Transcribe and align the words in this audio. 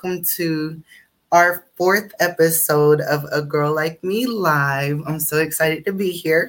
welcome 0.00 0.22
to 0.22 0.80
our 1.32 1.64
fourth 1.74 2.12
episode 2.20 3.00
of 3.00 3.24
A 3.32 3.42
Girl 3.42 3.74
Like 3.74 4.04
Me 4.04 4.26
Live. 4.26 5.00
I'm 5.08 5.18
so 5.18 5.38
excited 5.38 5.84
to 5.86 5.92
be 5.92 6.12
here. 6.12 6.48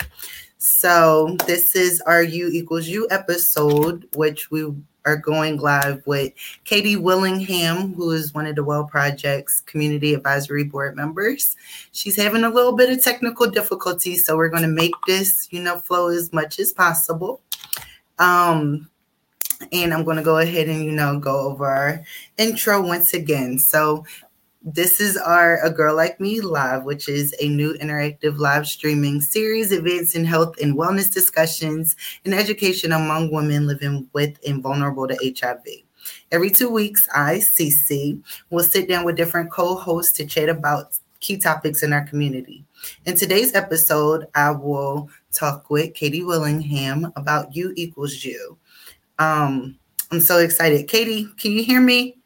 So, 0.59 1.35
this 1.48 1.75
is 1.75 1.99
our 2.02 2.22
U 2.22 2.52
equals 2.53 2.88
U 2.88 3.08
episode, 3.09 4.08
which 4.13 4.52
we 4.52 4.72
are 5.08 5.17
going 5.17 5.58
live 5.58 6.03
with 6.05 6.31
Katie 6.63 6.95
Willingham, 6.95 7.95
who 7.95 8.12
is 8.12 8.35
one 8.35 8.45
of 8.45 8.55
the 8.55 8.63
Well 8.63 8.84
Project's 8.85 9.61
Community 9.61 10.13
Advisory 10.13 10.66
Board 10.66 10.95
members. 10.95 11.55
She's 11.91 12.17
having 12.17 12.44
a 12.44 12.52
little 12.52 12.73
bit 12.73 12.91
of 12.91 13.03
technical 13.03 13.50
difficulties, 13.50 14.27
so 14.27 14.38
we're 14.38 14.50
going 14.50 14.61
to 14.61 14.67
make 14.67 14.94
this, 15.08 15.47
you 15.50 15.63
know, 15.63 15.80
flow 15.80 16.09
as 16.09 16.31
much 16.31 16.59
as 16.59 16.72
possible. 16.72 17.41
Um, 18.19 18.88
and 19.71 19.93
I'm 19.93 20.03
going 20.03 20.17
to 20.17 20.23
go 20.23 20.38
ahead 20.38 20.67
and, 20.67 20.83
you 20.83 20.91
know, 20.91 21.19
go 21.19 21.39
over 21.52 21.65
our 21.65 22.03
intro 22.38 22.81
once 22.81 23.13
again. 23.13 23.59
So, 23.59 24.05
this 24.61 24.99
is 24.99 25.16
our 25.16 25.63
A 25.63 25.69
Girl 25.69 25.95
Like 25.95 26.19
Me 26.19 26.41
Live, 26.41 26.83
which 26.83 27.07
is 27.07 27.33
a 27.39 27.47
new 27.47 27.75
interactive 27.75 28.39
live 28.39 28.67
streaming 28.67 29.21
series 29.21 29.71
events 29.71 30.16
in 30.16 30.25
health 30.25 30.55
and 30.61 30.77
wellness 30.77 31.09
discussions 31.09 31.95
and 32.25 32.33
education 32.33 32.91
among 32.91 33.31
women 33.31 33.67
living 33.67 34.09
with 34.11 34.38
and 34.45 34.61
vulnerable 34.61 35.07
to 35.07 35.16
HIV. 35.39 35.63
Every 36.31 36.49
two 36.49 36.69
weeks, 36.69 37.07
I, 37.16 37.39
Ci 37.39 37.71
Ci, 37.71 38.19
will 38.49 38.63
sit 38.63 38.89
down 38.89 39.05
with 39.05 39.16
different 39.16 39.49
co 39.49 39.75
hosts 39.75 40.17
to 40.17 40.25
chat 40.25 40.49
about 40.49 40.99
key 41.21 41.38
topics 41.38 41.81
in 41.81 41.94
our 41.94 42.05
community. 42.05 42.66
In 43.05 43.16
today's 43.16 43.55
episode, 43.55 44.27
I 44.35 44.51
will 44.51 45.09
talk 45.31 45.69
with 45.69 45.94
Katie 45.94 46.23
Willingham 46.23 47.11
about 47.16 47.55
U 47.55 47.73
equals 47.75 48.23
U. 48.23 48.57
Um, 49.20 49.78
I'm 50.12 50.20
so 50.20 50.39
excited. 50.39 50.88
Katie, 50.88 51.28
can 51.38 51.52
you 51.52 51.64
hear 51.64 51.81
me? 51.81 52.17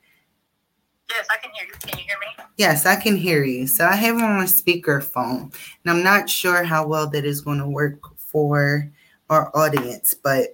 Yes, 1.10 1.28
I 1.30 1.38
can 1.38 1.52
hear 1.54 1.66
you. 1.66 1.74
Can 1.80 2.00
you 2.00 2.06
hear 2.06 2.18
me? 2.20 2.46
Yes, 2.58 2.86
I 2.86 2.96
can 2.96 3.18
hear 3.18 3.44
you. 3.44 3.68
So 3.68 3.86
I 3.86 3.96
have 3.96 4.16
on 4.18 4.40
a 4.40 4.44
speakerphone, 4.44 5.54
and 5.84 5.92
I'm 5.92 6.04
not 6.04 6.30
sure 6.30 6.64
how 6.64 6.88
well 6.88 7.10
that 7.10 7.26
is 7.26 7.42
going 7.42 7.58
to 7.58 7.68
work 7.68 8.00
for 8.18 8.92
our 9.30 9.56
audience, 9.56 10.14
but 10.14 10.50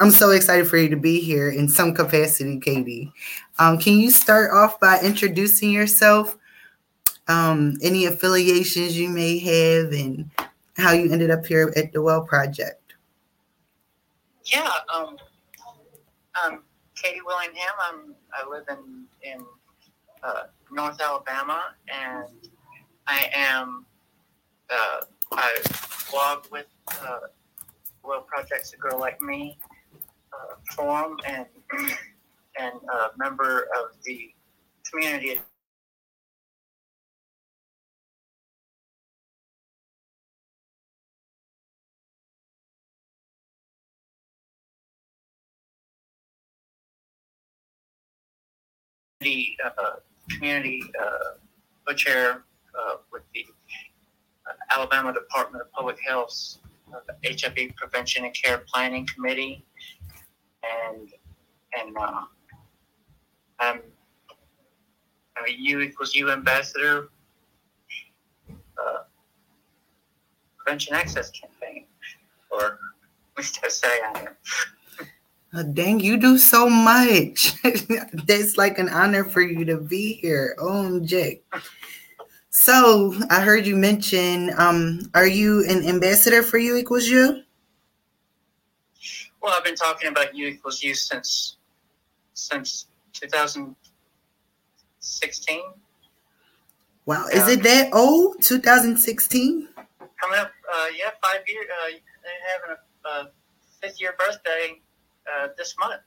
I'm 0.00 0.10
so 0.10 0.30
excited 0.30 0.66
for 0.66 0.76
you 0.76 0.88
to 0.88 0.96
be 0.96 1.20
here 1.20 1.50
in 1.50 1.68
some 1.68 1.94
capacity, 1.94 2.58
Katie. 2.58 3.12
Um, 3.58 3.78
can 3.78 3.98
you 3.98 4.10
start 4.10 4.50
off 4.52 4.80
by 4.80 4.98
introducing 5.00 5.70
yourself, 5.70 6.36
um, 7.28 7.76
any 7.82 8.06
affiliations 8.06 8.98
you 8.98 9.08
may 9.08 9.38
have, 9.38 9.92
and 9.92 10.30
how 10.76 10.92
you 10.92 11.12
ended 11.12 11.30
up 11.30 11.46
here 11.46 11.72
at 11.76 11.92
the 11.92 12.02
Well 12.02 12.22
Project? 12.22 12.94
Yeah, 14.44 14.70
um, 14.92 15.16
um, 16.44 16.62
Katie 16.94 17.20
Willingham. 17.24 17.74
I'm, 17.82 18.14
I 18.32 18.48
live 18.48 18.64
in 18.68 19.04
in 19.22 19.44
uh, 20.22 20.44
North 20.70 21.00
Alabama, 21.00 21.74
and 21.88 22.28
I 23.06 23.30
am 23.32 23.86
uh, 24.70 25.00
I 25.32 25.56
blog 26.10 26.46
with 26.50 26.66
uh, 27.02 27.20
Well 28.04 28.22
Projects, 28.22 28.72
a 28.72 28.76
Girl 28.76 28.98
Like 28.98 29.20
Me 29.20 29.58
uh, 30.32 30.54
forum, 30.74 31.16
and 31.26 31.46
and 32.58 32.74
a 32.74 33.10
member 33.16 33.68
of 33.76 33.96
the 34.04 34.32
community. 34.90 35.40
The 49.20 49.48
uh, 49.64 49.70
community 50.30 50.82
uh, 50.98 51.36
co-chair 51.86 52.44
uh, 52.78 52.96
with 53.12 53.22
the 53.34 53.44
uh, 54.48 54.52
Alabama 54.74 55.12
Department 55.12 55.62
of 55.62 55.70
Public 55.72 55.98
Health's 56.06 56.58
HIV 57.24 57.76
Prevention 57.76 58.24
and 58.24 58.34
Care 58.34 58.64
Planning 58.72 59.06
Committee, 59.14 59.64
and 60.64 61.08
and 61.78 61.96
I'm 61.98 62.26
I'm 63.60 65.44
a 65.46 65.50
U 65.52 65.80
equals 65.80 66.14
U 66.14 66.30
ambassador. 66.30 67.10
Prevention 70.70 70.94
Access 70.94 71.30
Campaign, 71.30 71.84
or 72.50 72.64
at 72.64 72.78
least 73.36 73.58
I 73.64 73.68
say 73.68 73.88
I 73.88 74.20
am. 74.20 74.28
Oh, 75.52 75.64
dang, 75.64 75.98
you 75.98 76.16
do 76.16 76.38
so 76.38 76.68
much. 76.68 77.60
That's 78.12 78.56
like 78.56 78.78
an 78.78 78.88
honor 78.88 79.24
for 79.24 79.42
you 79.42 79.64
to 79.64 79.78
be 79.78 80.12
here. 80.14 80.54
OMG. 80.60 81.40
So 82.50 83.16
I 83.30 83.40
heard 83.40 83.66
you 83.66 83.74
mention, 83.74 84.52
um, 84.56 85.10
are 85.14 85.26
you 85.26 85.64
an 85.68 85.84
ambassador 85.84 86.44
for 86.44 86.58
U 86.58 86.76
equals 86.76 87.08
U? 87.08 87.42
Well, 89.42 89.52
I've 89.56 89.64
been 89.64 89.74
talking 89.74 90.08
about 90.08 90.36
U 90.36 90.46
equals 90.46 90.84
U 90.84 90.94
since 90.94 91.56
since 92.34 92.86
2016. 93.14 95.60
Wow, 97.06 97.26
is 97.32 97.48
it 97.48 97.64
that 97.64 97.92
old? 97.92 98.40
2016? 98.42 99.68
Coming 99.76 100.38
up, 100.38 100.52
uh, 100.72 100.86
yeah, 100.96 101.10
five 101.20 101.40
years. 101.48 101.66
Uh, 101.82 101.90
they're 102.22 102.32
having 102.54 102.76
a, 102.76 102.78
a 103.08 103.32
fifth 103.80 104.00
year 104.00 104.14
birthday 104.18 104.80
uh, 105.38 105.48
this 105.56 105.74
month. 105.78 106.02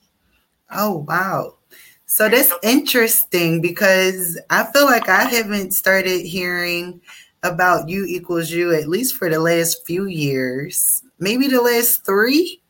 Oh 0.72 1.06
wow. 1.08 1.58
So 2.06 2.30
that's 2.30 2.54
interesting 2.62 3.62
because 3.62 4.40
I 4.50 4.66
feel 4.72 4.86
like 4.86 5.10
I 5.10 5.24
haven't 5.24 5.72
started 5.72 6.26
hearing 6.26 7.02
about 7.42 7.90
U 7.90 8.06
equals 8.06 8.52
U 8.52 8.74
at 8.74 8.88
least 8.88 9.16
for 9.16 9.30
the 9.30 9.40
last 9.40 9.86
few 9.86 10.06
years, 10.06 11.04
maybe 11.20 11.48
the 11.48 11.62
last 11.62 12.06
three. 12.06 12.62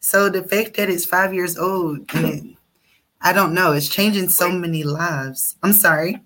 So 0.00 0.28
the 0.28 0.42
fact 0.42 0.76
that 0.76 0.90
it's 0.90 1.04
five 1.04 1.32
years 1.32 1.56
old, 1.56 2.10
I 3.20 3.32
don't 3.32 3.54
know, 3.54 3.72
it's 3.72 3.88
changing 3.88 4.30
so 4.30 4.50
many 4.50 4.82
lives. 4.82 5.56
I'm 5.62 5.72
sorry. 5.72 6.20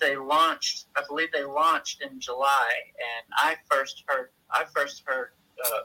They 0.00 0.16
launched, 0.16 0.86
I 0.96 1.02
believe 1.08 1.32
they 1.32 1.44
launched 1.44 2.02
in 2.02 2.20
July, 2.20 2.68
and 2.96 3.32
I 3.36 3.56
first 3.70 4.04
heard, 4.06 4.30
I 4.50 4.64
first 4.74 5.02
heard 5.06 5.30
uh, 5.64 5.80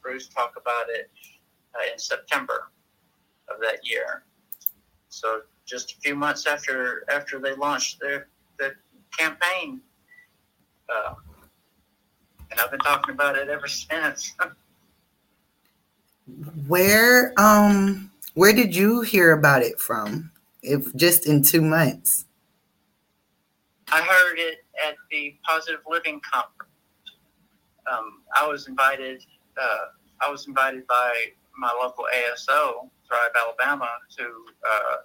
Bruce 0.00 0.28
talk 0.28 0.54
about 0.56 0.88
it 0.88 1.10
uh, 1.74 1.92
in 1.92 1.98
September 1.98 2.70
of 3.48 3.60
that 3.60 3.80
year. 3.88 4.24
So 5.08 5.42
just 5.66 5.92
a 5.92 5.96
few 6.00 6.14
months 6.14 6.46
after 6.46 7.04
after 7.10 7.38
they 7.38 7.54
launched 7.54 8.00
their 8.00 8.28
the 8.58 8.72
campaign, 9.16 9.80
uh, 10.88 11.14
and 12.50 12.60
I've 12.60 12.70
been 12.70 12.80
talking 12.80 13.14
about 13.14 13.36
it 13.36 13.48
ever 13.48 13.66
since. 13.68 14.34
where 16.66 17.32
um 17.38 18.10
where 18.34 18.52
did 18.52 18.74
you 18.74 19.02
hear 19.02 19.32
about 19.32 19.62
it 19.62 19.78
from? 19.78 20.30
If 20.62 20.94
just 20.96 21.26
in 21.26 21.42
two 21.42 21.62
months. 21.62 22.24
I 23.92 24.00
heard 24.00 24.38
it 24.38 24.64
at 24.86 24.96
the 25.10 25.36
Positive 25.46 25.80
Living 25.88 26.20
Conference. 26.32 26.70
Um, 27.90 28.22
I 28.34 28.46
was 28.46 28.66
invited. 28.66 29.22
Uh, 29.60 29.86
I 30.20 30.30
was 30.30 30.48
invited 30.48 30.86
by 30.86 31.12
my 31.58 31.70
local 31.80 32.06
ASO 32.12 32.88
Thrive 33.14 33.30
Alabama 33.36 33.88
to 34.16 34.24
uh, 34.68 34.96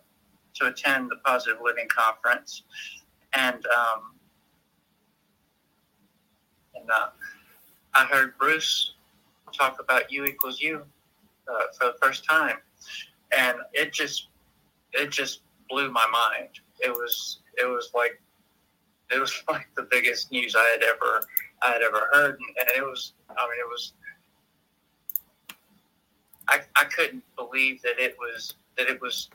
to 0.56 0.66
attend 0.68 1.10
the 1.12 1.18
Positive 1.26 1.60
Living 1.64 1.88
Conference, 1.90 2.64
and 3.34 3.64
um, 3.66 4.14
and 6.76 6.90
uh, 6.90 7.10
I 7.94 8.06
heard 8.06 8.38
Bruce 8.38 8.94
talk 9.56 9.80
about 9.80 10.12
U 10.12 10.26
equals 10.26 10.60
U 10.62 10.84
uh, 11.48 11.64
for 11.78 11.88
the 11.88 11.96
first 12.02 12.26
time, 12.28 12.58
and 13.38 13.58
it 13.74 13.94
just 13.94 14.30
it 14.94 15.12
just 15.12 15.42
blew 15.70 15.92
my 15.92 16.06
mind. 16.12 16.50
It 16.80 16.92
was 16.92 17.40
it 17.58 17.66
was 17.66 17.92
like 17.94 18.20
it 19.12 19.20
was 19.20 19.44
like 19.50 19.68
the 19.76 19.88
biggest 19.92 20.32
news 20.32 20.56
I 20.58 20.68
had 20.72 20.84
ever 20.84 21.26
I 21.62 21.74
had 21.74 21.82
ever 21.84 22.10
heard, 22.12 22.40
and 22.40 22.70
it 22.76 22.82
was 22.82 23.14
I 23.30 23.48
mean 23.48 23.60
it 23.60 23.70
was 23.70 23.94
I, 26.50 26.62
I 26.76 26.84
couldn't 26.86 27.24
believe 27.36 27.82
that 27.84 28.00
it 28.00 28.16
was 28.18 28.56
that 28.78 28.88
it 28.88 29.00
was 29.02 29.30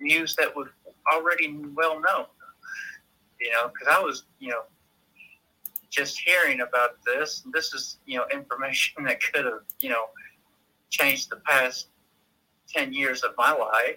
news 0.00 0.36
that 0.36 0.54
was 0.54 0.68
already 1.12 1.56
well 1.74 1.94
known. 1.94 2.26
You 3.40 3.50
know, 3.50 3.68
because 3.68 3.88
I 3.90 4.00
was 4.00 4.24
you 4.38 4.50
know 4.50 4.62
just 5.90 6.18
hearing 6.18 6.60
about 6.60 7.02
this. 7.04 7.42
This 7.52 7.74
is 7.74 7.98
you 8.06 8.18
know 8.18 8.26
information 8.32 9.04
that 9.04 9.20
could 9.20 9.44
have 9.44 9.62
you 9.80 9.90
know 9.90 10.06
changed 10.90 11.30
the 11.30 11.36
past 11.36 11.88
ten 12.68 12.92
years 12.92 13.22
of 13.22 13.32
my 13.36 13.52
life. 13.52 13.96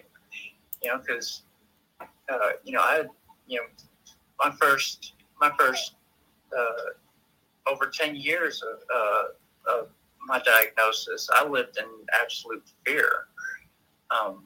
You 0.82 0.92
know, 0.92 0.98
because 0.98 1.42
uh, 2.00 2.50
you 2.64 2.72
know 2.72 2.80
I 2.80 3.04
you 3.46 3.60
know 3.60 3.66
my 4.38 4.54
first 4.60 5.14
my 5.40 5.52
first 5.58 5.94
uh, 6.56 7.70
over 7.70 7.90
ten 7.92 8.16
years 8.16 8.62
of, 8.62 8.78
uh, 8.94 9.72
of 9.78 9.88
my 10.26 10.40
diagnosis, 10.40 11.28
I 11.32 11.46
lived 11.46 11.78
in 11.78 11.86
absolute 12.20 12.64
fear. 12.84 13.10
Um, 14.10 14.44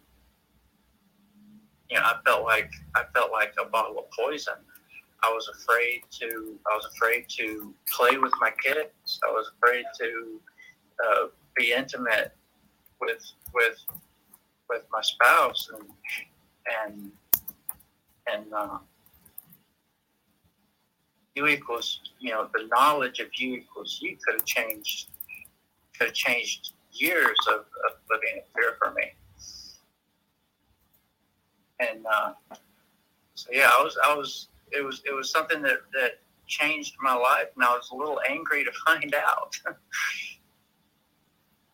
you 1.91 1.97
know, 1.97 2.05
I 2.05 2.17
felt 2.25 2.45
like 2.45 2.71
I 2.95 3.05
felt 3.15 3.33
like 3.33 3.55
a 3.61 3.69
bottle 3.69 3.99
of 3.99 4.05
poison. 4.17 4.55
I 5.23 5.29
was 5.29 5.49
afraid 5.49 6.03
to. 6.21 6.59
I 6.71 6.77
was 6.77 6.87
afraid 6.95 7.29
to 7.39 7.75
play 7.93 8.17
with 8.17 8.33
my 8.41 8.53
kids. 8.63 9.21
I 9.27 9.31
was 9.33 9.51
afraid 9.57 9.85
to 9.99 10.41
uh, 11.05 11.27
be 11.57 11.73
intimate 11.73 12.37
with 13.01 13.23
with 13.55 13.79
with 14.69 14.83
my 14.93 15.01
spouse 15.03 15.69
and 15.75 15.89
and 16.85 17.13
and 18.33 18.53
uh, 18.55 18.79
U 21.35 21.47
equals 21.49 22.01
you 22.21 22.31
know 22.31 22.49
the 22.55 22.69
knowledge 22.69 23.19
of 23.19 23.29
U 23.37 23.57
equals 23.57 23.99
U 24.03 24.17
could 24.25 24.35
have 24.35 24.45
changed 24.45 25.11
could 26.01 26.09
have 26.09 26.15
changed 26.15 26.73
years 26.93 27.37
of, 27.49 27.61
of 27.61 27.99
living 28.11 28.37
in 28.37 28.43
fear 28.55 28.77
for 28.79 28.93
me. 28.95 29.13
And 31.79 32.05
uh, 32.07 32.33
so 33.35 33.51
yeah, 33.53 33.71
I 33.79 33.83
was 33.83 33.99
I 34.05 34.15
was 34.15 34.49
it 34.73 34.85
was 34.85 35.03
it 35.07 35.13
was 35.13 35.31
something 35.31 35.63
that 35.63 35.81
that 35.93 36.21
changed 36.47 36.95
my 37.03 37.15
life, 37.15 37.47
and 37.55 37.65
I 37.65 37.71
was 37.71 37.91
a 37.93 37.97
little 37.97 38.21
angry 38.29 38.65
to 38.65 38.71
find 38.87 39.15
out. 39.15 39.57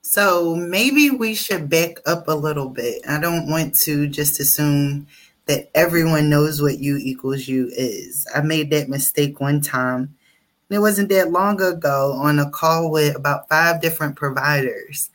so 0.03 0.55
maybe 0.55 1.11
we 1.11 1.35
should 1.35 1.69
back 1.69 1.97
up 2.07 2.29
a 2.29 2.33
little 2.33 2.69
bit. 2.69 3.03
I 3.09 3.21
don't 3.21 3.49
want 3.49 3.75
to 3.83 4.09
just 4.09 4.41
assume 4.41 5.07
that 5.47 5.71
everyone 5.75 6.29
knows 6.29 6.61
what 6.61 6.79
U 6.81 6.97
equals 6.97 7.47
U 7.47 7.71
is. 7.73 8.27
I 8.35 8.41
made 8.43 8.71
that 8.71 8.89
mistake 8.89 9.41
one 9.41 9.61
time. 9.61 10.16
And 10.69 10.77
it 10.77 10.81
wasn't 10.81 11.09
that 11.11 11.31
long 11.31 11.61
ago 11.61 12.13
on 12.13 12.39
a 12.39 12.51
call 12.51 12.91
with 12.91 13.17
about 13.17 13.49
five 13.49 13.81
different 13.81 14.17
providers. 14.17 15.11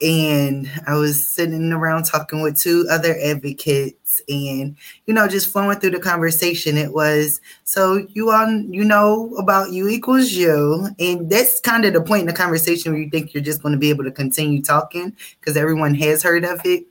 And 0.00 0.70
I 0.86 0.94
was 0.94 1.26
sitting 1.26 1.72
around 1.72 2.04
talking 2.04 2.40
with 2.40 2.56
two 2.56 2.86
other 2.88 3.16
advocates 3.20 4.22
and, 4.28 4.76
you 5.06 5.14
know, 5.14 5.26
just 5.26 5.50
flowing 5.50 5.80
through 5.80 5.90
the 5.90 5.98
conversation. 5.98 6.76
It 6.76 6.92
was, 6.92 7.40
so 7.64 8.06
you 8.10 8.30
all, 8.30 8.48
you 8.48 8.84
know 8.84 9.34
about 9.38 9.72
you 9.72 9.88
equals 9.88 10.30
you. 10.30 10.88
And 11.00 11.28
that's 11.28 11.58
kind 11.58 11.84
of 11.84 11.94
the 11.94 12.00
point 12.00 12.20
in 12.20 12.26
the 12.26 12.32
conversation 12.32 12.92
where 12.92 13.00
you 13.00 13.10
think 13.10 13.34
you're 13.34 13.42
just 13.42 13.60
going 13.60 13.72
to 13.72 13.78
be 13.78 13.90
able 13.90 14.04
to 14.04 14.12
continue 14.12 14.62
talking 14.62 15.16
because 15.40 15.56
everyone 15.56 15.94
has 15.96 16.22
heard 16.22 16.44
of 16.44 16.60
it 16.64 16.86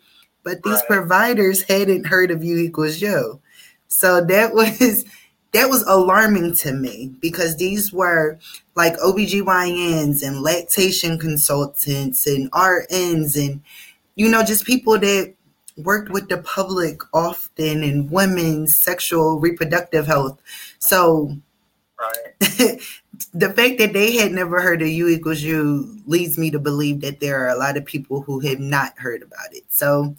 but 0.48 0.64
these 0.64 0.76
right. 0.76 0.88
providers 0.88 1.62
hadn't 1.64 2.08
heard 2.08 2.32
of 2.32 2.42
you 2.42 2.58
equals 2.58 3.02
U. 3.02 3.42
So 3.90 4.24
that 4.24 4.54
was 4.54 5.04
that 5.54 5.70
was 5.70 5.84
alarming 5.84 6.54
to 6.56 6.74
me 6.74 7.14
because 7.22 7.56
these 7.58 7.94
were 7.94 8.38
like 8.76 8.94
OBGYNs 8.98 10.26
and 10.26 10.42
lactation 10.42 11.18
consultants 11.18 12.28
and 12.28 12.52
RNs 12.52 13.36
and 13.36 13.62
you 14.16 14.30
know 14.30 14.44
just 14.44 14.66
people 14.66 14.98
that 15.00 15.34
worked 15.78 16.10
with 16.10 16.28
the 16.28 16.40
public 16.40 17.00
often 17.14 17.84
in 17.84 18.10
women's 18.10 18.76
sexual 18.76 19.40
reproductive 19.40 20.08
health. 20.08 20.42
So 20.80 21.38
right. 22.00 22.34
the 23.34 23.54
fact 23.54 23.78
that 23.78 23.94
they 23.94 24.18
had 24.18 24.32
never 24.32 24.62
heard 24.62 24.82
of 24.82 24.88
U 24.88 25.08
equals 25.08 25.42
U 25.42 26.02
leads 26.06 26.38
me 26.38 26.52
to 26.52 26.60
believe 26.60 27.02
that 27.02 27.20
there 27.20 27.44
are 27.44 27.50
a 27.50 27.58
lot 27.58 27.78
of 27.78 27.86
people 27.86 28.22
who 28.22 28.40
have 28.42 28.60
not 28.60 28.98
heard 28.98 29.22
about 29.22 29.54
it. 29.54 29.64
So 29.70 30.16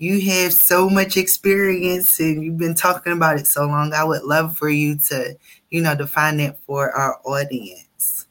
you 0.00 0.18
have 0.18 0.54
so 0.54 0.88
much 0.88 1.18
experience 1.18 2.18
and 2.20 2.42
you've 2.42 2.56
been 2.56 2.74
talking 2.74 3.12
about 3.12 3.38
it 3.38 3.46
so 3.46 3.66
long. 3.66 3.92
I 3.92 4.02
would 4.02 4.22
love 4.22 4.56
for 4.56 4.70
you 4.70 4.96
to, 5.08 5.36
you 5.68 5.82
know, 5.82 5.94
define 5.94 6.38
that 6.38 6.58
for 6.64 6.90
our 6.90 7.20
audience. 7.26 8.26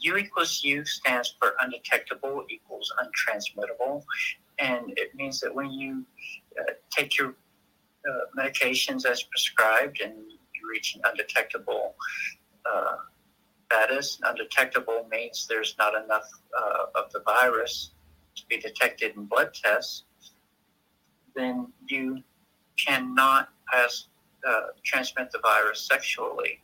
U 0.00 0.16
equals 0.16 0.64
U 0.64 0.82
stands 0.86 1.34
for 1.38 1.52
undetectable 1.60 2.46
equals 2.48 2.90
untransmittable. 3.04 4.02
And 4.58 4.94
it 4.96 5.14
means 5.14 5.40
that 5.40 5.54
when 5.54 5.70
you 5.70 6.06
uh, 6.58 6.72
take 6.90 7.18
your 7.18 7.34
uh, 8.08 8.20
medications 8.34 9.04
as 9.04 9.22
prescribed 9.24 10.00
and 10.00 10.14
you 10.14 10.70
reach 10.70 10.94
an 10.94 11.02
undetectable 11.04 11.94
uh, 12.64 12.96
status. 13.66 14.18
Undetectable 14.24 15.06
means 15.10 15.46
there's 15.46 15.76
not 15.78 15.94
enough 16.02 16.28
uh, 16.58 16.84
of 16.94 17.12
the 17.12 17.20
virus 17.20 17.90
to 18.36 18.42
be 18.48 18.58
detected 18.58 19.16
in 19.16 19.24
blood 19.24 19.52
tests. 19.54 20.04
Then 21.34 21.72
you 21.86 22.22
cannot 22.78 23.48
pass, 23.70 24.08
uh, 24.46 24.68
transmit 24.84 25.30
the 25.30 25.38
virus 25.40 25.80
sexually 25.80 26.60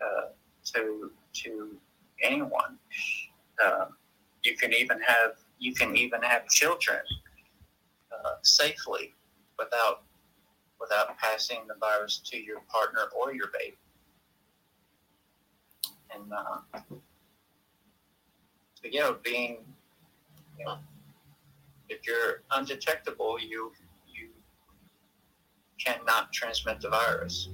uh, 0.00 0.28
to 0.74 1.10
to 1.32 1.76
anyone. 2.22 2.78
Uh, 3.64 3.86
you 4.42 4.56
can 4.56 4.72
even 4.72 5.00
have 5.00 5.32
you 5.58 5.74
can 5.74 5.96
even 5.96 6.22
have 6.22 6.46
children 6.48 7.00
uh, 8.12 8.34
safely 8.42 9.14
without 9.58 10.02
without 10.80 11.16
passing 11.18 11.60
the 11.66 11.74
virus 11.80 12.18
to 12.18 12.36
your 12.36 12.60
partner 12.68 13.02
or 13.16 13.32
your 13.32 13.48
baby. 13.58 13.76
And 16.14 16.32
uh, 16.32 16.80
so, 18.74 18.90
you 18.90 19.00
know, 19.00 19.16
being, 19.24 19.58
you 20.58 20.64
know, 20.64 20.78
if 21.88 22.06
you're 22.06 22.42
undetectable, 22.50 23.38
you 23.40 23.72
you 24.06 24.28
cannot 25.78 26.32
transmit 26.32 26.80
the 26.80 26.88
virus, 26.88 27.48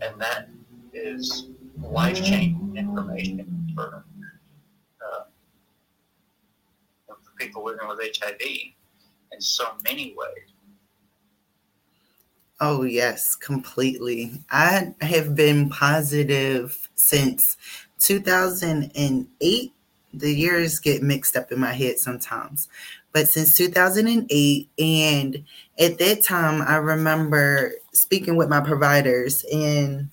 and 0.00 0.20
that 0.20 0.48
is 0.92 1.50
life 1.80 2.22
changing 2.22 2.74
information 2.76 3.72
for, 3.74 4.04
uh, 5.04 5.24
for 7.06 7.16
people 7.38 7.64
living 7.64 7.86
with 7.88 8.00
HIV 8.00 8.40
in 8.40 9.40
so 9.40 9.64
many 9.84 10.14
ways. 10.16 10.52
Oh, 12.58 12.84
yes, 12.84 13.34
completely. 13.34 14.32
I 14.50 14.94
have 15.02 15.34
been 15.34 15.68
positive 15.68 16.88
since 16.94 17.58
2008. 17.98 19.72
The 20.14 20.32
years 20.32 20.78
get 20.78 21.02
mixed 21.02 21.36
up 21.36 21.52
in 21.52 21.60
my 21.60 21.74
head 21.74 21.98
sometimes, 21.98 22.68
but 23.16 23.30
since 23.30 23.54
2008. 23.54 24.68
And 24.78 25.44
at 25.78 25.96
that 25.96 26.22
time, 26.22 26.60
I 26.60 26.76
remember 26.76 27.72
speaking 27.92 28.36
with 28.36 28.50
my 28.50 28.60
providers, 28.60 29.42
and 29.50 30.10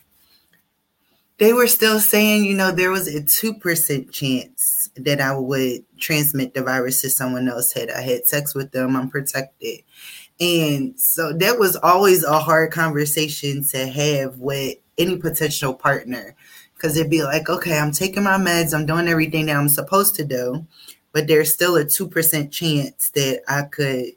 they 1.37 1.51
were 1.51 1.67
still 1.67 1.99
saying, 1.99 2.45
you 2.45 2.53
know, 2.53 2.71
there 2.71 2.91
was 2.91 3.13
a 3.13 3.19
2% 3.19 4.09
chance 4.09 4.89
that 4.95 5.19
I 5.19 5.35
would 5.35 5.83
transmit 5.99 6.53
the 6.53 6.63
virus 6.63 7.01
to 7.01 7.09
someone 7.09 7.49
else 7.49 7.73
had 7.73 7.91
I 7.91 7.99
had 7.99 8.25
sex 8.25 8.55
with 8.55 8.71
them. 8.71 8.95
I'm 8.95 9.09
protected. 9.09 9.81
And 10.39 10.97
so 10.97 11.33
that 11.33 11.59
was 11.59 11.75
always 11.75 12.23
a 12.23 12.39
hard 12.39 12.71
conversation 12.71 13.65
to 13.65 13.85
have 13.85 14.37
with 14.37 14.77
any 14.97 15.17
potential 15.17 15.73
partner 15.73 16.37
because 16.73 16.95
it'd 16.95 17.11
be 17.11 17.23
like, 17.23 17.49
okay, 17.49 17.77
I'm 17.77 17.91
taking 17.91 18.23
my 18.23 18.37
meds, 18.37 18.73
I'm 18.73 18.85
doing 18.85 19.09
everything 19.09 19.47
that 19.47 19.57
I'm 19.57 19.67
supposed 19.67 20.15
to 20.15 20.23
do, 20.23 20.65
but 21.13 21.27
there's 21.27 21.53
still 21.53 21.77
a 21.77 21.85
2% 21.85 22.51
chance 22.51 23.09
that 23.11 23.41
I 23.47 23.63
could, 23.63 24.07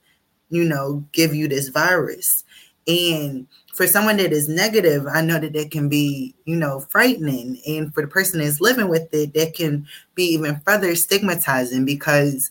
you 0.50 0.64
know, 0.64 1.04
give 1.12 1.34
you 1.34 1.46
this 1.46 1.68
virus. 1.68 2.42
And 2.88 3.46
for 3.74 3.86
someone 3.86 4.16
that 4.16 4.32
is 4.32 4.48
negative, 4.48 5.06
I 5.06 5.20
know 5.20 5.38
that 5.38 5.52
that 5.52 5.70
can 5.70 5.88
be, 5.88 6.34
you 6.46 6.56
know, 6.56 6.80
frightening. 6.80 7.60
And 7.66 7.92
for 7.92 8.02
the 8.02 8.08
person 8.08 8.40
that's 8.40 8.60
living 8.60 8.88
with 8.88 9.12
it, 9.12 9.34
that 9.34 9.54
can 9.54 9.86
be 10.14 10.24
even 10.32 10.60
further 10.60 10.94
stigmatizing 10.94 11.84
because 11.84 12.50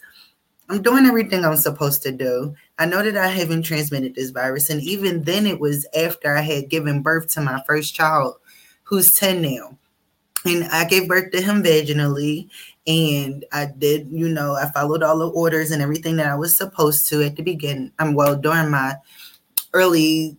I'm 0.70 0.82
doing 0.82 1.06
everything 1.06 1.44
I'm 1.44 1.58
supposed 1.58 2.04
to 2.04 2.12
do. 2.12 2.56
I 2.78 2.86
know 2.86 3.02
that 3.02 3.18
I 3.18 3.28
haven't 3.28 3.64
transmitted 3.64 4.16
this 4.16 4.32
virus. 4.32 4.70
And 4.70 4.82
even 4.82 5.24
then, 5.24 5.46
it 5.46 5.60
was 5.60 5.88
after 5.98 6.36
I 6.36 6.42
had 6.42 6.70
given 6.70 7.02
birth 7.02 7.30
to 7.34 7.42
my 7.42 7.62
first 7.66 7.96
child, 7.96 8.36
who's 8.84 9.14
10 9.14 9.42
now. 9.42 9.78
And 10.46 10.66
I 10.66 10.86
gave 10.86 11.08
birth 11.08 11.32
to 11.32 11.42
him 11.42 11.64
vaginally. 11.64 12.50
And 12.88 13.46
I 13.52 13.66
did, 13.66 14.08
you 14.10 14.30
know, 14.30 14.54
I 14.54 14.70
followed 14.72 15.02
all 15.02 15.18
the 15.18 15.30
orders 15.30 15.72
and 15.72 15.82
everything 15.82 16.18
that 16.18 16.28
I 16.28 16.36
was 16.36 16.56
supposed 16.56 17.08
to 17.10 17.24
at 17.24 17.36
the 17.36 17.44
beginning. 17.44 17.92
I'm 17.98 18.10
um, 18.10 18.14
well 18.14 18.36
during 18.36 18.70
my 18.70 18.96
early 19.74 20.38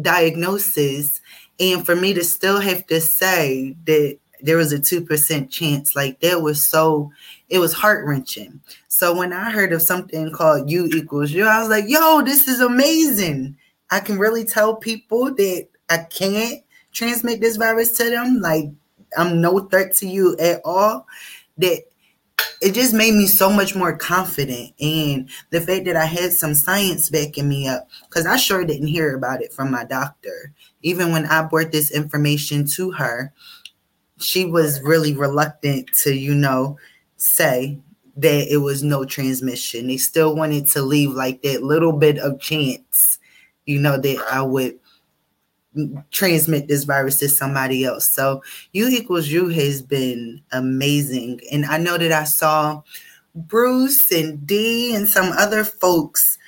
diagnosis. 0.00 1.20
And 1.58 1.84
for 1.84 1.96
me 1.96 2.14
to 2.14 2.22
still 2.22 2.60
have 2.60 2.86
to 2.86 3.00
say 3.00 3.76
that 3.84 4.18
there 4.40 4.56
was 4.56 4.72
a 4.72 4.78
2% 4.78 5.50
chance, 5.50 5.96
like 5.96 6.20
that 6.20 6.40
was 6.40 6.64
so, 6.64 7.10
it 7.48 7.58
was 7.58 7.72
heart 7.72 8.06
wrenching. 8.06 8.60
So 8.86 9.16
when 9.16 9.32
I 9.32 9.50
heard 9.50 9.72
of 9.72 9.82
something 9.82 10.30
called 10.30 10.70
U 10.70 10.86
equals 10.86 11.32
U, 11.32 11.46
I 11.46 11.60
was 11.60 11.68
like, 11.68 11.84
yo, 11.88 12.22
this 12.22 12.46
is 12.46 12.60
amazing. 12.60 13.56
I 13.90 14.00
can 14.00 14.18
really 14.18 14.44
tell 14.44 14.76
people 14.76 15.34
that 15.34 15.68
I 15.90 15.98
can't 15.98 16.62
transmit 16.92 17.40
this 17.40 17.56
virus 17.56 17.92
to 17.98 18.10
them. 18.10 18.40
Like 18.40 18.66
I'm 19.16 19.40
no 19.40 19.60
threat 19.60 19.94
to 19.96 20.06
you 20.06 20.36
at 20.38 20.60
all. 20.64 21.06
That 21.58 21.84
it 22.60 22.74
just 22.74 22.94
made 22.94 23.14
me 23.14 23.26
so 23.26 23.50
much 23.50 23.74
more 23.74 23.96
confident. 23.96 24.72
And 24.80 25.28
the 25.50 25.60
fact 25.60 25.84
that 25.86 25.96
I 25.96 26.06
had 26.06 26.32
some 26.32 26.54
science 26.54 27.10
backing 27.10 27.48
me 27.48 27.68
up, 27.68 27.88
because 28.08 28.26
I 28.26 28.36
sure 28.36 28.64
didn't 28.64 28.88
hear 28.88 29.14
about 29.14 29.42
it 29.42 29.52
from 29.52 29.70
my 29.70 29.84
doctor. 29.84 30.52
Even 30.82 31.12
when 31.12 31.26
I 31.26 31.42
brought 31.44 31.72
this 31.72 31.90
information 31.90 32.66
to 32.74 32.92
her, 32.92 33.32
she 34.18 34.44
was 34.44 34.82
really 34.82 35.14
reluctant 35.14 35.88
to, 36.02 36.14
you 36.14 36.34
know, 36.34 36.76
say 37.16 37.78
that 38.16 38.52
it 38.52 38.58
was 38.58 38.82
no 38.82 39.04
transmission. 39.04 39.86
They 39.86 39.96
still 39.96 40.34
wanted 40.34 40.66
to 40.70 40.82
leave 40.82 41.12
like 41.12 41.42
that 41.42 41.62
little 41.62 41.92
bit 41.92 42.18
of 42.18 42.40
chance 42.40 43.18
you 43.68 43.78
know, 43.78 43.98
that 43.98 44.26
I 44.32 44.40
would 44.42 44.80
transmit 46.10 46.66
this 46.66 46.84
virus 46.84 47.18
to 47.18 47.28
somebody 47.28 47.84
else. 47.84 48.10
So 48.10 48.42
you 48.72 48.88
equals 48.88 49.28
you 49.28 49.48
has 49.48 49.82
been 49.82 50.42
amazing. 50.52 51.40
And 51.52 51.66
I 51.66 51.78
know 51.78 51.98
that 51.98 52.12
I 52.12 52.24
saw 52.24 52.82
Bruce 53.34 54.10
and 54.10 54.46
D 54.46 54.94
and 54.94 55.08
some 55.08 55.32
other 55.32 55.64
folks 55.64 56.38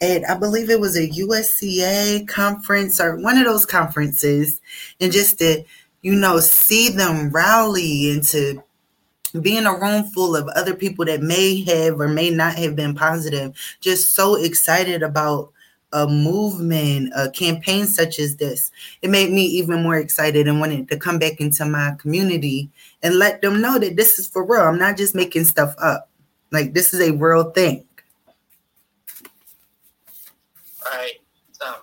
at 0.00 0.28
I 0.30 0.36
believe 0.36 0.70
it 0.70 0.80
was 0.80 0.96
a 0.96 1.08
USCA 1.08 2.26
conference 2.28 3.00
or 3.00 3.16
one 3.16 3.36
of 3.36 3.44
those 3.44 3.66
conferences, 3.66 4.60
and 5.00 5.12
just 5.12 5.38
to, 5.40 5.64
you 6.02 6.14
know, 6.14 6.38
see 6.38 6.88
them 6.88 7.30
rally 7.30 8.12
and 8.12 8.22
to 8.28 8.62
be 9.40 9.56
in 9.56 9.66
a 9.66 9.78
room 9.78 10.04
full 10.04 10.36
of 10.36 10.48
other 10.48 10.74
people 10.74 11.04
that 11.04 11.20
may 11.20 11.62
have 11.64 12.00
or 12.00 12.08
may 12.08 12.30
not 12.30 12.54
have 12.54 12.76
been 12.76 12.94
positive, 12.94 13.52
just 13.80 14.14
so 14.14 14.36
excited 14.36 15.02
about 15.02 15.52
a 15.92 16.06
movement, 16.06 17.12
a 17.16 17.30
campaign 17.30 17.86
such 17.86 18.18
as 18.18 18.36
this, 18.36 18.70
it 19.02 19.10
made 19.10 19.30
me 19.30 19.44
even 19.44 19.82
more 19.82 19.96
excited 19.96 20.46
and 20.46 20.60
wanted 20.60 20.88
to 20.88 20.96
come 20.96 21.18
back 21.18 21.40
into 21.40 21.64
my 21.64 21.94
community 21.98 22.70
and 23.02 23.18
let 23.18 23.40
them 23.40 23.60
know 23.60 23.78
that 23.78 23.96
this 23.96 24.18
is 24.18 24.28
for 24.28 24.44
real. 24.44 24.62
I'm 24.62 24.78
not 24.78 24.96
just 24.96 25.14
making 25.14 25.44
stuff 25.44 25.74
up. 25.78 26.10
Like 26.50 26.74
this 26.74 26.92
is 26.92 27.00
a 27.00 27.12
real 27.12 27.50
thing. 27.50 27.84
Right. 30.84 31.12
Um, 31.66 31.76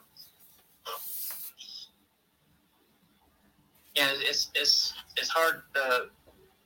yeah, 3.96 4.12
it's 4.16 4.50
it's 4.56 4.94
it's 5.18 5.30
hard 5.30 5.62
uh, 5.76 6.00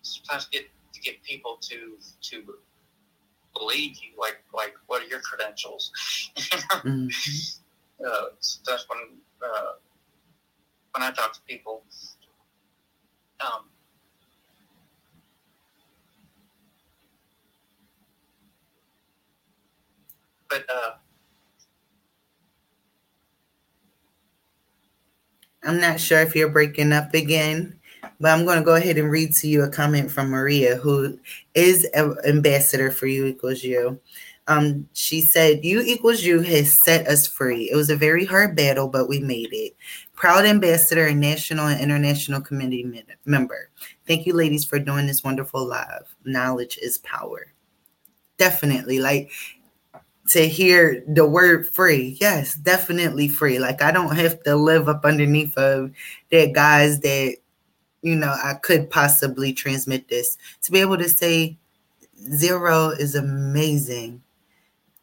sometimes 0.01 0.47
get 0.47 0.65
to 0.93 1.01
get 1.01 1.21
people 1.23 1.57
to 1.61 1.97
to 2.21 2.55
believe 3.59 3.97
you. 3.97 4.11
Like, 4.17 4.37
like, 4.53 4.73
what 4.87 5.03
are 5.03 5.07
your 5.07 5.19
credentials? 5.19 5.91
mm-hmm. 6.37 7.07
uh, 8.05 8.25
so 8.39 8.59
that's 8.65 8.85
when 8.89 8.99
uh, 9.43 9.71
when 10.95 11.03
I 11.03 11.11
talk 11.11 11.33
to 11.33 11.41
people. 11.47 11.83
Um, 13.41 13.65
but 20.49 20.65
uh, 20.69 20.91
I'm 25.63 25.79
not 25.79 25.99
sure 25.99 26.21
if 26.21 26.35
you're 26.35 26.49
breaking 26.49 26.93
up 26.93 27.13
again. 27.13 27.78
But 28.19 28.31
I'm 28.31 28.45
going 28.45 28.59
to 28.59 28.65
go 28.65 28.75
ahead 28.75 28.97
and 28.97 29.09
read 29.09 29.33
to 29.35 29.47
you 29.47 29.63
a 29.63 29.69
comment 29.69 30.11
from 30.11 30.29
Maria, 30.29 30.75
who 30.75 31.17
is 31.53 31.85
an 31.93 32.15
ambassador 32.25 32.91
for 32.91 33.07
U 33.07 33.25
equals 33.25 33.63
U. 33.63 33.99
Um, 34.47 34.89
she 34.93 35.21
said, 35.21 35.63
U 35.63 35.79
equals 35.79 36.23
U 36.23 36.41
has 36.41 36.75
set 36.75 37.07
us 37.07 37.27
free. 37.27 37.69
It 37.71 37.75
was 37.75 37.89
a 37.89 37.95
very 37.95 38.25
hard 38.25 38.55
battle, 38.55 38.87
but 38.87 39.07
we 39.07 39.19
made 39.19 39.49
it. 39.51 39.75
Proud 40.15 40.45
ambassador 40.45 41.05
and 41.05 41.19
national 41.19 41.67
and 41.67 41.79
international 41.79 42.41
committee 42.41 43.05
member. 43.25 43.69
Thank 44.07 44.25
you, 44.25 44.33
ladies, 44.33 44.65
for 44.65 44.79
doing 44.79 45.05
this 45.05 45.23
wonderful 45.23 45.65
live. 45.65 46.13
Knowledge 46.25 46.79
is 46.81 46.97
power. 46.97 47.53
Definitely. 48.37 48.99
Like 48.99 49.29
to 50.29 50.47
hear 50.47 51.03
the 51.07 51.27
word 51.27 51.67
free. 51.67 52.17
Yes, 52.19 52.55
definitely 52.55 53.27
free. 53.27 53.59
Like 53.59 53.81
I 53.81 53.91
don't 53.91 54.15
have 54.15 54.41
to 54.43 54.55
live 54.55 54.87
up 54.89 55.05
underneath 55.05 55.57
of 55.57 55.91
that 56.31 56.53
guys 56.53 56.99
that 57.01 57.37
you 58.01 58.15
know, 58.15 58.35
I 58.43 58.53
could 58.55 58.89
possibly 58.89 59.53
transmit 59.53 60.07
this. 60.07 60.37
To 60.63 60.71
be 60.71 60.79
able 60.79 60.97
to 60.97 61.09
say 61.09 61.57
zero 62.33 62.89
is 62.89 63.15
amazing. 63.15 64.21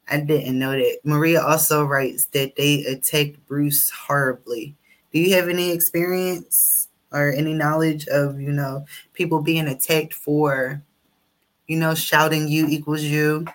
I 0.09 0.21
didn't 0.21 0.59
know 0.59 0.73
that. 0.73 0.99
Maria 1.05 1.43
also 1.43 1.85
writes 1.85 2.27
that 2.27 2.57
they 2.57 2.85
attacked 2.85 3.45
Bruce 3.47 3.91
horribly. 3.91 4.77
Do 5.13 5.19
you 5.19 5.35
have 5.35 5.49
any 5.49 5.73
experience 5.73 6.89
or 7.13 7.33
any 7.33 7.55
knowledge 7.55 8.07
of, 8.09 8.41
you 8.41 8.53
know, 8.53 8.85
people 9.15 9.43
being 9.43 9.67
attacked 9.67 10.15
for, 10.15 10.83
you 11.67 11.79
know, 11.79 11.95
shouting 11.95 12.49
you 12.49 12.67
equals 12.69 13.03
you? 13.03 13.47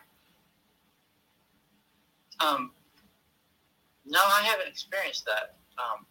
Um, 2.39 2.71
no, 4.05 4.19
I 4.19 4.41
haven't 4.41 4.67
experienced 4.67 5.25
that. 5.25 5.55
Um, 5.77 6.05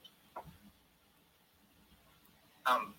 um, 2.67 2.95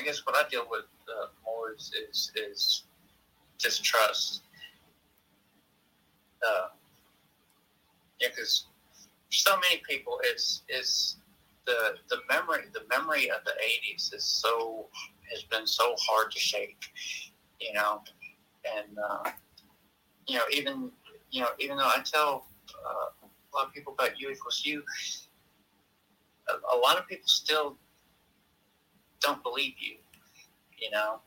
I 0.00 0.02
guess 0.02 0.24
what 0.24 0.34
I 0.34 0.48
deal 0.48 0.66
with 0.70 0.86
uh, 1.08 1.26
more 1.44 1.74
is, 1.76 1.92
is, 2.08 2.32
is 2.34 2.84
distrust. 3.58 4.42
Uh, 6.46 6.68
yeah, 8.18 8.28
because 8.34 8.66
so 9.30 9.56
many 9.60 9.82
people, 9.86 10.18
it's 10.24 10.62
it's 10.68 11.16
the 11.66 11.96
the 12.08 12.16
memory 12.30 12.62
the 12.72 12.82
memory 12.88 13.30
of 13.30 13.44
the 13.44 13.52
'80s 13.52 14.14
is 14.14 14.24
so 14.24 14.86
has 15.30 15.42
been 15.44 15.66
so 15.66 15.94
hard 16.00 16.32
to 16.32 16.38
shake, 16.38 16.80
you 17.60 17.74
know, 17.74 18.00
and 18.64 18.96
uh, 18.98 19.30
you 20.26 20.36
know 20.36 20.44
even 20.50 20.90
you 21.30 21.42
know 21.42 21.48
even 21.58 21.76
though 21.76 21.88
I 21.88 22.02
tell 22.02 22.46
uh, 22.70 23.26
a 23.26 23.50
lot 23.54 23.66
of 23.66 23.74
people 23.74 23.92
about 23.92 24.18
U 24.18 24.30
equals 24.30 24.62
U, 24.64 24.82
a, 26.48 26.76
a 26.76 26.78
lot 26.78 26.96
of 26.96 27.06
people 27.06 27.28
still 27.28 27.76
don't 29.20 29.42
believe 29.42 29.74
you, 29.78 29.96
you 30.78 30.90
know, 30.90 31.20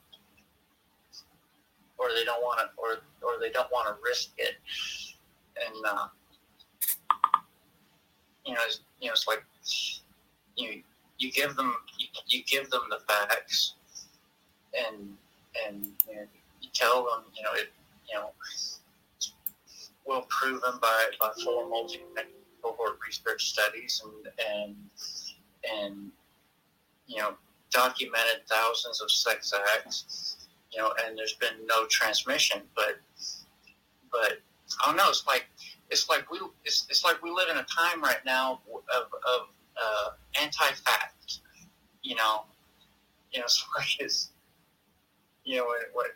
or 1.98 2.10
they 2.16 2.24
don't 2.24 2.42
want 2.42 2.60
to, 2.60 2.68
or 2.78 3.02
or 3.28 3.40
they 3.40 3.50
don't 3.50 3.72
want 3.72 3.88
to 3.88 3.96
risk 4.04 4.32
it, 4.38 4.56
and 5.56 5.86
uh, 5.86 6.08
you 8.46 8.54
know, 8.54 8.60
it's, 8.66 8.82
you 9.00 9.08
know, 9.08 9.14
it's 9.14 9.28
like 9.28 9.44
you 10.56 10.82
you 11.20 11.32
give 11.32 11.56
them 11.56 11.76
you, 11.98 12.08
you 12.28 12.44
give 12.44 12.70
them 12.70 12.82
the 12.90 13.00
facts, 13.08 13.76
and 14.74 15.16
and 15.66 15.88
you, 16.10 16.16
know, 16.16 16.28
you 16.62 16.70
tell 16.74 17.04
them, 17.04 17.24
you 17.36 17.44
know, 17.44 17.54
it, 17.54 17.72
you 18.10 18.16
know, 18.16 18.32
well 20.06 20.26
proven 20.30 20.80
by 20.82 21.06
by 21.20 21.30
full 21.44 21.70
multi 21.70 22.00
cohort 22.62 22.98
research 23.06 23.50
studies 23.50 24.02
and 24.06 24.28
and 24.56 24.76
and 25.80 26.12
you 27.08 27.18
know 27.18 27.36
documented 27.74 28.48
thousands 28.48 29.02
of 29.02 29.12
sex 29.12 29.54
acts, 29.76 30.48
you 30.72 30.80
know, 30.80 30.94
and 31.06 31.18
there's 31.18 31.34
been 31.34 31.66
no 31.68 31.86
transmission. 31.88 32.62
But, 32.76 33.00
but 34.12 34.40
I 34.82 34.88
don't 34.88 34.96
know. 34.96 35.10
It's 35.10 35.26
like 35.28 35.48
it's 35.90 36.10
like 36.10 36.30
we 36.32 36.40
it's, 36.66 36.86
it's 36.90 37.04
like 37.04 37.22
we 37.22 37.30
live 37.30 37.50
in 37.50 37.58
a 37.58 37.66
time 37.66 38.02
right 38.02 38.24
now 38.26 38.62
of, 38.96 39.04
of 39.04 39.48
uh, 39.78 40.10
anti-fact. 40.42 41.40
You 42.02 42.16
know, 42.16 42.44
you 43.32 43.40
know, 43.40 43.46
it's 43.46 43.66
like 43.78 44.00
it's 44.00 44.30
you 45.44 45.58
know 45.58 45.66
what, 45.94 46.08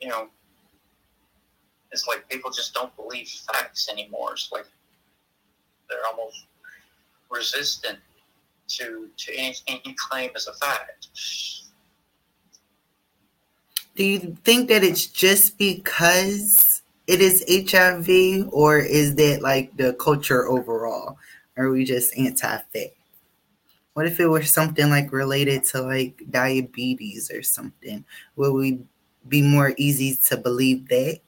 you 0.00 0.08
know. 0.08 0.28
It's 1.90 2.08
like 2.08 2.26
people 2.30 2.50
just 2.50 2.72
don't 2.72 2.94
believe 2.96 3.28
facts 3.28 3.90
anymore. 3.90 4.32
It's 4.32 4.50
like 4.50 4.64
they're 5.90 6.06
almost 6.06 6.46
resistant 7.30 7.98
to 8.78 9.08
to 9.16 9.34
anything 9.34 9.80
you 9.84 9.94
claim 9.96 10.30
as 10.34 10.46
a 10.46 10.52
fact. 10.54 11.08
Do 13.94 14.04
you 14.04 14.36
think 14.44 14.68
that 14.68 14.82
it's 14.82 15.06
just 15.06 15.58
because 15.58 16.82
it 17.06 17.20
is 17.20 17.44
HIV, 17.48 18.48
or 18.50 18.78
is 18.78 19.14
that 19.16 19.42
like 19.42 19.76
the 19.76 19.92
culture 19.94 20.48
overall? 20.48 21.18
Or 21.56 21.66
are 21.66 21.70
we 21.70 21.84
just 21.84 22.16
anti-fact? 22.16 22.96
What 23.92 24.06
if 24.06 24.18
it 24.18 24.26
were 24.26 24.42
something 24.42 24.88
like 24.88 25.12
related 25.12 25.64
to 25.64 25.82
like 25.82 26.22
diabetes 26.30 27.30
or 27.30 27.42
something? 27.42 28.04
Would 28.36 28.52
we 28.52 28.78
be 29.28 29.42
more 29.42 29.74
easy 29.76 30.18
to 30.28 30.38
believe 30.38 30.88
that? 30.88 31.20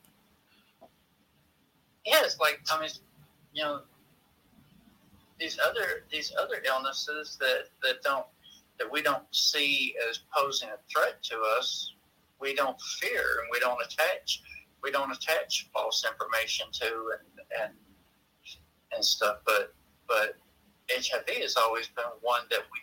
Yeah, 2.07 2.21
it's 2.25 2.41
like 2.41 2.61
I 2.71 2.81
mean, 2.81 2.91
you 3.53 3.63
know, 3.65 3.83
these 5.45 5.59
other 5.63 6.05
these 6.11 6.33
other 6.41 6.63
illnesses 6.67 7.37
that 7.39 7.65
that 7.83 8.03
don't 8.03 8.25
that 8.79 8.91
we 8.91 9.03
don't 9.03 9.25
see 9.31 9.95
as 10.09 10.21
posing 10.35 10.71
a 10.71 10.79
threat 10.91 11.23
to 11.23 11.37
us, 11.59 11.93
we 12.41 12.55
don't 12.55 12.81
fear 12.99 13.25
and 13.41 13.49
we 13.53 13.61
don't 13.61 13.79
attach 13.85 14.43
we 14.83 14.91
don't 14.91 15.13
attach 15.13 15.69
false 15.73 16.07
information 16.11 16.67
to 16.73 16.87
and 16.87 17.63
and 17.63 17.73
and 18.95 19.05
stuff. 19.05 19.39
But 19.45 19.75
but 20.09 20.37
HIV 20.91 21.29
has 21.43 21.57
always 21.59 21.89
been 21.89 22.05
one 22.23 22.45
that 22.51 22.63
we 22.73 22.81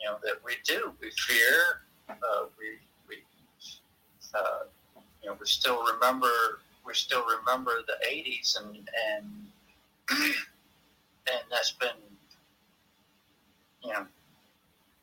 you 0.00 0.06
know 0.06 0.16
that 0.24 0.38
we 0.44 0.54
do 0.64 0.92
we 1.00 1.12
fear 1.12 1.82
uh, 2.08 2.46
we 2.58 2.80
we 3.08 3.22
uh, 4.34 4.64
you 5.22 5.30
know 5.30 5.36
we 5.38 5.46
still 5.46 5.84
remember 5.84 6.58
we 6.84 6.94
still 6.94 7.24
remember 7.38 7.74
the 7.86 7.94
80s 8.08 8.56
and 8.60 8.90
and 9.14 10.34
and 11.30 11.40
that's 11.50 11.72
been, 11.72 11.90
you 13.82 13.92
know, 13.92 14.06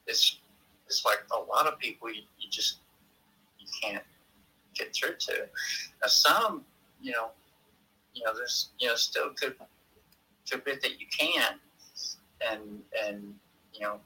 it's 0.08 0.40
it's 0.88 1.06
like 1.06 1.20
a 1.32 1.40
lot 1.40 1.68
of 1.68 1.78
people 1.80 2.10
you, 2.10 2.22
you 2.40 2.50
just 2.50 2.78
you 3.60 3.68
can't 3.82 4.04
get 4.74 4.94
through 4.94 5.16
to. 5.20 5.48
Now 6.02 6.08
some, 6.08 6.66
you 7.02 7.12
know, 7.12 7.30
you 8.14 8.24
know, 8.26 8.34
there's 8.36 8.70
you 8.80 8.88
know 8.88 8.96
still 8.96 9.32
good 9.40 9.56
good 10.50 10.64
bit 10.64 10.82
that 10.82 11.00
you 11.00 11.08
can, 11.18 11.60
and 12.50 12.82
and 13.06 13.36
you 13.74 13.82
know, 13.82 14.00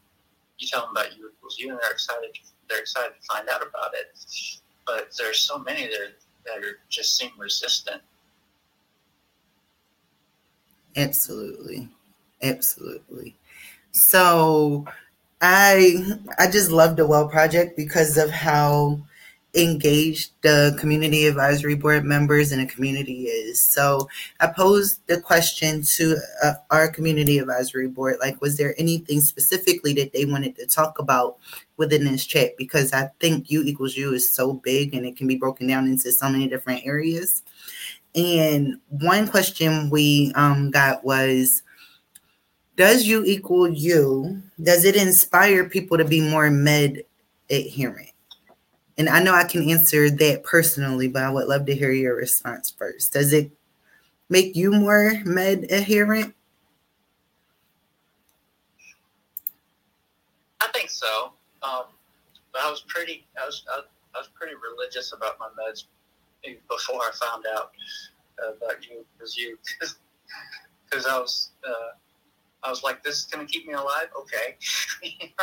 you 0.57 0.67
tell 0.67 0.81
them 0.81 0.91
about 0.91 1.17
you 1.17 1.29
equals 1.29 1.57
you, 1.57 1.69
and 1.69 1.79
they're 1.81 1.91
excited. 1.91 2.37
They're 2.69 2.79
excited 2.79 3.13
to 3.19 3.27
find 3.33 3.47
out 3.49 3.61
about 3.61 3.93
it. 3.93 4.17
But 4.85 5.09
there's 5.17 5.39
so 5.39 5.59
many 5.59 5.87
that 5.87 6.13
that 6.45 6.63
are 6.63 6.79
just 6.89 7.17
seem 7.17 7.31
resistant. 7.37 8.01
Absolutely, 10.95 11.87
absolutely. 12.43 13.35
So, 13.91 14.85
I 15.41 15.97
I 16.39 16.49
just 16.49 16.71
love 16.71 16.95
the 16.95 17.05
Well 17.05 17.27
Project 17.27 17.75
because 17.75 18.17
of 18.17 18.29
how 18.31 18.99
engaged 19.55 20.31
the 20.41 20.75
community 20.79 21.27
advisory 21.27 21.75
board 21.75 22.03
members 22.03 22.51
and 22.51 22.61
the 22.61 22.73
community 22.73 23.25
is. 23.25 23.61
So 23.61 24.07
I 24.39 24.47
posed 24.47 25.05
the 25.07 25.21
question 25.21 25.83
to 25.97 26.17
uh, 26.43 26.53
our 26.71 26.87
community 26.87 27.37
advisory 27.37 27.87
board 27.87 28.15
like, 28.19 28.41
was 28.41 28.57
there 28.57 28.73
anything 28.79 29.21
specifically 29.21 29.93
that 29.93 30.11
they 30.11 30.25
wanted 30.25 30.55
to 30.55 30.65
talk 30.65 30.97
about 30.97 31.37
within 31.77 32.05
this 32.05 32.25
chat? 32.25 32.57
Because 32.57 32.93
I 32.93 33.09
think 33.19 33.51
U 33.51 33.63
equals 33.63 33.95
U 33.95 34.13
is 34.13 34.31
so 34.31 34.53
big 34.53 34.95
and 34.95 35.05
it 35.05 35.17
can 35.17 35.27
be 35.27 35.35
broken 35.35 35.67
down 35.67 35.85
into 35.85 36.11
so 36.11 36.29
many 36.29 36.47
different 36.47 36.85
areas. 36.85 37.43
And 38.15 38.79
one 38.89 39.27
question 39.27 39.89
we 39.91 40.31
um, 40.35 40.71
got 40.71 41.03
was, 41.03 41.61
does 42.75 43.05
you 43.05 43.23
equal 43.25 43.67
you 43.67 44.41
does 44.61 44.85
it 44.85 44.95
inspire 44.95 45.67
people 45.67 45.97
to 45.97 46.05
be 46.05 46.21
more 46.21 46.49
med 46.49 47.03
adherent? 47.49 48.09
And 48.97 49.09
I 49.09 49.21
know 49.21 49.33
I 49.33 49.43
can 49.43 49.69
answer 49.69 50.09
that 50.09 50.43
personally, 50.43 51.07
but 51.07 51.23
I 51.23 51.29
would 51.29 51.47
love 51.47 51.65
to 51.65 51.75
hear 51.75 51.91
your 51.91 52.15
response 52.15 52.71
first. 52.71 53.13
Does 53.13 53.33
it 53.33 53.51
make 54.29 54.55
you 54.55 54.71
more 54.71 55.13
med 55.25 55.65
adherent? 55.71 56.35
I 60.61 60.67
think 60.73 60.89
so. 60.89 61.33
Um, 61.61 61.85
I 62.59 62.69
was 62.69 62.83
pretty, 62.87 63.25
I 63.41 63.45
was, 63.45 63.63
I, 63.71 63.81
I, 64.15 64.19
was 64.19 64.29
pretty 64.35 64.53
religious 64.55 65.13
about 65.13 65.39
my 65.39 65.47
meds 65.59 65.85
before 66.69 67.01
I 67.01 67.11
found 67.13 67.45
out 67.55 67.71
about 68.39 68.87
you, 68.87 69.05
because 69.17 69.35
you, 69.35 69.57
because 70.85 71.05
I 71.05 71.17
was, 71.17 71.51
uh, 71.67 71.97
I 72.63 72.69
was 72.69 72.83
like, 72.83 73.03
this 73.03 73.19
is 73.19 73.25
going 73.25 73.45
to 73.45 73.51
keep 73.51 73.67
me 73.67 73.73
alive. 73.73 74.07
Okay. 74.17 74.57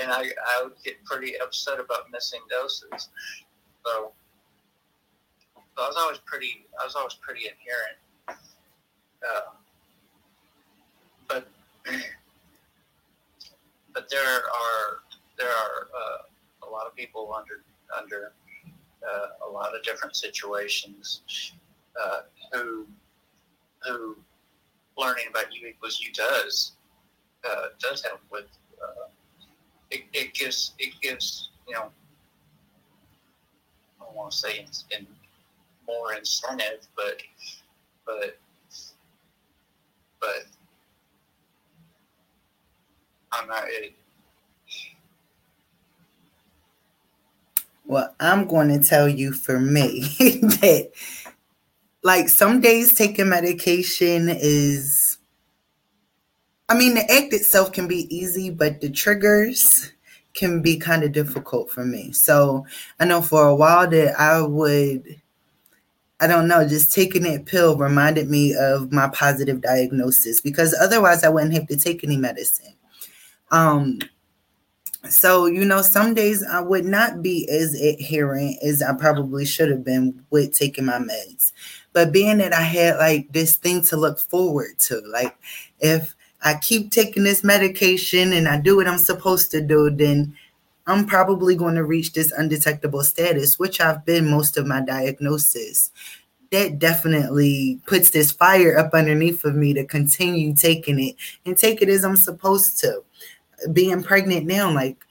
and 0.00 0.10
I, 0.10 0.22
I 0.22 0.62
would 0.62 0.74
get 0.84 1.02
pretty 1.04 1.38
upset 1.40 1.80
about 1.80 2.10
missing 2.12 2.40
doses. 2.50 3.08
So, 3.84 4.12
so 5.54 5.82
I 5.82 5.86
was 5.86 5.96
always 5.96 6.18
pretty 6.18 6.66
I 6.80 6.84
was 6.84 6.94
always 6.94 7.14
pretty 7.14 7.42
adherent. 7.46 7.98
Uh, 8.28 9.50
but 11.28 11.48
but 13.94 14.08
there 14.10 14.36
are 14.36 15.02
there 15.38 15.48
are 15.50 15.88
uh, 15.96 16.66
a 16.66 16.70
lot 16.70 16.86
of 16.86 16.94
people 16.94 17.34
under 17.36 17.62
under 17.96 18.32
uh, 19.02 19.46
a 19.46 19.50
lot 19.50 19.74
of 19.74 19.82
different 19.82 20.16
situations 20.16 21.52
uh, 22.02 22.20
who 22.52 22.86
who 23.82 24.16
learning 24.98 25.24
about 25.30 25.54
U 25.54 25.66
equals 25.68 26.00
U 26.00 26.12
does 26.12 26.72
uh, 27.48 27.68
does 27.78 28.02
help 28.02 28.20
with 28.30 28.46
uh, 28.82 29.08
it, 29.90 30.02
it 30.12 30.34
gives 30.34 30.74
it 30.78 30.92
gives 31.00 31.50
you 31.66 31.74
know 31.74 31.90
I 34.00 34.04
don't 34.04 34.14
want 34.14 34.32
to 34.32 34.36
say 34.36 34.66
in 34.96 35.06
more 35.88 36.12
incentive, 36.14 36.86
but 36.94 37.22
but 38.06 38.38
but 40.20 40.46
I'm 43.32 43.48
not. 43.48 43.64
It, 43.66 43.94
well, 47.86 48.14
I'm 48.20 48.46
going 48.46 48.68
to 48.68 48.86
tell 48.86 49.08
you 49.08 49.32
for 49.32 49.58
me 49.58 50.00
that, 50.20 50.90
like, 52.02 52.28
some 52.28 52.60
days 52.60 52.94
taking 52.94 53.28
medication 53.28 54.28
is 54.28 55.18
I 56.68 56.76
mean, 56.76 56.94
the 56.94 57.10
act 57.10 57.32
itself 57.32 57.72
can 57.72 57.88
be 57.88 58.14
easy, 58.14 58.50
but 58.50 58.80
the 58.80 58.90
triggers 58.90 59.90
can 60.34 60.60
be 60.60 60.76
kind 60.76 61.02
of 61.02 61.12
difficult 61.12 61.70
for 61.70 61.84
me. 61.84 62.12
So 62.12 62.66
I 63.00 63.06
know 63.06 63.22
for 63.22 63.48
a 63.48 63.54
while 63.54 63.88
that 63.88 64.20
I 64.20 64.42
would, 64.42 65.20
I 66.20 66.26
don't 66.26 66.46
know, 66.46 66.68
just 66.68 66.92
taking 66.92 67.22
that 67.22 67.46
pill 67.46 67.78
reminded 67.78 68.28
me 68.28 68.54
of 68.54 68.92
my 68.92 69.08
positive 69.08 69.62
diagnosis 69.62 70.42
because 70.42 70.76
otherwise 70.78 71.24
I 71.24 71.30
wouldn't 71.30 71.54
have 71.54 71.68
to 71.68 71.76
take 71.76 72.04
any 72.04 72.18
medicine. 72.18 72.74
Um, 73.50 74.00
so 75.08 75.46
you 75.46 75.64
know, 75.64 75.80
some 75.80 76.12
days 76.12 76.44
I 76.44 76.60
would 76.60 76.84
not 76.84 77.22
be 77.22 77.48
as 77.48 77.72
adherent 77.80 78.58
as 78.62 78.82
I 78.82 78.92
probably 78.92 79.46
should 79.46 79.70
have 79.70 79.84
been 79.84 80.22
with 80.28 80.52
taking 80.52 80.84
my 80.84 80.98
meds. 80.98 81.52
But 81.98 82.12
being 82.12 82.38
that 82.38 82.52
I 82.52 82.62
had 82.62 82.98
like 82.98 83.32
this 83.32 83.56
thing 83.56 83.82
to 83.86 83.96
look 83.96 84.20
forward 84.20 84.78
to, 84.82 85.00
like 85.00 85.36
if 85.80 86.14
I 86.44 86.54
keep 86.54 86.92
taking 86.92 87.24
this 87.24 87.42
medication 87.42 88.32
and 88.32 88.46
I 88.46 88.60
do 88.60 88.76
what 88.76 88.86
I'm 88.86 88.98
supposed 88.98 89.50
to 89.50 89.60
do, 89.60 89.90
then 89.90 90.36
I'm 90.86 91.06
probably 91.06 91.56
going 91.56 91.74
to 91.74 91.82
reach 91.82 92.12
this 92.12 92.30
undetectable 92.30 93.02
status, 93.02 93.58
which 93.58 93.80
I've 93.80 94.06
been 94.06 94.30
most 94.30 94.56
of 94.56 94.64
my 94.64 94.80
diagnosis. 94.80 95.90
That 96.52 96.78
definitely 96.78 97.80
puts 97.84 98.10
this 98.10 98.30
fire 98.30 98.78
up 98.78 98.94
underneath 98.94 99.44
of 99.44 99.56
me 99.56 99.74
to 99.74 99.84
continue 99.84 100.54
taking 100.54 101.00
it 101.00 101.16
and 101.44 101.58
take 101.58 101.82
it 101.82 101.88
as 101.88 102.04
I'm 102.04 102.14
supposed 102.14 102.78
to. 102.82 103.02
Being 103.72 104.04
pregnant 104.04 104.46
now, 104.46 104.72
like 104.72 105.04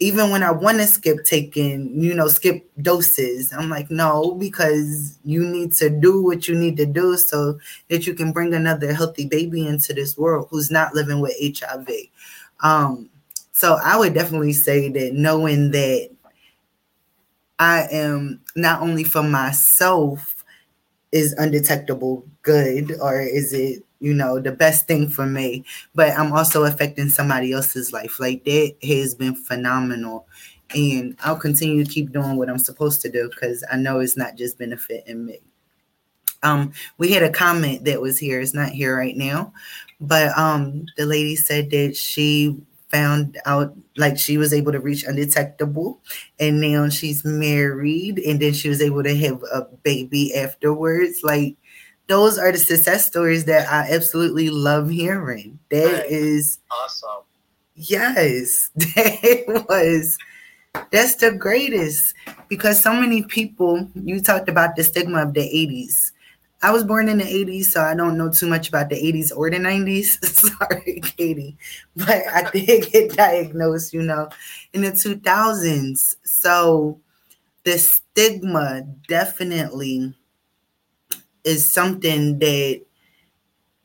even 0.00 0.30
when 0.30 0.44
I 0.44 0.52
want 0.52 0.78
to 0.78 0.86
skip 0.86 1.24
taking, 1.24 2.00
you 2.00 2.14
know, 2.14 2.28
skip 2.28 2.70
doses, 2.80 3.52
I'm 3.52 3.68
like, 3.68 3.90
no, 3.90 4.34
because 4.34 5.18
you 5.24 5.44
need 5.44 5.72
to 5.74 5.90
do 5.90 6.22
what 6.22 6.46
you 6.46 6.54
need 6.54 6.76
to 6.76 6.86
do 6.86 7.16
so 7.16 7.58
that 7.88 8.06
you 8.06 8.14
can 8.14 8.32
bring 8.32 8.54
another 8.54 8.92
healthy 8.92 9.26
baby 9.26 9.66
into 9.66 9.92
this 9.92 10.16
world 10.16 10.46
who's 10.50 10.70
not 10.70 10.94
living 10.94 11.20
with 11.20 11.34
HIV. 11.40 11.88
Um, 12.60 13.10
so 13.50 13.76
I 13.82 13.96
would 13.96 14.14
definitely 14.14 14.52
say 14.52 14.88
that 14.88 15.14
knowing 15.14 15.72
that 15.72 16.10
I 17.58 17.88
am 17.90 18.40
not 18.54 18.82
only 18.82 19.02
for 19.02 19.24
myself 19.24 20.44
is 21.10 21.32
undetectable 21.32 22.24
good, 22.42 22.92
or 23.00 23.20
is 23.20 23.52
it 23.52 23.84
you 24.00 24.14
know, 24.14 24.38
the 24.40 24.52
best 24.52 24.86
thing 24.86 25.08
for 25.08 25.26
me, 25.26 25.64
but 25.94 26.16
I'm 26.16 26.32
also 26.32 26.64
affecting 26.64 27.08
somebody 27.08 27.52
else's 27.52 27.92
life. 27.92 28.20
Like 28.20 28.44
that 28.44 28.74
has 28.82 29.14
been 29.14 29.34
phenomenal. 29.34 30.26
And 30.74 31.16
I'll 31.24 31.36
continue 31.36 31.84
to 31.84 31.90
keep 31.90 32.12
doing 32.12 32.36
what 32.36 32.50
I'm 32.50 32.58
supposed 32.58 33.00
to 33.02 33.10
do 33.10 33.30
because 33.30 33.64
I 33.72 33.76
know 33.76 34.00
it's 34.00 34.16
not 34.16 34.36
just 34.36 34.58
benefiting 34.58 35.24
me. 35.24 35.38
Um, 36.42 36.72
we 36.98 37.10
had 37.10 37.22
a 37.22 37.30
comment 37.30 37.84
that 37.84 38.00
was 38.00 38.18
here, 38.18 38.40
it's 38.40 38.54
not 38.54 38.68
here 38.70 38.96
right 38.96 39.16
now, 39.16 39.52
but 40.00 40.36
um 40.38 40.86
the 40.96 41.04
lady 41.06 41.34
said 41.34 41.70
that 41.70 41.96
she 41.96 42.56
found 42.90 43.38
out 43.44 43.74
like 43.96 44.18
she 44.18 44.38
was 44.38 44.52
able 44.52 44.72
to 44.72 44.80
reach 44.80 45.04
undetectable 45.04 46.00
and 46.40 46.60
now 46.60 46.88
she's 46.88 47.22
married 47.24 48.18
and 48.20 48.40
then 48.40 48.52
she 48.54 48.68
was 48.68 48.80
able 48.80 49.02
to 49.02 49.14
have 49.16 49.42
a 49.52 49.62
baby 49.82 50.34
afterwards. 50.34 51.20
Like 51.22 51.56
those 52.08 52.38
are 52.38 52.50
the 52.50 52.58
success 52.58 53.06
stories 53.06 53.44
that 53.44 53.70
I 53.70 53.90
absolutely 53.92 54.50
love 54.50 54.88
hearing. 54.88 55.58
That 55.70 55.92
right. 55.92 56.06
is 56.06 56.58
awesome. 56.70 57.24
Yes, 57.74 58.70
that 58.76 59.66
was 59.68 60.18
that's 60.90 61.16
the 61.16 61.32
greatest 61.32 62.14
because 62.48 62.82
so 62.82 62.92
many 62.92 63.22
people 63.22 63.88
you 63.94 64.20
talked 64.20 64.48
about 64.48 64.74
the 64.76 64.84
stigma 64.84 65.22
of 65.22 65.34
the 65.34 65.40
80s. 65.40 66.12
I 66.60 66.72
was 66.72 66.82
born 66.82 67.08
in 67.08 67.18
the 67.18 67.24
80s, 67.24 67.66
so 67.66 67.82
I 67.82 67.94
don't 67.94 68.18
know 68.18 68.30
too 68.30 68.48
much 68.48 68.68
about 68.68 68.88
the 68.88 68.96
80s 68.96 69.30
or 69.36 69.48
the 69.48 69.58
90s. 69.58 70.24
Sorry, 70.58 71.00
Katie. 71.04 71.56
But 71.94 72.26
I 72.32 72.50
did 72.52 72.90
get 72.90 73.14
diagnosed, 73.14 73.92
you 73.92 74.02
know, 74.02 74.28
in 74.72 74.82
the 74.82 74.90
2000s. 74.90 76.16
So 76.24 76.98
the 77.64 77.78
stigma 77.78 78.82
definitely 79.06 80.17
is 81.44 81.72
something 81.72 82.38
that 82.38 82.82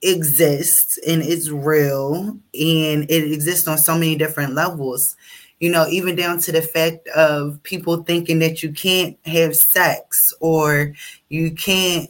exists 0.02 0.98
and 1.08 1.22
it's 1.22 1.50
real 1.50 2.38
and 2.54 3.10
it 3.10 3.32
exists 3.32 3.68
on 3.68 3.78
so 3.78 3.94
many 3.94 4.16
different 4.16 4.54
levels. 4.54 5.16
You 5.60 5.72
know 5.72 5.88
even 5.88 6.16
down 6.16 6.40
to 6.42 6.52
the 6.52 6.62
fact 6.62 7.08
of 7.10 7.62
people 7.64 8.04
thinking 8.04 8.40
that 8.40 8.62
you 8.62 8.74
can't 8.74 9.18
have 9.26 9.56
sex 9.56 10.34
or 10.42 10.94
you 11.30 11.52
can't 11.52 12.10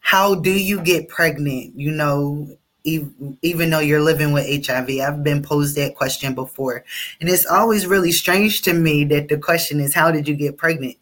how 0.00 0.34
do 0.34 0.50
you 0.50 0.80
get 0.80 1.08
pregnant? 1.08 1.74
You 1.74 1.90
know 1.90 2.48
even 2.84 3.70
though 3.70 3.80
you're 3.80 4.02
living 4.02 4.32
with 4.32 4.66
hiv 4.66 4.88
i've 4.88 5.22
been 5.22 5.42
posed 5.42 5.76
that 5.76 5.94
question 5.94 6.34
before. 6.34 6.84
And 7.20 7.28
it's 7.28 7.46
always 7.46 7.86
really 7.86 8.12
strange 8.12 8.62
to 8.62 8.72
me 8.72 9.04
that 9.04 9.28
the 9.28 9.38
question 9.38 9.80
is 9.80 9.94
how 9.94 10.10
did 10.10 10.28
you 10.28 10.34
get 10.34 10.56
pregnant 10.56 10.96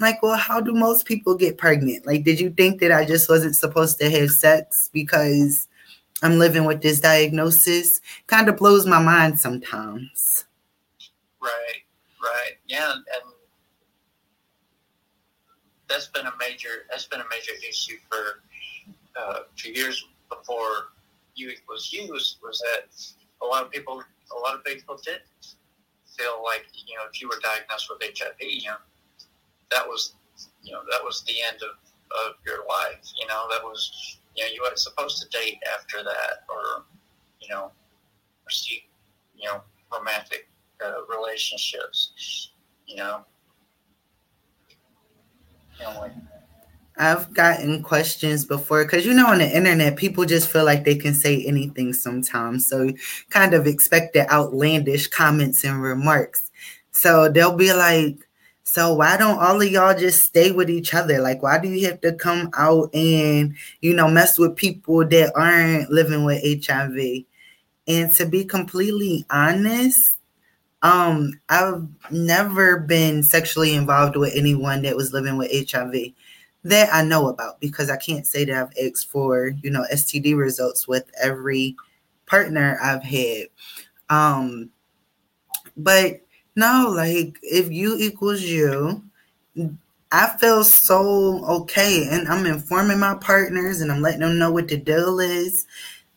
like, 0.00 0.22
well, 0.22 0.36
how 0.36 0.60
do 0.60 0.72
most 0.72 1.06
people 1.06 1.34
get 1.34 1.58
pregnant? 1.58 2.06
Like, 2.06 2.24
did 2.24 2.40
you 2.40 2.50
think 2.50 2.80
that 2.80 2.92
I 2.92 3.04
just 3.04 3.28
wasn't 3.28 3.56
supposed 3.56 3.98
to 4.00 4.10
have 4.10 4.30
sex 4.30 4.90
because 4.92 5.68
I'm 6.22 6.38
living 6.38 6.64
with 6.64 6.82
this 6.82 7.00
diagnosis? 7.00 8.00
Kind 8.26 8.48
of 8.48 8.56
blows 8.56 8.86
my 8.86 9.00
mind 9.00 9.38
sometimes. 9.38 10.44
Right, 11.40 11.82
right. 12.22 12.52
Yeah, 12.66 12.92
and 12.92 13.32
that's 15.88 16.06
been 16.08 16.26
a 16.26 16.32
major 16.38 16.86
that's 16.88 17.06
been 17.06 17.20
a 17.20 17.28
major 17.30 17.52
issue 17.68 17.96
for 18.08 18.42
uh, 19.20 19.40
for 19.56 19.68
years 19.68 20.06
before 20.28 20.92
U 21.34 21.50
equals 21.50 21.90
U 21.92 22.12
was 22.12 22.38
that 22.40 22.94
a 23.42 23.46
lot 23.46 23.64
of 23.64 23.70
people 23.72 24.02
a 24.34 24.38
lot 24.38 24.54
of 24.54 24.64
people 24.64 24.98
did 25.04 25.20
feel 26.16 26.42
like 26.44 26.66
you 26.86 26.94
know 26.94 27.02
if 27.12 27.20
you 27.20 27.28
were 27.28 27.40
diagnosed 27.42 27.90
with 27.90 28.00
HIV, 28.02 28.36
you 28.40 28.68
know 28.68 28.76
that 29.70 29.86
was 29.86 30.14
you 30.62 30.72
know 30.72 30.80
that 30.90 31.02
was 31.02 31.22
the 31.26 31.34
end 31.46 31.58
of, 31.62 31.76
of 32.26 32.34
your 32.46 32.66
life. 32.68 32.98
You 33.18 33.26
know 33.26 33.46
that 33.50 33.62
was 33.62 34.18
you 34.36 34.44
know 34.44 34.50
you 34.52 34.60
weren't 34.62 34.78
supposed 34.78 35.22
to 35.22 35.28
date 35.36 35.58
after 35.76 36.02
that 36.02 36.44
or 36.48 36.84
you 37.40 37.48
know 37.48 37.70
see 38.48 38.84
you 39.36 39.48
know 39.48 39.62
romantic 39.92 40.48
uh, 40.84 41.04
relationships. 41.08 42.50
You 42.86 42.96
know. 42.96 43.24
You 45.78 45.86
know 45.86 46.00
like, 46.00 46.12
I've 46.96 47.32
gotten 47.32 47.82
questions 47.82 48.44
before 48.44 48.84
because 48.84 49.06
you 49.06 49.14
know 49.14 49.28
on 49.28 49.38
the 49.38 49.56
internet 49.56 49.96
people 49.96 50.26
just 50.26 50.50
feel 50.50 50.64
like 50.64 50.84
they 50.84 50.96
can 50.96 51.14
say 51.14 51.42
anything 51.44 51.94
sometimes. 51.94 52.68
So 52.68 52.90
kind 53.30 53.54
of 53.54 53.66
expect 53.66 54.12
the 54.12 54.30
outlandish 54.30 55.06
comments 55.06 55.64
and 55.64 55.80
remarks. 55.80 56.50
So 56.92 57.30
they'll 57.30 57.56
be 57.56 57.72
like, 57.72 58.18
so 58.70 58.94
why 58.94 59.16
don't 59.16 59.40
all 59.40 59.60
of 59.60 59.68
y'all 59.68 59.98
just 59.98 60.22
stay 60.22 60.52
with 60.52 60.70
each 60.70 60.94
other? 60.94 61.20
Like 61.20 61.42
why 61.42 61.58
do 61.58 61.68
you 61.68 61.88
have 61.88 62.00
to 62.02 62.12
come 62.12 62.50
out 62.56 62.94
and 62.94 63.56
you 63.80 63.92
know 63.92 64.06
mess 64.06 64.38
with 64.38 64.54
people 64.54 65.04
that 65.08 65.32
aren't 65.34 65.90
living 65.90 66.24
with 66.24 66.40
HIV? 66.64 67.24
And 67.88 68.14
to 68.14 68.26
be 68.26 68.44
completely 68.44 69.24
honest, 69.28 70.18
um 70.82 71.32
I've 71.48 71.84
never 72.12 72.78
been 72.78 73.24
sexually 73.24 73.74
involved 73.74 74.14
with 74.14 74.36
anyone 74.36 74.82
that 74.82 74.94
was 74.94 75.12
living 75.12 75.36
with 75.36 75.50
HIV 75.50 76.12
that 76.62 76.94
I 76.94 77.02
know 77.02 77.26
about 77.26 77.60
because 77.60 77.90
I 77.90 77.96
can't 77.96 78.24
say 78.24 78.44
that 78.44 78.54
I've 78.56 78.86
asked 78.88 79.10
for, 79.10 79.48
you 79.64 79.70
know, 79.70 79.84
STD 79.92 80.36
results 80.36 80.86
with 80.86 81.10
every 81.20 81.74
partner 82.26 82.78
I've 82.80 83.02
had. 83.02 83.46
Um, 84.10 84.70
but 85.76 86.20
no, 86.60 86.92
like 86.94 87.38
if 87.42 87.72
you 87.72 87.96
equals 87.96 88.42
you, 88.42 89.02
I 90.12 90.36
feel 90.38 90.62
so 90.62 91.42
okay. 91.62 92.06
And 92.10 92.28
I'm 92.28 92.44
informing 92.44 92.98
my 92.98 93.14
partners 93.14 93.80
and 93.80 93.90
I'm 93.90 94.02
letting 94.02 94.20
them 94.20 94.38
know 94.38 94.52
what 94.52 94.68
the 94.68 94.76
deal 94.76 95.20
is. 95.20 95.64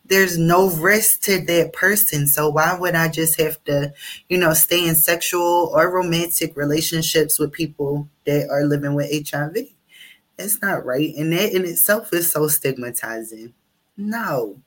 There's 0.04 0.36
no 0.36 0.68
risk 0.68 1.22
to 1.22 1.40
that 1.46 1.72
person. 1.72 2.26
So 2.26 2.50
why 2.50 2.74
would 2.78 2.94
I 2.94 3.08
just 3.08 3.40
have 3.40 3.62
to, 3.64 3.94
you 4.28 4.36
know, 4.36 4.52
stay 4.52 4.86
in 4.86 4.94
sexual 4.94 5.72
or 5.74 5.90
romantic 5.90 6.54
relationships 6.58 7.38
with 7.38 7.52
people 7.52 8.06
that 8.26 8.50
are 8.50 8.66
living 8.66 8.94
with 8.94 9.30
HIV? 9.30 9.56
It's 10.38 10.60
not 10.60 10.84
right. 10.84 11.14
And 11.16 11.32
that 11.32 11.54
in 11.54 11.64
itself 11.64 12.12
is 12.12 12.30
so 12.30 12.48
stigmatizing. 12.48 13.54
No. 13.96 14.60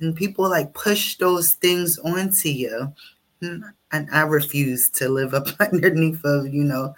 And 0.00 0.16
people 0.16 0.50
like 0.50 0.74
push 0.74 1.16
those 1.16 1.52
things 1.52 1.96
onto 1.98 2.48
you. 2.48 2.92
And 3.96 4.10
I 4.10 4.22
refuse 4.22 4.90
to 4.90 5.08
live 5.08 5.34
up 5.34 5.48
underneath 5.60 6.24
of, 6.24 6.52
you 6.52 6.64
know, 6.64 6.94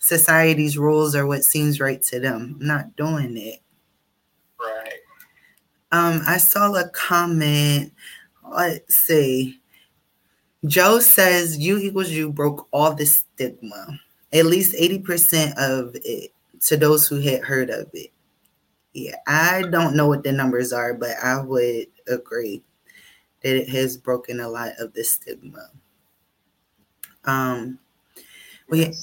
society's 0.00 0.76
rules 0.76 1.14
or 1.14 1.26
what 1.26 1.44
seems 1.44 1.80
right 1.80 2.02
to 2.02 2.20
them. 2.20 2.58
I'm 2.60 2.66
not 2.66 2.96
doing 2.96 3.36
it. 3.36 3.60
Right. 4.60 4.98
Um, 5.92 6.22
I 6.26 6.38
saw 6.38 6.74
a 6.74 6.88
comment. 6.88 7.92
Let's 8.48 8.94
see. 8.94 9.60
Joe 10.66 11.00
says 11.00 11.58
you 11.58 11.78
equals 11.78 12.10
you 12.10 12.32
broke 12.32 12.68
all 12.70 12.94
the 12.94 13.06
stigma. 13.06 13.98
At 14.32 14.46
least 14.46 14.74
80% 14.74 15.56
of 15.58 15.94
it 16.04 16.32
to 16.66 16.76
those 16.76 17.06
who 17.06 17.20
had 17.20 17.42
heard 17.42 17.70
of 17.70 17.88
it. 17.92 18.10
Yeah, 18.92 19.16
I 19.26 19.62
don't 19.70 19.96
know 19.96 20.06
what 20.06 20.22
the 20.22 20.32
numbers 20.32 20.72
are, 20.72 20.94
but 20.94 21.16
I 21.22 21.40
would 21.40 21.86
agree 22.06 22.62
that 23.42 23.56
it 23.56 23.68
has 23.70 23.96
broken 23.96 24.40
a 24.40 24.48
lot 24.48 24.72
of 24.78 24.92
the 24.92 25.02
stigma. 25.02 25.70
Um, 27.24 27.78
we 28.68 28.94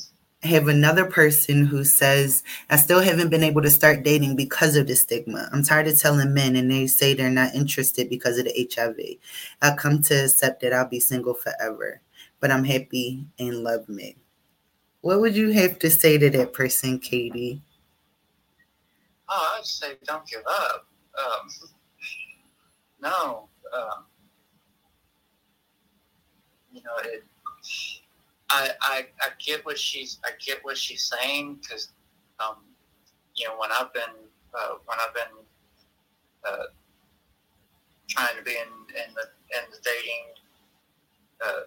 have 0.44 0.68
another 0.68 1.06
person 1.06 1.66
who 1.66 1.84
says, 1.84 2.44
I 2.70 2.78
still 2.78 3.02
haven't 3.02 3.30
been 3.30 3.44
able 3.44 3.62
to 3.62 3.70
start 3.70 4.04
dating 4.04 4.36
because 4.36 4.76
of 4.76 4.88
the 4.88 4.96
stigma. 4.96 5.50
I'm 5.52 5.64
tired 5.64 5.88
of 5.88 6.00
telling 6.00 6.34
men 6.34 6.56
and 6.56 6.72
they 6.72 6.88
say 6.88 7.14
they're 7.14 7.30
not 7.30 7.54
interested 7.56 8.10
because 8.10 8.38
of 8.38 8.46
the 8.46 8.70
HIV. 8.74 9.18
I 9.62 9.76
come 9.76 10.02
to 10.04 10.26
accept 10.26 10.62
that 10.62 10.74
I'll 10.74 10.88
be 10.88 11.00
single 11.00 11.34
forever, 11.34 12.02
but 12.40 12.52
I'm 12.52 12.64
happy 12.64 13.26
and 13.38 13.64
love 13.64 13.90
me. 13.90 14.16
What 15.02 15.22
would 15.22 15.36
you 15.36 15.52
have 15.52 15.80
to 15.80 15.90
say 15.90 16.18
to 16.18 16.30
that 16.30 16.54
person, 16.54 17.00
Katie? 17.00 17.62
Oh, 19.30 19.58
I'd 19.58 19.66
say 19.66 19.98
don't 20.06 20.26
give 20.28 20.42
up. 20.50 20.88
Um, 21.18 21.50
no, 23.02 23.50
um, 23.74 24.06
you 26.72 26.82
know 26.82 26.98
it. 27.04 27.24
I, 28.50 28.70
I 28.82 29.06
I 29.22 29.30
get 29.44 29.66
what 29.66 29.78
she's 29.78 30.20
I 30.26 30.32
get 30.44 30.64
what 30.64 30.78
she's 30.78 31.04
saying 31.04 31.60
because 31.62 31.90
um, 32.40 32.58
you 33.36 33.48
know 33.48 33.58
when 33.58 33.72
I've 33.72 33.94
been 33.94 34.16
uh, 34.58 34.76
when 34.86 34.98
I've 35.00 35.14
been 35.14 35.46
uh, 36.48 36.64
trying 38.10 38.36
to 38.38 38.44
be 38.44 38.52
in, 38.52 38.96
in 38.96 39.14
the 39.14 39.58
in 39.58 39.72
the 39.72 39.78
dating 39.84 40.34
uh, 41.46 41.62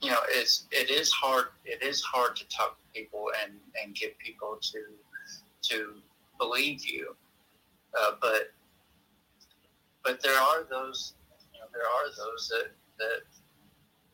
you 0.00 0.10
know, 0.10 0.20
it's 0.28 0.66
it 0.70 0.90
is 0.90 1.10
hard. 1.10 1.46
It 1.64 1.82
is 1.82 2.02
hard 2.02 2.36
to 2.36 2.48
talk 2.48 2.78
to 2.78 2.84
people 2.98 3.30
and 3.42 3.54
and 3.82 3.94
get 3.94 4.16
people 4.18 4.58
to 4.60 4.82
to 5.70 5.94
believe 6.38 6.86
you. 6.86 7.16
Uh, 8.00 8.12
but 8.20 8.52
but 10.04 10.22
there 10.22 10.38
are 10.38 10.64
those, 10.70 11.14
you 11.52 11.60
know, 11.60 11.66
there 11.72 11.82
are 11.82 12.06
those 12.16 12.48
that 12.48 12.70
that 12.98 13.22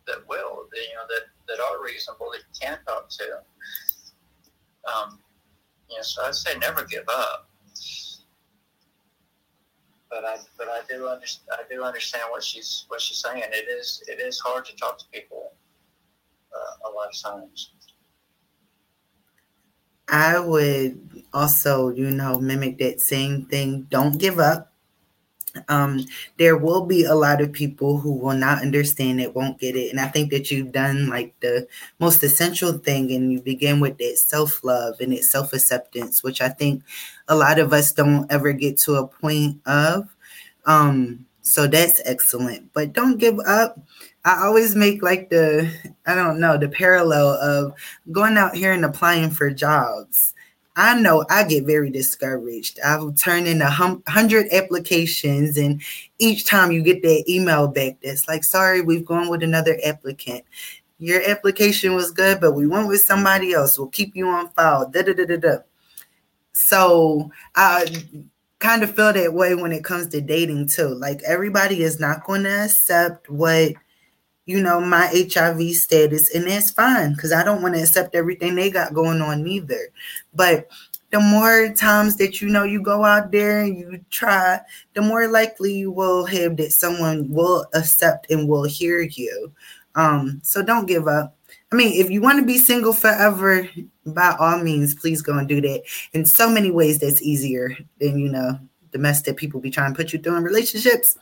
that 0.06 0.26
will, 0.28 0.68
that, 0.70 0.80
you 0.80 0.94
know, 0.94 1.06
that 1.08 1.22
that 1.48 1.62
are 1.62 1.82
reasonable 1.82 2.30
that 2.32 2.38
you 2.38 2.68
can 2.68 2.78
talk 2.86 3.08
to. 3.10 3.24
Um, 4.92 5.18
you 5.90 5.96
know, 5.96 6.02
so 6.02 6.22
I 6.24 6.30
say 6.30 6.58
never 6.58 6.84
give 6.84 7.04
up. 7.08 7.48
But 10.10 10.24
I, 10.24 10.36
but 10.56 10.68
I 10.68 10.80
do 10.88 11.08
understand. 11.08 11.58
I 11.58 11.74
do 11.74 11.82
understand 11.82 12.24
what 12.30 12.42
she's 12.42 12.84
what 12.88 13.00
she's 13.00 13.18
saying. 13.18 13.42
It 13.46 13.68
is 13.68 14.02
it 14.06 14.20
is 14.20 14.38
hard 14.38 14.64
to 14.66 14.76
talk 14.76 14.98
to 14.98 15.04
people 15.12 15.52
uh, 16.54 16.88
a 16.88 16.94
lot 16.94 17.08
of 17.08 17.20
times. 17.20 17.70
I 20.08 20.38
would 20.38 21.24
also, 21.32 21.88
you 21.88 22.10
know, 22.10 22.38
mimic 22.38 22.78
that 22.78 23.00
same 23.00 23.46
thing. 23.46 23.86
Don't 23.90 24.18
give 24.18 24.38
up. 24.38 24.73
Um, 25.68 26.04
there 26.38 26.56
will 26.56 26.84
be 26.86 27.04
a 27.04 27.14
lot 27.14 27.40
of 27.40 27.52
people 27.52 27.98
who 27.98 28.12
will 28.12 28.36
not 28.36 28.62
understand 28.62 29.20
it, 29.20 29.34
won't 29.34 29.58
get 29.58 29.76
it. 29.76 29.90
And 29.90 30.00
I 30.00 30.08
think 30.08 30.30
that 30.30 30.50
you've 30.50 30.72
done 30.72 31.08
like 31.08 31.34
the 31.40 31.66
most 32.00 32.22
essential 32.22 32.72
thing, 32.78 33.12
and 33.12 33.32
you 33.32 33.40
begin 33.40 33.80
with 33.80 33.98
that 33.98 34.18
self 34.18 34.64
love 34.64 34.96
and 35.00 35.12
that 35.12 35.24
self 35.24 35.52
acceptance, 35.52 36.22
which 36.22 36.40
I 36.40 36.48
think 36.48 36.82
a 37.28 37.36
lot 37.36 37.58
of 37.58 37.72
us 37.72 37.92
don't 37.92 38.30
ever 38.30 38.52
get 38.52 38.78
to 38.80 38.96
a 38.96 39.06
point 39.06 39.60
of. 39.66 40.08
Um, 40.66 41.26
so 41.42 41.66
that's 41.66 42.00
excellent. 42.04 42.72
But 42.72 42.92
don't 42.92 43.18
give 43.18 43.38
up. 43.46 43.78
I 44.24 44.44
always 44.44 44.74
make 44.74 45.02
like 45.02 45.28
the, 45.28 45.70
I 46.06 46.14
don't 46.14 46.40
know, 46.40 46.56
the 46.56 46.68
parallel 46.68 47.28
of 47.28 47.74
going 48.10 48.38
out 48.38 48.56
here 48.56 48.72
and 48.72 48.84
applying 48.84 49.30
for 49.30 49.50
jobs. 49.50 50.33
I 50.76 51.00
know 51.00 51.24
I 51.30 51.44
get 51.44 51.64
very 51.66 51.90
discouraged. 51.90 52.80
I've 52.84 53.16
turned 53.16 53.46
in 53.46 53.62
a 53.62 53.70
hundred 53.70 54.48
applications, 54.52 55.56
and 55.56 55.80
each 56.18 56.44
time 56.46 56.72
you 56.72 56.82
get 56.82 57.02
that 57.02 57.24
email 57.28 57.68
back 57.68 57.98
that's 58.02 58.26
like, 58.26 58.42
sorry, 58.42 58.80
we've 58.80 59.04
gone 59.04 59.28
with 59.28 59.42
another 59.42 59.78
applicant. 59.84 60.44
Your 60.98 61.22
application 61.28 61.94
was 61.94 62.10
good, 62.10 62.40
but 62.40 62.52
we 62.52 62.66
went 62.66 62.88
with 62.88 63.02
somebody 63.02 63.52
else. 63.52 63.78
We'll 63.78 63.88
keep 63.88 64.16
you 64.16 64.26
on 64.28 64.48
file. 64.50 64.88
Da 64.88 65.02
da 65.02 65.12
da 65.12 65.24
da 65.26 65.36
da. 65.36 65.56
So 66.52 67.30
I 67.54 67.86
kind 68.58 68.82
of 68.82 68.94
feel 68.96 69.12
that 69.12 69.34
way 69.34 69.54
when 69.54 69.72
it 69.72 69.84
comes 69.84 70.08
to 70.08 70.20
dating 70.20 70.68
too. 70.68 70.88
Like 70.88 71.20
everybody 71.24 71.82
is 71.82 72.00
not 72.00 72.24
going 72.24 72.44
to 72.44 72.64
accept 72.64 73.28
what 73.28 73.74
you 74.46 74.62
know, 74.62 74.80
my 74.80 75.06
HIV 75.12 75.72
status, 75.72 76.34
and 76.34 76.46
that's 76.46 76.70
fine 76.70 77.14
because 77.14 77.32
I 77.32 77.44
don't 77.44 77.62
want 77.62 77.74
to 77.74 77.80
accept 77.80 78.14
everything 78.14 78.54
they 78.54 78.70
got 78.70 78.94
going 78.94 79.20
on 79.20 79.46
either. 79.46 79.88
But 80.34 80.68
the 81.10 81.20
more 81.20 81.72
times 81.72 82.16
that 82.16 82.40
you 82.40 82.48
know 82.48 82.64
you 82.64 82.82
go 82.82 83.04
out 83.04 83.30
there 83.30 83.60
and 83.60 83.78
you 83.78 84.04
try, 84.10 84.60
the 84.94 85.00
more 85.00 85.28
likely 85.28 85.72
you 85.72 85.90
will 85.90 86.24
have 86.26 86.56
that 86.56 86.72
someone 86.72 87.30
will 87.30 87.66
accept 87.72 88.30
and 88.30 88.48
will 88.48 88.64
hear 88.64 89.00
you. 89.00 89.52
Um, 89.94 90.40
so 90.42 90.62
don't 90.62 90.86
give 90.86 91.06
up. 91.06 91.36
I 91.72 91.76
mean, 91.76 92.00
if 92.00 92.10
you 92.10 92.20
want 92.20 92.38
to 92.38 92.44
be 92.44 92.58
single 92.58 92.92
forever, 92.92 93.68
by 94.06 94.36
all 94.38 94.58
means, 94.62 94.94
please 94.94 95.22
go 95.22 95.38
and 95.38 95.48
do 95.48 95.60
that. 95.60 95.82
In 96.12 96.24
so 96.24 96.50
many 96.50 96.70
ways, 96.70 96.98
that's 96.98 97.22
easier 97.22 97.76
than 97.98 98.18
you 98.18 98.28
know 98.28 98.58
the 98.90 98.98
mess 98.98 99.22
that 99.22 99.36
people 99.36 99.60
be 99.60 99.70
trying 99.70 99.92
to 99.92 99.96
put 99.96 100.12
you 100.12 100.18
through 100.18 100.36
in 100.36 100.44
relationships. 100.44 101.18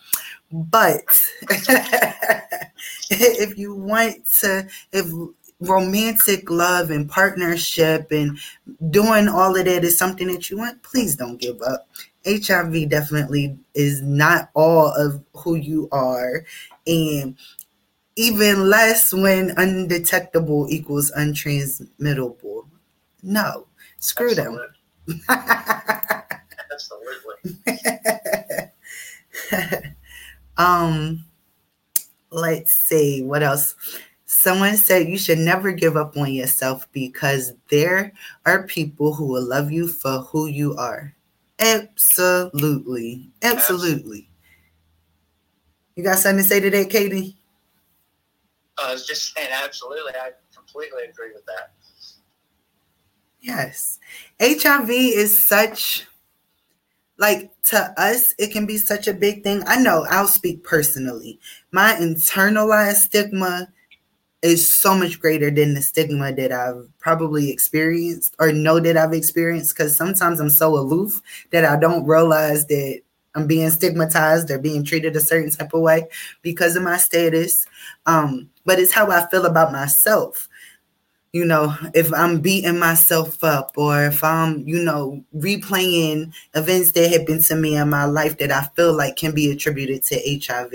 But 0.53 1.21
if 3.11 3.57
you 3.57 3.75
want 3.75 4.27
to, 4.41 4.69
if 4.93 5.07
romantic 5.61 6.51
love 6.51 6.91
and 6.91 7.09
partnership 7.09 8.09
and 8.11 8.39
doing 8.91 9.29
all 9.29 9.57
of 9.57 9.65
that 9.65 9.85
is 9.85 9.97
something 9.97 10.27
that 10.29 10.51
you 10.51 10.59
want, 10.59 10.83
please 10.83 11.17
don't 11.17 11.41
give 11.41 11.61
up. 11.63 11.89
HIV 12.27 12.89
definitely 12.89 13.57
is 13.75 14.03
not 14.03 14.51
all 14.55 14.89
of 14.95 15.23
who 15.35 15.55
you 15.55 15.89
are. 15.91 16.45
And 16.87 17.37
even 18.17 18.69
less 18.69 19.13
when 19.13 19.55
undetectable 19.57 20.67
equals 20.71 21.11
untransmittable. 21.17 22.67
No, 23.23 23.67
screw 23.99 24.31
Absolutely. 24.31 24.69
them. 25.07 25.23
Absolutely. 26.73 27.47
um, 30.63 31.25
let's 32.31 32.73
see 32.73 33.23
what 33.23 33.43
else. 33.43 33.75
Someone 34.27 34.77
said 34.77 35.09
you 35.09 35.19
should 35.19 35.39
never 35.39 35.73
give 35.73 35.97
up 35.97 36.17
on 36.17 36.33
yourself 36.33 36.89
because 36.93 37.53
there 37.69 38.13
are 38.47 38.67
people 38.67 39.15
who 39.15 39.27
will 39.27 39.47
love 39.47 39.71
you 39.71 39.89
for 39.89 40.21
who 40.21 40.47
you 40.47 40.75
are. 40.77 41.15
Absolutely. 41.59 43.31
Absolutely. 43.43 44.29
You 45.97 46.05
got 46.05 46.19
something 46.19 46.43
to 46.43 46.49
say 46.49 46.61
to 46.61 46.71
that, 46.71 46.89
Katie? 46.89 47.37
I 48.83 48.93
was 48.93 49.07
just 49.07 49.35
saying, 49.35 49.51
absolutely. 49.53 50.13
I 50.15 50.31
completely 50.55 51.05
agree 51.05 51.33
with 51.35 51.45
that. 51.47 51.73
Yes. 53.41 53.99
HIV 54.41 54.89
is 54.89 55.37
such, 55.37 56.07
like, 57.19 57.51
to 57.65 57.95
us, 57.97 58.35
it 58.39 58.53
can 58.53 58.67
be 58.67 58.79
such 58.79 59.07
a 59.07 59.15
big 59.15 59.45
thing. 59.45 59.63
I 59.67 59.77
know 59.77 60.07
I'll 60.11 60.27
speak 60.27 60.65
personally. 60.65 61.39
My 61.71 61.95
internalized 61.95 62.97
stigma 62.97 63.69
is 64.43 64.69
so 64.71 64.95
much 64.95 65.21
greater 65.21 65.51
than 65.51 65.75
the 65.75 65.83
stigma 65.83 66.35
that 66.35 66.51
I've 66.51 66.89
probably 66.99 67.51
experienced 67.51 68.35
or 68.41 68.53
know 68.53 68.81
that 68.81 68.97
I've 68.97 69.13
experienced 69.13 69.77
because 69.77 69.97
sometimes 69.97 70.41
I'm 70.41 70.51
so 70.51 70.77
aloof 70.77 71.23
that 71.53 71.65
I 71.65 71.77
don't 71.77 72.05
realize 72.07 72.67
that 72.67 73.03
I'm 73.35 73.47
being 73.47 73.71
stigmatized 73.71 74.51
or 74.51 74.59
being 74.59 74.85
treated 74.85 75.17
a 75.17 75.21
certain 75.21 75.51
type 75.51 75.73
of 75.73 75.81
way 75.81 76.09
because 76.43 76.77
of 76.77 76.83
my 76.83 76.97
status. 76.97 77.67
Um, 78.05 78.51
but 78.65 78.79
it's 78.79 78.93
how 78.93 79.11
I 79.11 79.27
feel 79.31 79.47
about 79.47 79.73
myself. 79.73 80.49
You 81.33 81.47
know, 81.47 81.75
if 81.95 82.13
I'm 82.13 82.41
beating 82.41 82.79
myself 82.79 83.43
up 83.43 83.73
or 83.77 84.05
if 84.05 84.23
I'm, 84.23 84.67
you 84.69 84.85
know, 84.85 85.25
replaying 85.35 86.35
events 86.55 86.93
that 86.93 87.11
happened 87.11 87.43
to 87.45 87.57
me 87.57 87.77
in 87.77 87.89
my 87.89 88.05
life 88.05 88.37
that 88.37 88.53
I 88.53 88.69
feel 88.77 88.95
like 88.95 89.17
can 89.17 89.35
be 89.35 89.51
attributed 89.51 90.03
to 90.05 90.41
HIV. 90.47 90.73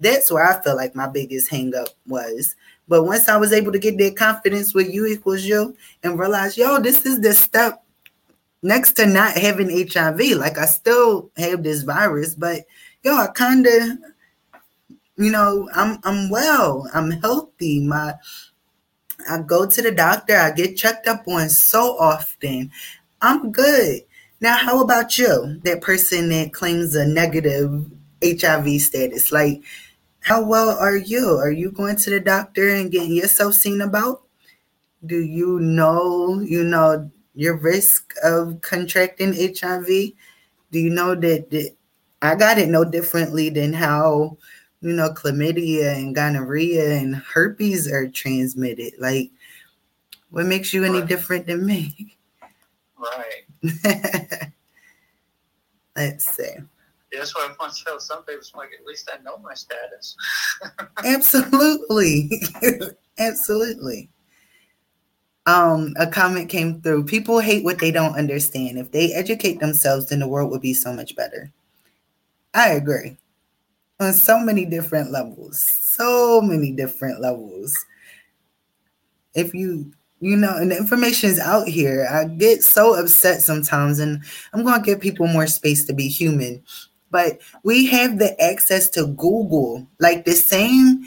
That's 0.00 0.30
where 0.30 0.46
I 0.46 0.62
feel 0.62 0.76
like 0.76 0.94
my 0.94 1.08
biggest 1.08 1.50
hangup 1.50 1.88
was. 2.06 2.54
But 2.86 3.04
once 3.04 3.30
I 3.30 3.38
was 3.38 3.54
able 3.54 3.72
to 3.72 3.78
get 3.78 3.96
that 3.96 4.16
confidence 4.16 4.74
with 4.74 4.92
you 4.92 5.06
equals 5.06 5.44
you 5.44 5.74
and 6.02 6.18
realize, 6.18 6.58
yo, 6.58 6.78
this 6.78 7.06
is 7.06 7.20
the 7.20 7.32
step 7.32 7.82
next 8.62 8.92
to 8.92 9.06
not 9.06 9.38
having 9.38 9.70
HIV. 9.88 10.20
Like 10.36 10.58
I 10.58 10.66
still 10.66 11.30
have 11.38 11.62
this 11.62 11.82
virus, 11.82 12.34
but 12.34 12.64
yo, 13.02 13.16
I 13.16 13.28
kind 13.28 13.66
of 13.66 13.98
you 15.16 15.30
know, 15.30 15.68
I'm 15.74 15.98
I'm 16.04 16.28
well, 16.28 16.88
I'm 16.92 17.10
healthy. 17.10 17.80
My 17.86 18.14
I 19.28 19.42
go 19.42 19.66
to 19.66 19.82
the 19.82 19.90
doctor, 19.90 20.36
I 20.36 20.50
get 20.52 20.76
checked 20.76 21.06
up 21.06 21.26
on 21.26 21.48
so 21.48 21.96
often. 21.98 22.70
I'm 23.20 23.52
good. 23.52 24.02
Now, 24.40 24.56
how 24.56 24.82
about 24.82 25.16
you? 25.16 25.60
That 25.64 25.80
person 25.80 26.28
that 26.28 26.52
claims 26.52 26.94
a 26.94 27.06
negative 27.06 27.86
HIV 28.22 28.80
status. 28.80 29.32
Like, 29.32 29.62
how 30.20 30.44
well 30.44 30.70
are 30.70 30.96
you? 30.96 31.38
Are 31.38 31.50
you 31.50 31.70
going 31.70 31.96
to 31.96 32.10
the 32.10 32.20
doctor 32.20 32.68
and 32.68 32.90
getting 32.90 33.12
yourself 33.12 33.54
seen 33.54 33.80
about? 33.80 34.22
Do 35.04 35.22
you 35.22 35.60
know, 35.60 36.40
you 36.40 36.64
know, 36.64 37.10
your 37.34 37.56
risk 37.56 38.14
of 38.22 38.60
contracting 38.62 39.34
HIV? 39.34 39.86
Do 40.70 40.78
you 40.78 40.90
know 40.90 41.14
that, 41.14 41.50
that 41.50 41.76
I 42.22 42.34
got 42.34 42.58
it 42.58 42.68
no 42.68 42.84
differently 42.84 43.50
than 43.50 43.74
how 43.74 44.38
you 44.84 44.92
know, 44.92 45.10
chlamydia 45.14 45.96
and 45.96 46.14
gonorrhea 46.14 46.98
and 46.98 47.16
herpes 47.16 47.90
are 47.90 48.06
transmitted. 48.06 48.92
Like, 48.98 49.30
what 50.28 50.44
makes 50.44 50.74
you 50.74 50.84
any 50.84 50.98
right. 50.98 51.08
different 51.08 51.46
than 51.46 51.64
me? 51.64 52.14
Right. 52.98 53.44
Let's 55.96 56.26
see. 56.36 56.50
That's 57.10 57.34
why 57.34 57.48
I 57.48 57.54
want 57.58 57.74
to 57.74 57.84
tell 57.84 57.98
some 57.98 58.24
people, 58.24 58.42
like, 58.56 58.70
at 58.78 58.84
least 58.84 59.10
I 59.10 59.22
know 59.22 59.38
my 59.38 59.54
status. 59.54 60.16
Absolutely. 61.04 62.42
Absolutely. 63.18 64.10
Um, 65.46 65.94
a 65.98 66.06
comment 66.06 66.50
came 66.50 66.82
through. 66.82 67.04
People 67.04 67.38
hate 67.38 67.64
what 67.64 67.78
they 67.78 67.90
don't 67.90 68.18
understand. 68.18 68.76
If 68.78 68.92
they 68.92 69.14
educate 69.14 69.60
themselves, 69.60 70.10
then 70.10 70.18
the 70.18 70.28
world 70.28 70.50
would 70.50 70.60
be 70.60 70.74
so 70.74 70.92
much 70.92 71.16
better. 71.16 71.50
I 72.52 72.70
agree 72.72 73.16
on 74.00 74.12
so 74.12 74.38
many 74.38 74.64
different 74.64 75.10
levels. 75.10 75.60
So 75.60 76.40
many 76.40 76.72
different 76.72 77.20
levels. 77.20 77.72
If 79.34 79.54
you 79.54 79.92
you 80.24 80.36
know, 80.36 80.56
and 80.56 80.70
the 80.70 80.76
information 80.78 81.28
is 81.28 81.38
out 81.38 81.68
here. 81.68 82.08
I 82.10 82.24
get 82.24 82.64
so 82.64 82.94
upset 82.94 83.42
sometimes, 83.42 83.98
and 83.98 84.22
I'm 84.54 84.64
going 84.64 84.80
to 84.80 84.84
give 84.84 84.98
people 84.98 85.26
more 85.26 85.46
space 85.46 85.84
to 85.84 85.92
be 85.92 86.08
human. 86.08 86.62
But 87.10 87.40
we 87.62 87.84
have 87.86 88.18
the 88.18 88.40
access 88.42 88.88
to 88.90 89.08
Google, 89.08 89.86
like 90.00 90.24
the 90.24 90.32
same 90.32 91.04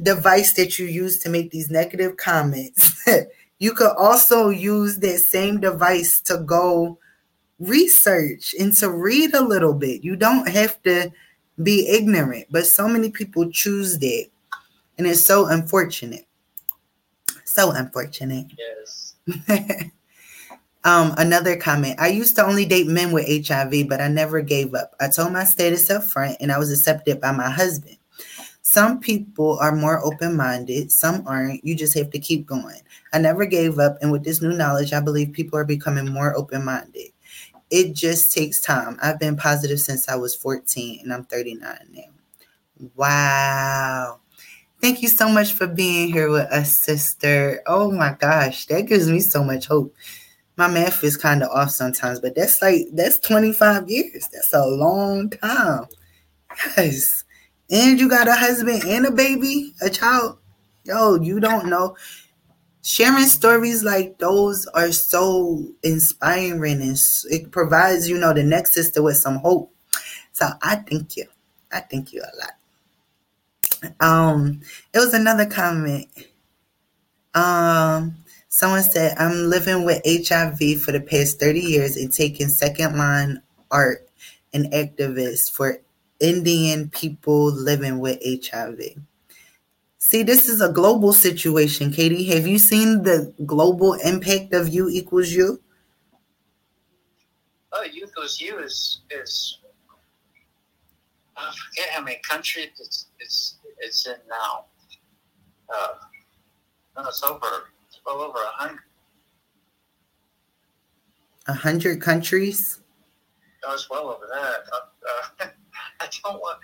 device 0.00 0.52
that 0.52 0.78
you 0.78 0.86
use 0.86 1.18
to 1.20 1.28
make 1.28 1.50
these 1.50 1.70
negative 1.70 2.16
comments. 2.18 3.04
you 3.58 3.74
could 3.74 3.96
also 3.96 4.50
use 4.50 4.98
that 4.98 5.18
same 5.18 5.58
device 5.58 6.20
to 6.22 6.38
go 6.38 6.98
research 7.58 8.54
and 8.60 8.72
to 8.74 8.90
read 8.90 9.34
a 9.34 9.42
little 9.42 9.74
bit. 9.74 10.04
You 10.04 10.14
don't 10.14 10.48
have 10.48 10.80
to 10.84 11.10
be 11.60 11.88
ignorant, 11.88 12.46
but 12.50 12.66
so 12.66 12.88
many 12.88 13.10
people 13.10 13.50
choose 13.50 13.98
that, 13.98 14.26
and 14.98 15.06
it's 15.06 15.22
so 15.22 15.46
unfortunate. 15.46 16.26
So 17.44 17.70
unfortunate. 17.72 18.46
Yes. 18.58 19.14
um, 20.84 21.14
another 21.18 21.56
comment. 21.56 22.00
I 22.00 22.08
used 22.08 22.36
to 22.36 22.44
only 22.44 22.64
date 22.64 22.86
men 22.86 23.12
with 23.12 23.46
HIV, 23.46 23.88
but 23.88 24.00
I 24.00 24.08
never 24.08 24.40
gave 24.40 24.74
up. 24.74 24.94
I 25.00 25.08
told 25.08 25.32
my 25.32 25.44
status 25.44 25.90
up 25.90 26.04
front, 26.04 26.36
and 26.40 26.50
I 26.50 26.58
was 26.58 26.72
accepted 26.72 27.20
by 27.20 27.32
my 27.32 27.50
husband. 27.50 27.98
Some 28.62 29.00
people 29.00 29.58
are 29.58 29.74
more 29.74 30.02
open 30.04 30.36
minded, 30.36 30.92
some 30.92 31.24
aren't. 31.26 31.64
You 31.64 31.74
just 31.74 31.94
have 31.94 32.10
to 32.10 32.18
keep 32.18 32.46
going. 32.46 32.80
I 33.12 33.18
never 33.18 33.44
gave 33.44 33.78
up, 33.78 33.98
and 34.00 34.10
with 34.10 34.24
this 34.24 34.40
new 34.40 34.52
knowledge, 34.54 34.92
I 34.92 35.00
believe 35.00 35.32
people 35.32 35.58
are 35.58 35.64
becoming 35.64 36.08
more 36.08 36.34
open 36.36 36.64
minded 36.64 37.10
it 37.72 37.94
just 37.94 38.34
takes 38.34 38.60
time. 38.60 38.98
I've 39.02 39.18
been 39.18 39.34
positive 39.34 39.80
since 39.80 40.06
I 40.06 40.14
was 40.14 40.34
14 40.34 41.00
and 41.02 41.12
I'm 41.12 41.24
39 41.24 41.78
now. 41.90 42.02
Wow. 42.94 44.20
Thank 44.82 45.00
you 45.00 45.08
so 45.08 45.26
much 45.30 45.54
for 45.54 45.66
being 45.66 46.12
here 46.12 46.28
with 46.30 46.52
us, 46.52 46.76
sister. 46.76 47.62
Oh 47.66 47.90
my 47.90 48.14
gosh, 48.18 48.66
that 48.66 48.82
gives 48.82 49.08
me 49.08 49.20
so 49.20 49.42
much 49.42 49.66
hope. 49.66 49.94
My 50.58 50.68
math 50.68 51.02
is 51.02 51.16
kind 51.16 51.42
of 51.42 51.48
off 51.48 51.70
sometimes, 51.70 52.20
but 52.20 52.34
that's 52.34 52.60
like 52.60 52.88
that's 52.92 53.18
25 53.20 53.88
years. 53.88 54.28
That's 54.30 54.52
a 54.52 54.66
long 54.66 55.30
time. 55.30 55.86
Yes. 56.76 57.24
And 57.70 57.98
you 57.98 58.06
got 58.06 58.28
a 58.28 58.34
husband 58.34 58.84
and 58.84 59.06
a 59.06 59.10
baby, 59.10 59.72
a 59.80 59.88
child. 59.88 60.36
Yo, 60.84 61.14
you 61.14 61.40
don't 61.40 61.70
know 61.70 61.96
sharing 62.82 63.26
stories 63.26 63.84
like 63.84 64.18
those 64.18 64.66
are 64.68 64.92
so 64.92 65.64
inspiring 65.82 66.82
and 66.82 66.98
it 67.30 67.50
provides 67.50 68.08
you 68.08 68.18
know 68.18 68.32
the 68.32 68.42
next 68.42 68.74
sister 68.74 69.02
with 69.02 69.16
some 69.16 69.36
hope. 69.36 69.72
So 70.32 70.48
i 70.62 70.76
thank 70.76 71.16
you. 71.16 71.26
I 71.70 71.80
thank 71.80 72.12
you 72.12 72.22
a 72.22 72.32
lot. 72.40 73.94
Um 74.00 74.60
it 74.92 74.98
was 74.98 75.14
another 75.14 75.46
comment. 75.46 76.08
Um 77.34 78.16
someone 78.52 78.82
said 78.82 79.16
i'm 79.18 79.48
living 79.48 79.82
with 79.82 80.02
hiv 80.04 80.58
for 80.82 80.92
the 80.92 81.00
past 81.00 81.40
30 81.40 81.58
years 81.58 81.96
and 81.96 82.12
taking 82.12 82.48
second 82.48 82.98
line 82.98 83.40
art 83.70 84.06
and 84.52 84.70
activists 84.74 85.50
for 85.50 85.78
indian 86.20 86.90
people 86.90 87.46
living 87.50 87.98
with 87.98 88.18
hiv 88.22 88.78
See, 90.12 90.22
this 90.22 90.46
is 90.46 90.60
a 90.60 90.68
global 90.68 91.14
situation, 91.14 91.90
Katie. 91.90 92.24
Have 92.24 92.46
you 92.46 92.58
seen 92.58 93.02
the 93.02 93.32
global 93.46 93.94
impact 93.94 94.52
of 94.52 94.68
U 94.68 94.90
equals 94.90 95.30
U? 95.30 95.58
Oh, 97.72 97.82
U 97.82 98.04
equals 98.04 98.38
U 98.38 98.58
is 98.58 99.00
is 99.10 99.60
I 101.34 101.50
forget 101.50 101.88
how 101.94 102.02
many 102.02 102.20
countries 102.28 102.68
it's 102.78 103.06
it's 103.20 103.56
it's 103.78 104.06
in 104.06 104.16
now. 104.28 104.66
Uh, 105.72 105.94
No, 106.94 107.08
it's 107.08 107.22
over. 107.22 107.72
It's 107.88 107.98
well 108.04 108.20
over 108.20 108.36
a 108.36 108.52
hundred. 108.52 108.84
A 111.48 111.54
hundred 111.54 112.02
countries. 112.02 112.80
No, 113.64 113.72
it's 113.72 113.88
well 113.88 114.10
over 114.10 114.26
that. 114.30 114.58
Uh, 114.74 115.44
uh, 115.44 115.46
I 116.02 116.08
don't 116.22 116.38
want 116.38 116.58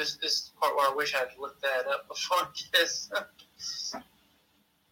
this. 0.00 0.16
This 0.16 0.32
is 0.32 0.52
part 0.60 0.74
where 0.76 0.90
I 0.90 0.94
wish 0.94 1.14
I'd 1.14 1.38
looked 1.38 1.62
that 1.62 1.86
up 1.88 2.08
before 2.08 2.48
this. 2.72 3.10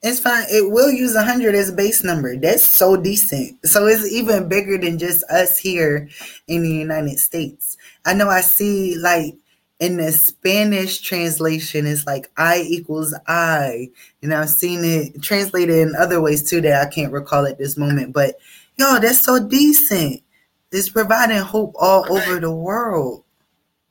It's 0.03 0.21
fine. 0.21 0.45
It 0.49 0.71
will 0.71 0.93
use 0.93 1.15
100 1.15 1.55
as 1.55 1.71
a 1.71 1.73
base 1.73 2.05
number. 2.05 2.37
That's 2.37 2.63
so 2.63 2.97
decent. 2.97 3.67
So 3.67 3.87
it's 3.87 4.11
even 4.13 4.49
bigger 4.49 4.79
than 4.79 4.99
just 4.99 5.25
us 5.25 5.59
here 5.59 6.09
in 6.47 6.63
the 6.63 6.71
United 6.71 7.19
States. 7.19 7.77
I 8.05 8.15
know 8.15 8.29
I 8.29 8.43
see 8.43 8.97
like 8.97 9.35
in 9.81 9.97
the 9.97 10.13
Spanish 10.13 11.01
translation, 11.01 11.87
it's 11.87 12.07
like 12.07 12.31
I 12.37 12.61
equals 12.61 13.15
I. 13.27 13.91
And 14.23 14.33
I've 14.33 14.51
seen 14.51 14.85
it 14.85 15.21
translated 15.23 15.75
in 15.77 15.97
other 15.97 16.21
ways 16.21 16.49
too 16.49 16.61
that 16.61 16.87
I 16.87 16.91
can't 16.91 17.13
recall 17.13 17.47
at 17.47 17.59
this 17.59 17.77
moment. 17.77 18.13
But 18.13 18.37
yo, 18.77 19.01
that's 19.01 19.21
so 19.21 19.49
decent. 19.49 20.23
It's 20.71 20.91
providing 20.91 21.39
hope 21.39 21.75
all 21.81 22.03
right. 22.03 22.11
over 22.11 22.41
the 22.41 22.55
world. 22.55 23.25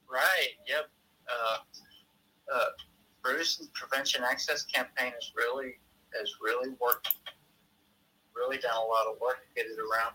Right. 0.10 0.57
Prevention 3.74 4.24
Access 4.24 4.64
Campaign 4.64 5.14
is 5.18 5.32
really 5.36 5.76
has 6.18 6.32
really 6.42 6.74
worked, 6.80 7.16
really 8.36 8.58
done 8.58 8.76
a 8.76 8.80
lot 8.80 9.08
of 9.12 9.20
work 9.20 9.38
to 9.48 9.54
get 9.56 9.66
it 9.70 9.78
around, 9.80 10.14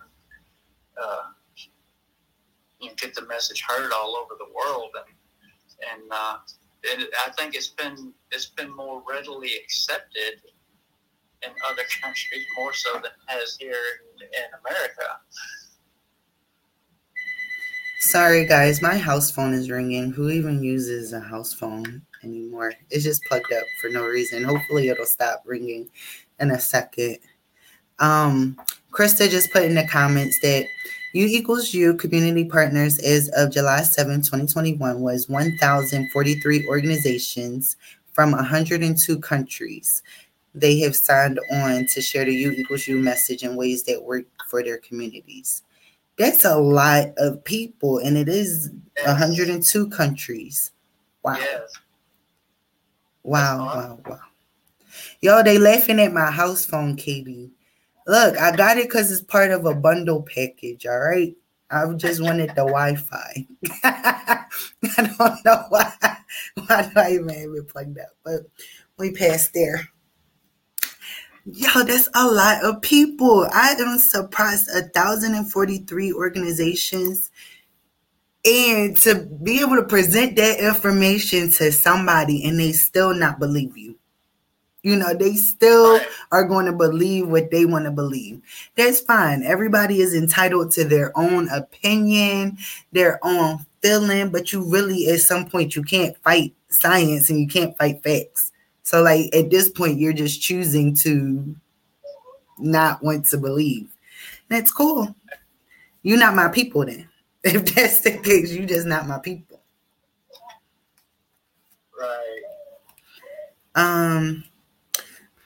uh, 1.00 1.22
get 2.96 3.14
the 3.14 3.26
message 3.26 3.62
heard 3.66 3.92
all 3.92 4.16
over 4.16 4.34
the 4.38 4.46
world, 4.54 4.90
and 4.96 5.92
and 5.92 6.10
uh, 6.10 6.36
it, 6.82 7.08
I 7.26 7.30
think 7.32 7.54
it's 7.54 7.68
been 7.68 8.12
it's 8.30 8.46
been 8.46 8.74
more 8.74 9.02
readily 9.08 9.50
accepted 9.62 10.40
in 11.42 11.50
other 11.68 11.82
countries 12.02 12.44
more 12.56 12.72
so 12.72 12.94
than 12.94 13.12
has 13.26 13.56
here 13.58 13.74
in, 14.16 14.26
in 14.26 14.50
America. 14.66 15.18
Sorry, 18.00 18.46
guys, 18.46 18.82
my 18.82 18.98
house 18.98 19.30
phone 19.30 19.54
is 19.54 19.70
ringing. 19.70 20.10
Who 20.10 20.28
even 20.28 20.62
uses 20.62 21.12
a 21.12 21.20
house 21.20 21.54
phone 21.54 22.02
anymore? 22.24 22.74
It's 22.90 23.04
just 23.04 23.24
plugged 23.24 23.52
up 23.52 23.64
for 23.80 23.88
no 23.90 24.04
reason. 24.04 24.44
Hopefully, 24.44 24.88
it'll 24.88 25.06
stop 25.06 25.42
ringing 25.44 25.90
in 26.40 26.50
a 26.50 26.60
second. 26.60 27.18
Um, 27.98 28.60
Krista 28.90 29.30
just 29.30 29.52
put 29.52 29.64
in 29.64 29.74
the 29.74 29.86
comments 29.86 30.38
that 30.42 30.66
U 31.14 31.26
equals 31.26 31.74
U 31.74 31.94
community 31.94 32.44
partners 32.44 32.98
as 32.98 33.28
of 33.30 33.52
July 33.52 33.82
7, 33.82 34.22
2021 34.22 35.00
was 35.00 35.28
1,043 35.28 36.66
organizations 36.66 37.76
from 38.12 38.32
102 38.32 39.18
countries. 39.20 40.02
They 40.54 40.78
have 40.80 40.96
signed 40.96 41.38
on 41.50 41.86
to 41.92 42.02
share 42.02 42.24
the 42.24 42.34
U 42.34 42.52
equals 42.52 42.86
U 42.86 42.98
message 42.98 43.42
in 43.42 43.56
ways 43.56 43.84
that 43.84 44.04
work 44.04 44.24
for 44.48 44.62
their 44.62 44.78
communities. 44.78 45.62
That's 46.18 46.44
a 46.44 46.56
lot 46.56 47.14
of 47.16 47.42
people, 47.44 47.98
and 47.98 48.18
it 48.18 48.28
is 48.28 48.70
yes. 48.98 49.06
102 49.06 49.88
countries. 49.88 50.72
Wow. 51.22 51.36
Yes. 51.38 51.72
Wow, 53.22 53.64
wow, 53.66 54.00
wow. 54.06 54.20
Yo, 55.20 55.42
they 55.42 55.58
laughing 55.58 56.00
at 56.00 56.12
my 56.12 56.30
house 56.30 56.64
phone, 56.66 56.96
Katie. 56.96 57.50
Look, 58.06 58.36
I 58.38 58.54
got 58.54 58.78
it 58.78 58.88
because 58.88 59.12
it's 59.12 59.22
part 59.22 59.52
of 59.52 59.64
a 59.64 59.74
bundle 59.74 60.22
package, 60.22 60.86
all 60.86 60.98
right? 60.98 61.36
I 61.70 61.90
just 61.94 62.20
wanted 62.20 62.50
the 62.50 62.66
Wi-Fi. 62.66 63.46
I 63.84 64.44
don't 65.18 65.44
know 65.44 65.64
why. 65.70 65.92
Why 66.66 66.82
do 66.82 67.00
I 67.00 67.12
even 67.12 67.28
have 67.28 67.50
it 67.54 67.68
plugged 67.68 67.98
up? 67.98 68.08
But 68.24 68.42
we 68.98 69.12
passed 69.12 69.54
there. 69.54 69.88
Yo, 71.46 71.82
that's 71.84 72.08
a 72.14 72.26
lot 72.26 72.64
of 72.64 72.82
people. 72.82 73.48
I 73.52 73.74
am 73.78 73.98
surprised. 73.98 74.68
A 74.70 74.82
thousand 74.82 75.34
and 75.34 75.50
forty-three 75.50 76.12
organizations, 76.12 77.30
and 78.44 78.96
to 78.98 79.26
be 79.42 79.60
able 79.60 79.76
to 79.76 79.84
present 79.84 80.36
that 80.36 80.58
information 80.58 81.50
to 81.52 81.70
somebody 81.70 82.44
and 82.44 82.58
they 82.58 82.72
still 82.72 83.14
not 83.14 83.38
believe 83.38 83.76
you. 83.76 83.96
You 84.82 84.96
know, 84.96 85.14
they 85.14 85.34
still 85.34 86.00
are 86.32 86.44
going 86.44 86.66
to 86.66 86.72
believe 86.72 87.28
what 87.28 87.52
they 87.52 87.64
want 87.64 87.84
to 87.84 87.92
believe. 87.92 88.42
That's 88.76 88.98
fine. 88.98 89.44
Everybody 89.44 90.00
is 90.00 90.12
entitled 90.12 90.72
to 90.72 90.84
their 90.84 91.16
own 91.16 91.48
opinion, 91.50 92.58
their 92.90 93.20
own 93.22 93.64
feeling, 93.80 94.30
but 94.30 94.52
you 94.52 94.68
really, 94.68 95.06
at 95.06 95.20
some 95.20 95.48
point, 95.48 95.76
you 95.76 95.84
can't 95.84 96.16
fight 96.18 96.52
science 96.68 97.30
and 97.30 97.38
you 97.38 97.46
can't 97.46 97.78
fight 97.78 98.02
facts. 98.02 98.50
So, 98.82 99.02
like 99.02 99.32
at 99.32 99.50
this 99.50 99.68
point, 99.68 100.00
you're 100.00 100.12
just 100.12 100.42
choosing 100.42 100.94
to 100.96 101.54
not 102.58 103.04
want 103.04 103.26
to 103.26 103.38
believe. 103.38 103.94
That's 104.48 104.72
cool. 104.72 105.14
You're 106.02 106.18
not 106.18 106.34
my 106.34 106.48
people 106.48 106.84
then. 106.84 107.08
If 107.44 107.74
that's 107.74 108.00
the 108.02 108.18
case, 108.18 108.52
you 108.52 108.66
just 108.66 108.86
not 108.86 109.08
my 109.08 109.18
people. 109.18 109.60
Right. 111.98 112.42
Um 113.74 114.44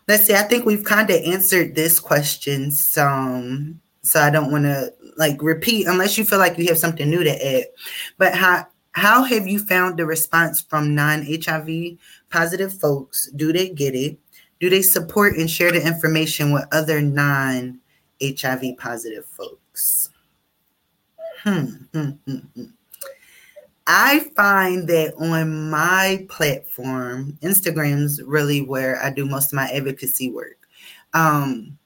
let's 0.07 0.25
see, 0.25 0.35
I 0.35 0.43
think 0.43 0.67
we've 0.67 0.85
kind 0.85 1.09
of 1.09 1.23
answered 1.23 1.75
this 1.75 1.99
question 1.99 2.71
some 2.71 3.81
so 4.03 4.21
I 4.21 4.31
don't 4.31 4.53
want 4.53 4.65
to 4.65 4.93
like 5.17 5.43
repeat 5.43 5.87
unless 5.87 6.17
you 6.17 6.25
feel 6.25 6.39
like 6.39 6.57
you 6.59 6.67
have 6.67 6.79
something 6.79 7.09
new 7.09 7.25
to 7.25 7.47
add. 7.47 7.65
But 8.19 8.35
how 8.35 8.67
how 8.93 9.25
have 9.25 9.47
you 9.47 9.59
found 9.59 9.99
the 9.99 10.07
response 10.07 10.61
from 10.61 10.95
non-HIV 10.95 11.99
positive 12.31 12.73
folks? 12.79 13.31
Do 13.37 13.53
they 13.53 13.69
get 13.69 13.95
it? 13.95 14.19
Do 14.59 14.71
they 14.71 14.81
support 14.81 15.37
and 15.37 15.51
share 15.51 15.71
the 15.71 15.87
information 15.87 16.53
with 16.53 16.65
other 16.73 17.03
non 17.03 17.81
HIV 18.23 18.79
positive 18.79 19.27
folks? 19.27 20.09
Hmm, 21.47 21.67
hmm, 21.93 22.11
hmm, 22.27 22.39
hmm. 22.57 22.65
I 23.87 24.19
find 24.35 24.89
that 24.89 25.15
on 25.15 25.71
my 25.71 26.27
platform, 26.29 27.39
Instagram's 27.41 28.21
really 28.21 28.63
where 28.63 29.01
I 29.01 29.11
do 29.11 29.25
most 29.25 29.53
of 29.53 29.57
my 29.57 29.69
advocacy 29.69 30.29
work. 30.29 30.67
Um, 31.15 31.79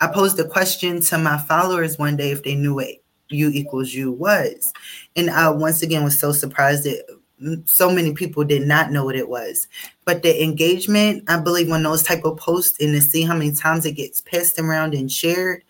I 0.00 0.06
posed 0.06 0.40
a 0.40 0.48
question 0.48 1.02
to 1.02 1.18
my 1.18 1.36
followers 1.36 1.98
one 1.98 2.16
day 2.16 2.30
if 2.30 2.42
they 2.42 2.54
knew 2.54 2.74
what 2.74 2.88
U 3.28 3.50
equals 3.50 3.92
U 3.92 4.12
was. 4.12 4.72
And 5.14 5.28
I 5.28 5.50
once 5.50 5.82
again 5.82 6.04
was 6.04 6.18
so 6.18 6.32
surprised 6.32 6.84
that 6.84 7.04
so 7.64 7.90
many 7.90 8.14
people 8.14 8.44
did 8.44 8.66
not 8.66 8.92
know 8.92 9.04
what 9.04 9.16
it 9.16 9.28
was 9.28 9.66
but 10.04 10.22
the 10.22 10.42
engagement 10.42 11.24
i 11.28 11.36
believe 11.38 11.70
on 11.70 11.82
those 11.82 12.02
type 12.02 12.24
of 12.24 12.36
posts 12.36 12.80
and 12.80 12.94
to 12.94 13.00
see 13.00 13.22
how 13.22 13.34
many 13.34 13.52
times 13.52 13.84
it 13.84 13.92
gets 13.92 14.20
passed 14.20 14.58
around 14.58 14.94
and 14.94 15.10
shared 15.10 15.62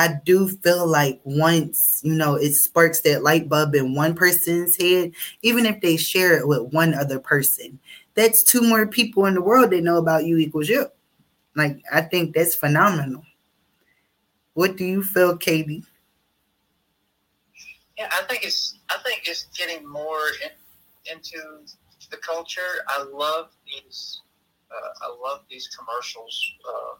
i 0.00 0.14
do 0.24 0.48
feel 0.48 0.86
like 0.86 1.20
once 1.24 2.00
you 2.04 2.14
know 2.14 2.34
it 2.34 2.54
sparks 2.54 3.00
that 3.00 3.22
light 3.22 3.48
bulb 3.48 3.74
in 3.74 3.94
one 3.94 4.14
person's 4.14 4.76
head 4.76 5.12
even 5.42 5.66
if 5.66 5.80
they 5.80 5.96
share 5.96 6.38
it 6.38 6.46
with 6.46 6.72
one 6.72 6.94
other 6.94 7.18
person 7.18 7.78
that's 8.14 8.42
two 8.42 8.62
more 8.62 8.86
people 8.86 9.26
in 9.26 9.34
the 9.34 9.42
world 9.42 9.70
that 9.70 9.82
know 9.82 9.98
about 9.98 10.24
U 10.24 10.38
equals 10.38 10.68
U 10.68 10.86
like 11.56 11.82
i 11.92 12.00
think 12.00 12.34
that's 12.34 12.54
phenomenal 12.54 13.22
what 14.54 14.76
do 14.76 14.84
you 14.84 15.02
feel 15.02 15.36
katie 15.36 15.84
yeah 17.98 18.08
i 18.12 18.22
think 18.28 18.44
it's 18.44 18.78
i 18.90 18.96
think 19.04 19.22
it's 19.26 19.46
getting 19.56 19.86
more 19.88 20.28
in- 20.44 21.12
into 21.12 21.64
the 22.10 22.16
culture. 22.18 22.84
I 22.88 23.02
love 23.02 23.50
these. 23.66 24.22
Uh, 24.70 25.06
I 25.06 25.28
love 25.28 25.42
these 25.50 25.68
commercials 25.68 26.52
uh, 26.68 26.94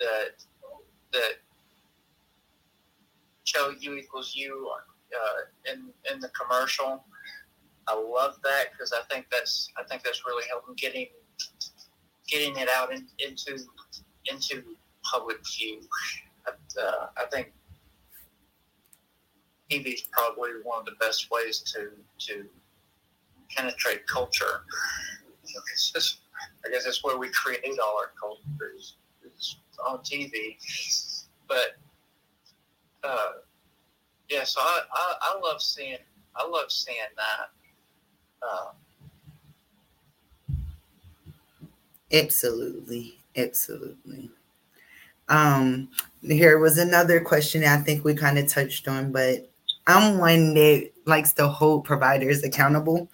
that 0.00 0.44
that 1.12 1.32
show 3.44 3.72
U 3.78 3.96
equals 3.96 4.34
U 4.36 4.70
uh, 4.72 5.72
in 5.72 5.88
in 6.12 6.20
the 6.20 6.28
commercial. 6.28 7.04
I 7.88 7.94
love 7.94 8.36
that 8.44 8.66
because 8.72 8.92
I 8.92 9.02
think 9.12 9.26
that's 9.30 9.70
I 9.76 9.82
think 9.84 10.02
that's 10.02 10.24
really 10.26 10.44
helping 10.48 10.74
getting 10.74 11.06
getting 12.28 12.56
it 12.56 12.68
out 12.68 12.92
in, 12.92 13.06
into 13.18 13.62
into 14.26 14.62
public 15.10 15.38
view. 15.58 15.80
Uh, 16.46 17.06
I 17.16 17.24
think 17.30 17.52
TV 19.70 19.94
is 19.94 20.02
probably 20.12 20.50
one 20.64 20.80
of 20.80 20.84
the 20.84 20.92
best 21.00 21.30
ways 21.30 21.60
to 21.74 21.90
to 22.26 22.44
penetrate 23.54 24.06
culture. 24.06 24.64
Just, 25.92 26.20
I 26.64 26.70
guess 26.70 26.84
that's 26.84 27.04
where 27.04 27.18
we 27.18 27.28
create 27.30 27.60
all 27.82 27.98
our 27.98 28.12
culture 28.18 28.72
is, 28.76 28.96
is 29.24 29.56
on 29.86 29.98
TV. 29.98 30.56
But 31.48 31.76
uh, 33.04 33.32
yeah, 34.28 34.44
so 34.44 34.60
I, 34.60 34.80
I, 34.92 35.14
I, 35.22 35.40
love 35.40 35.60
seeing 35.60 35.98
I 36.36 36.46
love 36.46 36.70
seeing 36.70 36.98
that. 37.16 37.50
Uh, 38.42 38.70
absolutely, 42.12 43.18
absolutely. 43.36 44.30
Um, 45.28 45.88
here 46.22 46.58
was 46.58 46.78
another 46.78 47.20
question 47.20 47.64
I 47.64 47.78
think 47.78 48.04
we 48.04 48.14
kind 48.14 48.38
of 48.38 48.48
touched 48.48 48.88
on, 48.88 49.12
but 49.12 49.50
I'm 49.86 50.18
one 50.18 50.54
that 50.54 50.90
likes 51.06 51.32
to 51.34 51.48
hold 51.48 51.84
providers 51.84 52.42
accountable 52.42 53.08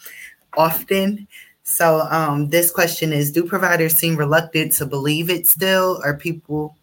often. 0.57 1.26
So 1.62 2.01
um, 2.11 2.49
this 2.49 2.70
question 2.70 3.12
is: 3.12 3.32
Do 3.32 3.45
providers 3.45 3.97
seem 3.97 4.16
reluctant 4.16 4.72
to 4.74 4.86
believe 4.86 5.30
it 5.30 5.47
still? 5.47 6.01
Are 6.05 6.16
people 6.16 6.76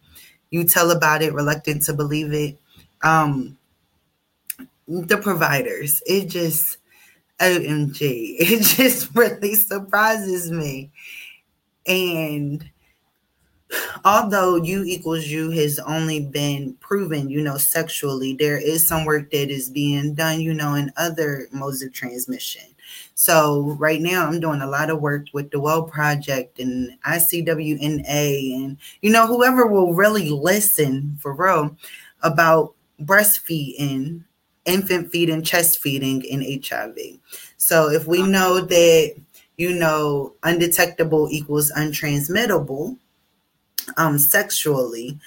you 0.50 0.64
tell 0.64 0.90
about 0.90 1.22
it 1.22 1.32
reluctant 1.32 1.82
to 1.84 1.92
believe 1.92 2.32
it? 2.32 2.58
Um, 3.02 3.56
the 4.88 5.18
providers, 5.18 6.02
it 6.06 6.26
just 6.26 6.78
OMG, 7.40 7.96
it 8.00 8.62
just 8.62 9.14
really 9.14 9.54
surprises 9.54 10.50
me. 10.50 10.90
And 11.86 12.68
although 14.04 14.56
U 14.56 14.84
equals 14.84 15.26
U 15.26 15.50
has 15.50 15.78
only 15.80 16.20
been 16.20 16.74
proven, 16.80 17.28
you 17.28 17.42
know, 17.42 17.56
sexually, 17.56 18.34
there 18.34 18.58
is 18.58 18.86
some 18.86 19.04
work 19.04 19.30
that 19.30 19.50
is 19.50 19.70
being 19.70 20.14
done, 20.14 20.40
you 20.40 20.54
know, 20.54 20.74
in 20.74 20.92
other 20.96 21.48
modes 21.52 21.82
of 21.82 21.92
transmission. 21.92 22.62
So 23.14 23.76
right 23.78 24.00
now 24.00 24.26
I'm 24.26 24.40
doing 24.40 24.60
a 24.60 24.68
lot 24.68 24.90
of 24.90 25.00
work 25.00 25.26
with 25.32 25.50
the 25.50 25.60
Well 25.60 25.82
Project 25.82 26.60
and 26.60 26.96
ICWNA 27.04 28.54
and 28.54 28.76
you 29.02 29.10
know 29.10 29.26
whoever 29.26 29.66
will 29.66 29.94
really 29.94 30.30
listen 30.30 31.16
for 31.20 31.34
real 31.34 31.76
about 32.22 32.75
breastfeeding, 33.02 34.24
infant 34.64 35.10
feeding, 35.10 35.42
chest 35.42 35.80
feeding 35.80 36.22
in 36.24 36.60
HIV. 36.62 36.96
So 37.56 37.90
if 37.90 38.06
we 38.06 38.22
know 38.22 38.60
that 38.60 39.14
you 39.56 39.74
know 39.74 40.34
undetectable 40.42 41.28
equals 41.30 41.72
untransmittable 41.72 42.96
um 43.96 44.18
sexually, 44.18 45.18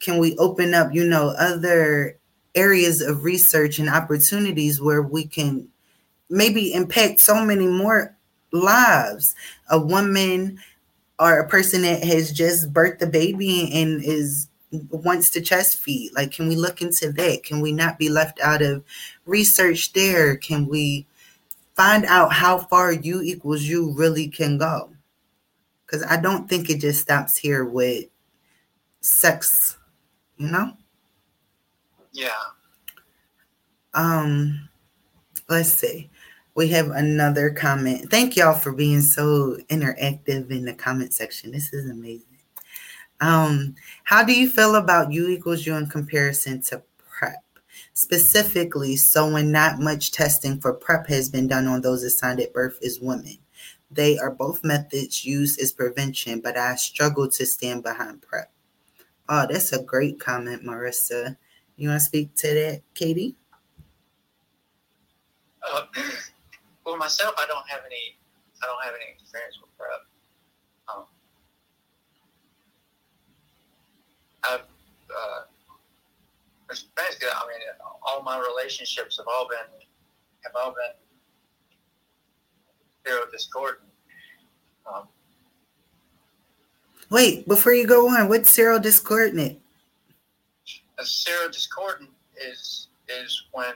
can 0.00 0.18
we 0.18 0.36
open 0.36 0.74
up, 0.74 0.94
you 0.94 1.06
know, 1.06 1.34
other 1.38 2.18
areas 2.54 3.00
of 3.00 3.24
research 3.24 3.78
and 3.78 3.88
opportunities 3.88 4.80
where 4.80 5.02
we 5.02 5.24
can 5.24 5.68
maybe 6.30 6.72
impact 6.72 7.20
so 7.20 7.44
many 7.44 7.66
more 7.66 8.16
lives. 8.52 9.34
A 9.70 9.78
woman 9.78 10.58
or 11.18 11.38
a 11.38 11.48
person 11.48 11.82
that 11.82 12.02
has 12.04 12.32
just 12.32 12.72
birthed 12.72 13.02
a 13.02 13.06
baby 13.06 13.70
and 13.72 14.02
is 14.02 14.48
wants 14.90 15.30
to 15.30 15.40
chest 15.40 15.78
feed. 15.78 16.12
Like, 16.14 16.32
can 16.32 16.48
we 16.48 16.56
look 16.56 16.82
into 16.82 17.12
that? 17.12 17.42
Can 17.42 17.60
we 17.60 17.72
not 17.72 17.98
be 17.98 18.08
left 18.08 18.40
out 18.40 18.62
of 18.62 18.84
research 19.26 19.92
there? 19.92 20.36
Can 20.36 20.66
we 20.66 21.06
find 21.74 22.04
out 22.06 22.32
how 22.32 22.58
far 22.58 22.92
U 22.92 23.22
equals 23.22 23.62
U 23.62 23.92
really 23.92 24.28
can 24.28 24.58
go? 24.58 24.90
Because 25.86 26.02
I 26.04 26.20
don't 26.20 26.48
think 26.48 26.70
it 26.70 26.80
just 26.80 27.00
stops 27.00 27.36
here 27.36 27.64
with 27.64 28.04
sex, 29.00 29.76
you 30.36 30.48
know? 30.48 30.72
Yeah. 32.12 32.30
Um, 33.92 34.68
let's 35.48 35.70
see 35.70 36.10
we 36.54 36.68
have 36.68 36.90
another 36.90 37.50
comment. 37.50 38.10
Thank 38.10 38.36
y'all 38.36 38.54
for 38.54 38.72
being 38.72 39.00
so 39.00 39.58
interactive 39.68 40.50
in 40.50 40.64
the 40.64 40.74
comment 40.74 41.12
section. 41.12 41.50
This 41.50 41.72
is 41.72 41.90
amazing. 41.90 42.33
Um, 43.20 43.74
how 44.04 44.24
do 44.24 44.32
you 44.32 44.48
feel 44.48 44.74
about 44.74 45.12
U 45.12 45.28
equals 45.28 45.66
U 45.66 45.74
in 45.76 45.86
comparison 45.86 46.62
to 46.62 46.82
PrEP? 46.98 47.42
Specifically, 47.94 48.96
so 48.96 49.32
when 49.32 49.52
not 49.52 49.78
much 49.78 50.12
testing 50.12 50.60
for 50.60 50.74
PrEP 50.74 51.06
has 51.08 51.28
been 51.28 51.48
done 51.48 51.66
on 51.66 51.80
those 51.80 52.02
assigned 52.02 52.40
at 52.40 52.52
birth 52.52 52.78
as 52.84 53.00
women. 53.00 53.38
They 53.90 54.18
are 54.18 54.30
both 54.30 54.64
methods 54.64 55.24
used 55.24 55.60
as 55.60 55.72
prevention, 55.72 56.40
but 56.40 56.56
I 56.56 56.74
struggle 56.74 57.28
to 57.30 57.46
stand 57.46 57.82
behind 57.84 58.22
PrEP. 58.22 58.50
Oh, 59.28 59.46
that's 59.48 59.72
a 59.72 59.82
great 59.82 60.20
comment, 60.20 60.64
Marissa. 60.64 61.36
You 61.76 61.88
want 61.88 62.00
to 62.00 62.04
speak 62.04 62.34
to 62.36 62.54
that, 62.54 62.82
Katie? 62.94 63.36
Uh, 65.72 65.82
well, 66.84 66.96
myself, 66.96 67.34
I 67.38 67.46
don't 67.46 67.66
have 67.68 67.80
any. 67.86 68.18
I 68.62 68.66
don't 68.66 68.82
have 68.84 68.94
any 68.94 69.12
experience 69.12 69.58
with 69.60 69.70
prep. 69.76 70.00
Um, 70.88 71.04
I've 74.48 74.60
uh, 75.10 75.42
basically, 76.68 77.28
I 77.28 77.46
mean, 77.46 77.60
all 78.06 78.22
my 78.22 78.38
relationships 78.38 79.16
have 79.18 79.26
all 79.28 79.48
been 79.48 79.58
have 80.42 80.52
all 80.56 80.74
been 80.74 80.94
serodiscordant. 83.06 83.88
Um, 84.92 85.08
Wait, 87.10 87.46
before 87.46 87.72
you 87.72 87.86
go 87.86 88.08
on, 88.08 88.28
what's 88.28 88.54
serodiscordant? 88.54 89.58
A 90.98 91.02
serodiscordant 91.02 92.08
is 92.36 92.88
is 93.08 93.44
when 93.52 93.74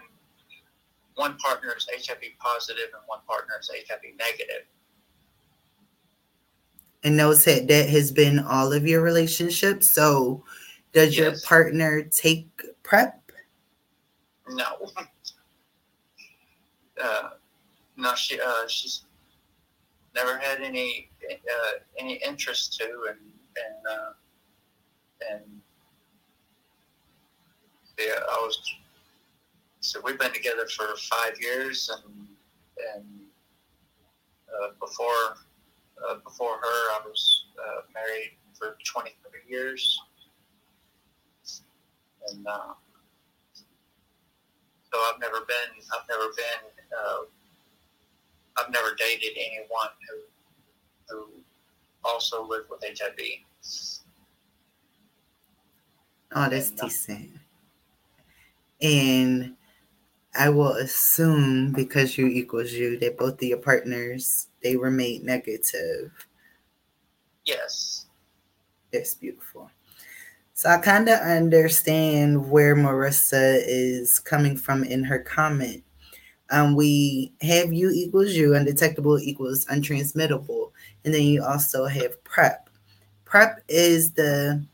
one 1.16 1.36
partner 1.38 1.74
is 1.76 1.86
HIV 1.92 2.22
positive 2.38 2.90
and 2.94 3.02
one 3.06 3.20
partner 3.26 3.54
is 3.60 3.70
HIV 3.70 4.00
negative. 4.18 4.66
And 7.04 7.18
those 7.18 7.44
that 7.44 7.68
that 7.68 7.88
has 7.88 8.10
been 8.10 8.38
all 8.38 8.72
of 8.72 8.86
your 8.86 9.02
relationships. 9.02 9.90
So, 9.90 10.44
does 10.92 11.16
yes. 11.16 11.18
your 11.18 11.40
partner 11.46 12.02
take 12.02 12.48
prep? 12.82 13.30
No. 14.48 14.64
Uh, 17.00 17.30
no, 17.96 18.12
she 18.16 18.40
uh, 18.40 18.66
she's 18.66 19.02
never 20.16 20.36
had 20.36 20.60
any 20.60 21.08
uh, 21.30 21.78
any 21.96 22.14
interest 22.26 22.76
to, 22.76 22.84
and 23.08 23.20
and 23.56 23.86
uh, 23.88 24.12
and 25.30 25.60
yeah, 27.98 28.20
I 28.28 28.36
was 28.40 28.58
so 29.80 30.00
we've 30.04 30.18
been 30.18 30.32
together 30.32 30.66
for 30.66 30.96
five 30.96 31.40
years, 31.40 31.88
and 31.88 32.26
and 32.96 33.04
uh, 34.48 34.70
before 34.80 35.36
uh, 36.08 36.16
before 36.24 36.56
her, 36.56 36.64
I 36.64 37.00
was 37.04 37.44
uh, 37.58 37.80
married 37.94 38.32
for 38.54 38.76
23 38.84 39.40
years, 39.48 40.00
and 42.30 42.46
uh, 42.46 42.72
so 43.54 44.98
I've 44.98 45.20
never 45.20 45.40
been 45.40 45.82
I've 45.92 46.08
never 46.08 46.32
been 46.36 46.70
uh, 46.98 47.22
I've 48.56 48.72
never 48.72 48.94
dated 48.96 49.36
anyone 49.36 49.88
who 50.08 51.14
who 51.14 51.28
also 52.04 52.46
lived 52.46 52.68
with 52.70 52.82
HIV. 52.82 53.18
Oh, 56.32 56.48
that's 56.48 56.70
and, 56.70 56.80
uh, 56.80 56.84
decent. 56.84 57.30
And 58.80 59.56
I 60.38 60.50
will 60.50 60.72
assume 60.72 61.72
because 61.72 62.18
U 62.18 62.26
equals 62.26 62.72
U 62.72 62.98
that 62.98 63.18
both 63.18 63.34
of 63.34 63.42
your 63.42 63.58
partners 63.58 64.48
they 64.62 64.76
remain 64.76 65.24
negative. 65.24 66.12
Yes. 67.44 68.06
It's 68.92 69.14
beautiful. 69.14 69.70
So 70.58 70.68
I 70.68 70.78
kind 70.78 71.08
of 71.08 71.20
understand 71.20 72.50
where 72.50 72.74
Marissa 72.74 73.62
is 73.64 74.18
coming 74.18 74.56
from 74.56 74.82
in 74.82 75.04
her 75.04 75.20
comment. 75.20 75.84
Um, 76.50 76.74
we 76.74 77.32
have 77.42 77.72
U 77.72 77.92
equals 77.94 78.32
U, 78.32 78.56
undetectable 78.56 79.20
equals 79.20 79.66
untransmittable, 79.66 80.72
and 81.04 81.14
then 81.14 81.22
you 81.22 81.44
also 81.44 81.86
have 81.86 82.24
PrEP. 82.24 82.70
PrEP 83.24 83.62
is 83.68 84.14
the 84.14 84.66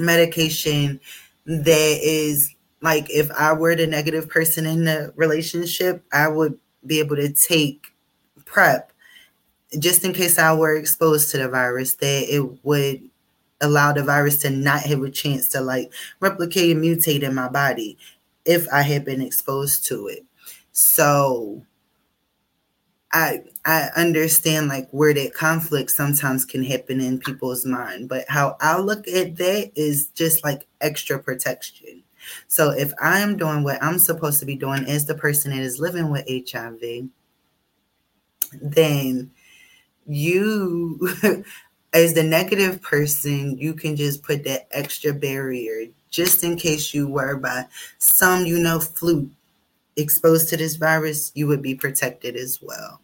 medication 0.00 0.98
that 1.46 1.98
is 2.02 2.52
like 2.80 3.08
if 3.08 3.30
I 3.30 3.52
were 3.52 3.76
the 3.76 3.86
negative 3.86 4.28
person 4.28 4.66
in 4.66 4.82
the 4.82 5.12
relationship, 5.14 6.02
I 6.12 6.26
would 6.26 6.58
be 6.84 6.98
able 6.98 7.14
to 7.14 7.32
take 7.32 7.86
prep 8.46 8.92
just 9.78 10.04
in 10.04 10.12
case 10.12 10.40
I 10.40 10.52
were 10.54 10.74
exposed 10.74 11.30
to 11.30 11.38
the 11.38 11.48
virus, 11.48 11.94
that 11.94 12.24
it 12.28 12.64
would 12.64 13.11
allow 13.62 13.92
the 13.92 14.02
virus 14.02 14.38
to 14.38 14.50
not 14.50 14.82
have 14.82 15.02
a 15.02 15.10
chance 15.10 15.48
to 15.48 15.60
like 15.60 15.92
replicate 16.20 16.76
and 16.76 16.84
mutate 16.84 17.22
in 17.22 17.34
my 17.34 17.48
body 17.48 17.96
if 18.44 18.68
I 18.72 18.82
had 18.82 19.04
been 19.04 19.22
exposed 19.22 19.86
to 19.86 20.08
it. 20.08 20.24
So 20.72 21.64
I 23.12 23.42
I 23.64 23.90
understand 23.94 24.68
like 24.68 24.88
where 24.90 25.12
that 25.14 25.34
conflict 25.34 25.90
sometimes 25.90 26.44
can 26.44 26.64
happen 26.64 27.00
in 27.00 27.18
people's 27.18 27.66
mind, 27.66 28.08
but 28.08 28.24
how 28.28 28.56
I 28.60 28.78
look 28.78 29.06
at 29.08 29.36
that 29.36 29.72
is 29.74 30.06
just 30.08 30.42
like 30.44 30.66
extra 30.80 31.18
protection. 31.18 32.02
So 32.48 32.70
if 32.70 32.92
I'm 33.00 33.36
doing 33.36 33.64
what 33.64 33.82
I'm 33.82 33.98
supposed 33.98 34.40
to 34.40 34.46
be 34.46 34.56
doing 34.56 34.84
as 34.86 35.06
the 35.06 35.14
person 35.14 35.50
that 35.50 35.60
is 35.60 35.78
living 35.80 36.10
with 36.10 36.24
HIV, 36.28 37.08
then 38.60 39.30
you 40.06 41.08
as 41.92 42.14
the 42.14 42.22
negative 42.22 42.80
person, 42.80 43.56
you 43.58 43.74
can 43.74 43.96
just 43.96 44.22
put 44.22 44.44
that 44.44 44.68
extra 44.70 45.12
barrier 45.12 45.86
just 46.10 46.44
in 46.44 46.56
case 46.56 46.92
you 46.92 47.08
were 47.08 47.36
by 47.36 47.66
some, 47.98 48.44
you 48.46 48.58
know, 48.58 48.80
fluke 48.80 49.28
exposed 49.96 50.48
to 50.48 50.56
this 50.56 50.76
virus, 50.76 51.32
you 51.34 51.46
would 51.46 51.62
be 51.62 51.74
protected 51.74 52.36
as 52.36 52.58
well. 52.62 53.00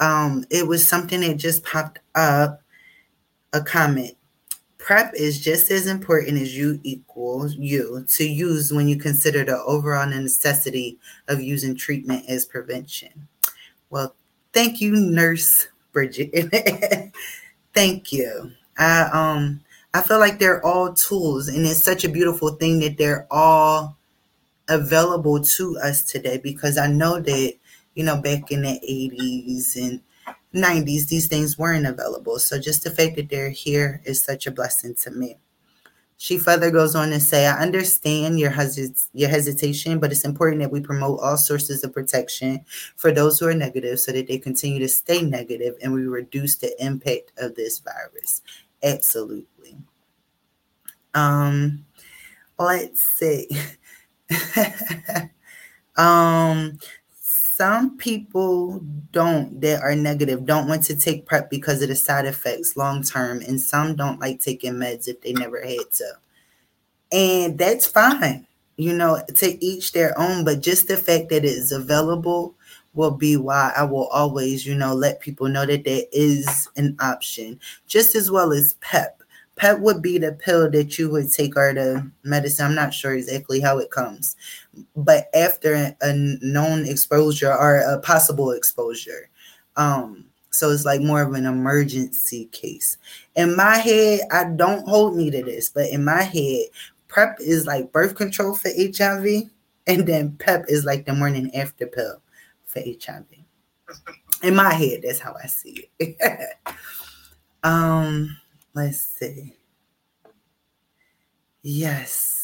Um, 0.00 0.44
it 0.50 0.66
was 0.66 0.86
something 0.86 1.20
that 1.20 1.36
just 1.36 1.62
popped 1.62 1.98
up 2.14 2.62
a 3.52 3.60
comment 3.60 4.16
PrEP 4.78 5.12
is 5.14 5.38
just 5.38 5.70
as 5.70 5.86
important 5.86 6.40
as 6.40 6.56
U 6.56 6.80
equals 6.82 7.54
U 7.56 8.06
to 8.16 8.24
use 8.24 8.72
when 8.72 8.88
you 8.88 8.96
consider 8.96 9.44
the 9.44 9.58
overall 9.64 10.06
necessity 10.06 10.98
of 11.28 11.42
using 11.42 11.76
treatment 11.76 12.24
as 12.28 12.46
prevention. 12.46 13.28
Well, 13.90 14.14
Thank 14.52 14.80
you, 14.80 14.96
Nurse 14.96 15.68
Bridget. 15.92 16.32
Thank 17.74 18.12
you. 18.12 18.52
I 18.78 19.02
um 19.12 19.60
I 19.92 20.02
feel 20.02 20.18
like 20.18 20.38
they're 20.38 20.64
all 20.64 20.92
tools, 20.94 21.48
and 21.48 21.66
it's 21.66 21.82
such 21.82 22.04
a 22.04 22.08
beautiful 22.08 22.50
thing 22.50 22.80
that 22.80 22.96
they're 22.96 23.26
all 23.30 23.96
available 24.68 25.40
to 25.42 25.78
us 25.80 26.02
today 26.04 26.38
because 26.38 26.78
I 26.78 26.88
know 26.88 27.20
that 27.20 27.54
you 27.94 28.04
know 28.04 28.18
back 28.20 28.52
in 28.52 28.62
the 28.62 28.80
80s 28.82 29.76
and 29.76 30.02
90s 30.52 31.08
these 31.08 31.28
things 31.28 31.58
weren't 31.58 31.86
available. 31.86 32.38
So 32.40 32.60
just 32.60 32.84
the 32.84 32.90
fact 32.90 33.16
that 33.16 33.30
they're 33.30 33.50
here 33.50 34.02
is 34.04 34.24
such 34.24 34.46
a 34.46 34.52
blessing 34.52 34.94
to 35.04 35.10
me. 35.10 35.38
She 36.20 36.36
further 36.36 36.70
goes 36.70 36.94
on 36.94 37.08
to 37.10 37.18
say, 37.18 37.46
I 37.46 37.58
understand 37.62 38.38
your, 38.38 38.50
hesit- 38.50 39.08
your 39.14 39.30
hesitation, 39.30 39.98
but 39.98 40.12
it's 40.12 40.26
important 40.26 40.60
that 40.60 40.70
we 40.70 40.82
promote 40.82 41.18
all 41.20 41.38
sources 41.38 41.82
of 41.82 41.94
protection 41.94 42.62
for 42.96 43.10
those 43.10 43.40
who 43.40 43.46
are 43.46 43.54
negative 43.54 43.98
so 44.00 44.12
that 44.12 44.28
they 44.28 44.36
continue 44.36 44.78
to 44.80 44.88
stay 44.88 45.22
negative 45.22 45.76
and 45.82 45.94
we 45.94 46.02
reduce 46.02 46.56
the 46.56 46.74
impact 46.84 47.32
of 47.38 47.54
this 47.54 47.78
virus. 47.78 48.42
Absolutely. 48.82 49.78
Um, 51.14 51.86
let's 52.58 53.00
see. 53.00 53.48
um, 55.96 56.78
some 57.60 57.94
people 57.98 58.80
don't 59.12 59.60
that 59.60 59.82
are 59.82 59.94
negative 59.94 60.46
don't 60.46 60.66
want 60.66 60.82
to 60.82 60.96
take 60.96 61.26
prep 61.26 61.50
because 61.50 61.82
of 61.82 61.90
the 61.90 61.94
side 61.94 62.24
effects 62.24 62.74
long 62.74 63.02
term 63.02 63.42
and 63.46 63.60
some 63.60 63.94
don't 63.94 64.18
like 64.18 64.40
taking 64.40 64.72
meds 64.72 65.08
if 65.08 65.20
they 65.20 65.34
never 65.34 65.60
had 65.60 65.90
to 65.92 66.10
and 67.12 67.58
that's 67.58 67.84
fine 67.84 68.46
you 68.78 68.94
know 68.94 69.22
to 69.36 69.62
each 69.62 69.92
their 69.92 70.18
own 70.18 70.42
but 70.42 70.62
just 70.62 70.88
the 70.88 70.96
fact 70.96 71.28
that 71.28 71.44
it 71.44 71.52
is 71.52 71.70
available 71.70 72.54
will 72.94 73.10
be 73.10 73.36
why 73.36 73.70
i 73.76 73.82
will 73.82 74.06
always 74.06 74.64
you 74.64 74.74
know 74.74 74.94
let 74.94 75.20
people 75.20 75.46
know 75.46 75.66
that 75.66 75.84
there 75.84 76.04
is 76.12 76.66
an 76.78 76.96
option 76.98 77.60
just 77.86 78.14
as 78.14 78.30
well 78.30 78.54
as 78.54 78.72
pep 78.80 79.20
PEP 79.60 79.80
would 79.80 80.00
be 80.00 80.16
the 80.16 80.32
pill 80.32 80.70
that 80.70 80.98
you 80.98 81.10
would 81.10 81.30
take 81.30 81.54
or 81.54 81.74
the 81.74 82.10
medicine. 82.22 82.64
I'm 82.64 82.74
not 82.74 82.94
sure 82.94 83.12
exactly 83.12 83.60
how 83.60 83.76
it 83.76 83.90
comes, 83.90 84.34
but 84.96 85.28
after 85.34 85.94
a 86.00 86.12
known 86.14 86.86
exposure 86.86 87.52
or 87.52 87.78
a 87.78 88.00
possible 88.00 88.50
exposure. 88.50 89.28
Um, 89.76 90.26
so 90.50 90.70
it's 90.70 90.84
like 90.84 91.00
more 91.00 91.22
of 91.22 91.32
an 91.34 91.46
emergency 91.46 92.46
case. 92.46 92.98
In 93.36 93.56
my 93.56 93.76
head, 93.76 94.20
I 94.32 94.44
don't 94.44 94.86
hold 94.88 95.16
me 95.16 95.30
to 95.30 95.42
this, 95.42 95.68
but 95.68 95.88
in 95.90 96.04
my 96.04 96.22
head, 96.22 96.66
PrEP 97.08 97.36
is 97.40 97.66
like 97.66 97.92
birth 97.92 98.14
control 98.14 98.54
for 98.54 98.70
HIV, 98.76 99.50
and 99.86 100.06
then 100.06 100.36
PEP 100.36 100.64
is 100.68 100.84
like 100.84 101.06
the 101.06 101.14
morning 101.14 101.54
after 101.54 101.86
pill 101.86 102.20
for 102.66 102.80
HIV. 102.80 103.24
In 104.42 104.54
my 104.54 104.72
head, 104.72 105.02
that's 105.04 105.20
how 105.20 105.36
I 105.42 105.46
see 105.46 105.88
it. 105.98 106.16
um 107.62 108.36
Let's 108.72 109.00
see. 109.00 109.54
Yes. 111.62 112.39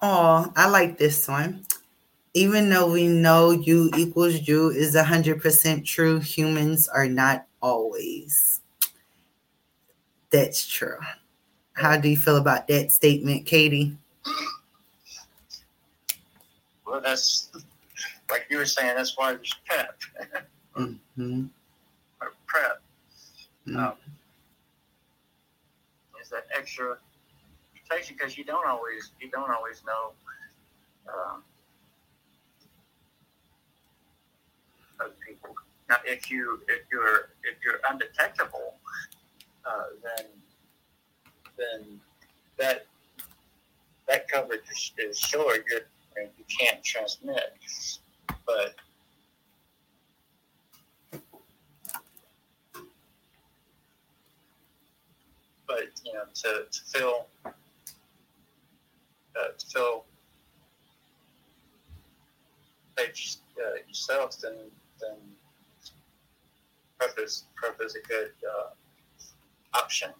Oh, 0.00 0.52
I 0.56 0.68
like 0.68 0.98
this 0.98 1.26
one. 1.26 1.66
Even 2.34 2.70
though 2.70 2.90
we 2.90 3.08
know 3.08 3.50
U 3.50 3.90
equals 3.96 4.46
U 4.46 4.70
is 4.70 4.94
100% 4.94 5.84
true, 5.84 6.20
humans 6.20 6.88
are 6.88 7.08
not 7.08 7.46
always. 7.60 8.60
That's 10.30 10.66
true. 10.66 10.98
How 11.72 11.96
do 11.96 12.08
you 12.08 12.16
feel 12.16 12.36
about 12.36 12.68
that 12.68 12.92
statement, 12.92 13.46
Katie? 13.46 13.96
Well, 16.86 17.00
that's 17.00 17.50
like 18.30 18.46
you 18.50 18.58
were 18.58 18.66
saying, 18.66 18.94
that's 18.94 19.16
why 19.16 19.34
there's 19.34 19.56
PEP. 19.68 20.00
mm-hmm. 20.76 21.46
Or 22.20 22.34
PrEP. 22.46 22.82
Mm-hmm. 23.66 23.76
Um, 23.76 23.94
that 26.30 26.46
extra 26.56 26.98
protection 27.88 28.16
because 28.18 28.36
you 28.36 28.44
don't 28.44 28.66
always 28.66 29.10
you 29.20 29.30
don't 29.30 29.50
always 29.50 29.82
know 29.86 30.12
um, 31.08 31.42
other 35.00 35.12
people. 35.26 35.54
Now, 35.88 35.96
if 36.04 36.30
you 36.30 36.60
if 36.68 36.82
you're 36.90 37.30
if 37.44 37.56
you're 37.64 37.80
undetectable, 37.90 38.74
uh, 39.64 39.84
then 40.02 40.26
then 41.56 42.00
that 42.58 42.86
that 44.06 44.28
coverage 44.28 44.60
is, 44.70 44.92
is 44.98 45.18
sure 45.18 45.56
you 45.56 45.80
you 46.16 46.44
can't 46.58 46.82
transmit, 46.82 47.56
but 48.46 48.74
but 55.66 55.84
you 56.04 56.12
know, 56.12 56.24
to, 56.34 56.64
to 56.70 56.80
feel 56.86 57.26
uh, 59.38 59.48
feel 59.72 60.04
safe 62.98 63.36
uh, 63.58 63.86
yourself, 63.86 64.38
then 64.40 64.54
then 65.00 65.16
PrEP 66.98 67.18
is 67.18 67.44
PrEP 67.56 67.80
is 67.84 67.96
a 67.96 68.06
good 68.08 68.30
uh, 68.48 69.78
option. 69.78 70.10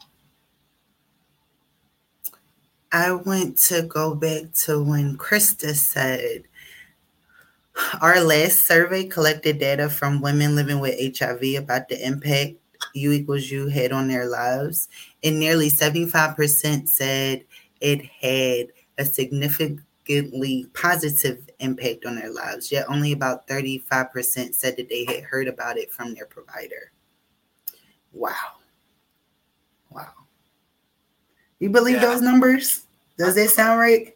I 2.91 3.13
want 3.13 3.59
to 3.69 3.83
go 3.83 4.15
back 4.15 4.53
to 4.65 4.83
when 4.83 5.19
Krista 5.19 5.75
said 5.75 6.45
our 8.01 8.21
last 8.21 8.67
survey 8.67 9.05
collected 9.05 9.59
data 9.59 9.89
from 9.89 10.21
women 10.21 10.57
living 10.57 10.81
with 10.81 11.19
HIV 11.19 11.57
about 11.59 11.89
the 11.89 12.05
impact 12.05 12.55
U 12.95 13.13
equals 13.13 13.51
U 13.51 13.69
had 13.69 13.93
on 13.93 14.09
their 14.09 14.29
lives, 14.29 14.89
and 15.23 15.39
nearly 15.39 15.69
75% 15.69 16.89
said 16.89 17.45
it 17.81 18.05
had 18.05 18.69
a 18.99 19.05
significantly 19.05 20.67
positive 20.75 21.49
impact 21.61 22.05
on 22.05 22.17
their 22.17 22.31
lives, 22.31 22.71
yet 22.71 22.87
only 22.89 23.13
about 23.13 23.47
35% 23.47 24.55
said 24.55 24.77
that 24.77 24.89
they 24.89 25.05
had 25.05 25.23
heard 25.23 25.49
about 25.49 25.79
it 25.79 25.91
from 25.91 26.15
their 26.15 26.27
provider. 26.27 26.93
Wow. 28.13 28.33
Wow. 29.91 30.13
You 31.59 31.71
believe 31.71 31.97
yeah. 31.97 32.07
those 32.07 32.23
numbers? 32.23 32.85
Does 33.17 33.35
that 33.35 33.51
sound 33.51 33.81
right? 33.81 34.15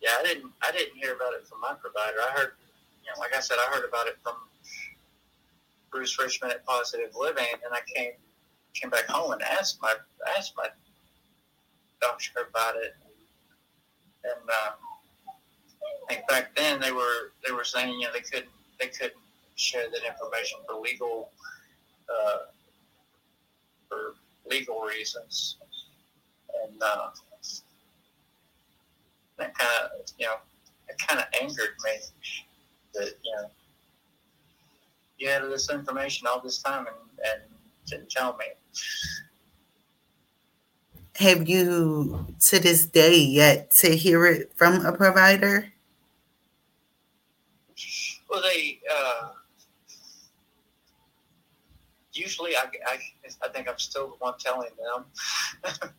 Yeah, 0.00 0.10
I 0.20 0.22
didn't 0.22 0.52
I 0.62 0.70
didn't 0.70 0.96
hear 0.96 1.14
about 1.14 1.32
it 1.34 1.48
from 1.48 1.60
my 1.60 1.74
provider. 1.74 2.18
I 2.20 2.30
heard 2.38 2.52
you 3.02 3.10
know, 3.10 3.18
like 3.18 3.34
I 3.36 3.40
said, 3.40 3.56
I 3.58 3.74
heard 3.74 3.84
about 3.88 4.06
it 4.06 4.16
from 4.22 4.34
Bruce 5.90 6.16
Richman 6.16 6.52
at 6.52 6.64
Positive 6.64 7.10
Living, 7.16 7.44
and 7.64 7.74
I 7.74 7.80
came 7.92 8.12
came 8.74 8.90
back 8.90 9.06
home 9.06 9.32
and 9.32 9.42
asked 9.42 9.82
my 9.82 9.94
asked 10.36 10.52
my 10.56 10.68
doctor 12.00 12.48
about 12.50 12.76
it, 12.76 12.94
and 14.24 14.50
uh, 14.50 14.72
I 16.08 16.14
think 16.14 16.28
back 16.28 16.54
then 16.56 16.80
they 16.80 16.92
were 16.92 17.32
they 17.46 17.52
were 17.52 17.64
saying 17.64 17.94
you 18.00 18.06
know 18.06 18.12
they 18.12 18.20
couldn't 18.20 18.50
they 18.78 18.88
couldn't 18.88 19.20
share 19.56 19.88
that 19.90 20.06
information 20.06 20.58
for 20.66 20.80
legal 20.80 21.30
uh, 22.08 22.38
for 23.88 24.14
legal 24.48 24.80
reasons, 24.80 25.56
and 26.64 26.82
uh, 26.82 27.10
that 29.38 29.56
kind 29.56 29.70
of 29.84 29.90
you 30.18 30.26
know 30.26 30.36
it 30.88 30.96
kind 30.98 31.20
of 31.20 31.26
angered 31.40 31.74
me 31.84 31.92
that 32.94 33.12
you 33.22 33.36
know 33.36 33.50
you 35.18 35.28
had 35.28 35.42
this 35.44 35.70
information 35.70 36.26
all 36.26 36.40
this 36.40 36.58
time 36.58 36.86
and, 36.86 37.30
and 37.32 37.42
didn't 37.86 38.10
tell 38.10 38.36
me. 38.36 38.46
Have 41.18 41.48
you, 41.48 42.26
to 42.40 42.58
this 42.58 42.86
day, 42.86 43.16
yet 43.18 43.70
to 43.72 43.96
hear 43.96 44.26
it 44.26 44.52
from 44.54 44.84
a 44.84 44.92
provider? 44.92 45.72
Well, 48.28 48.42
they 48.42 48.80
uh, 48.92 49.28
usually 52.12 52.56
I, 52.56 52.64
I, 52.86 52.98
I 53.42 53.48
think 53.48 53.68
I'm 53.68 53.78
still 53.78 54.08
the 54.08 54.16
one 54.18 54.34
telling 54.38 54.70
them. 54.78 55.04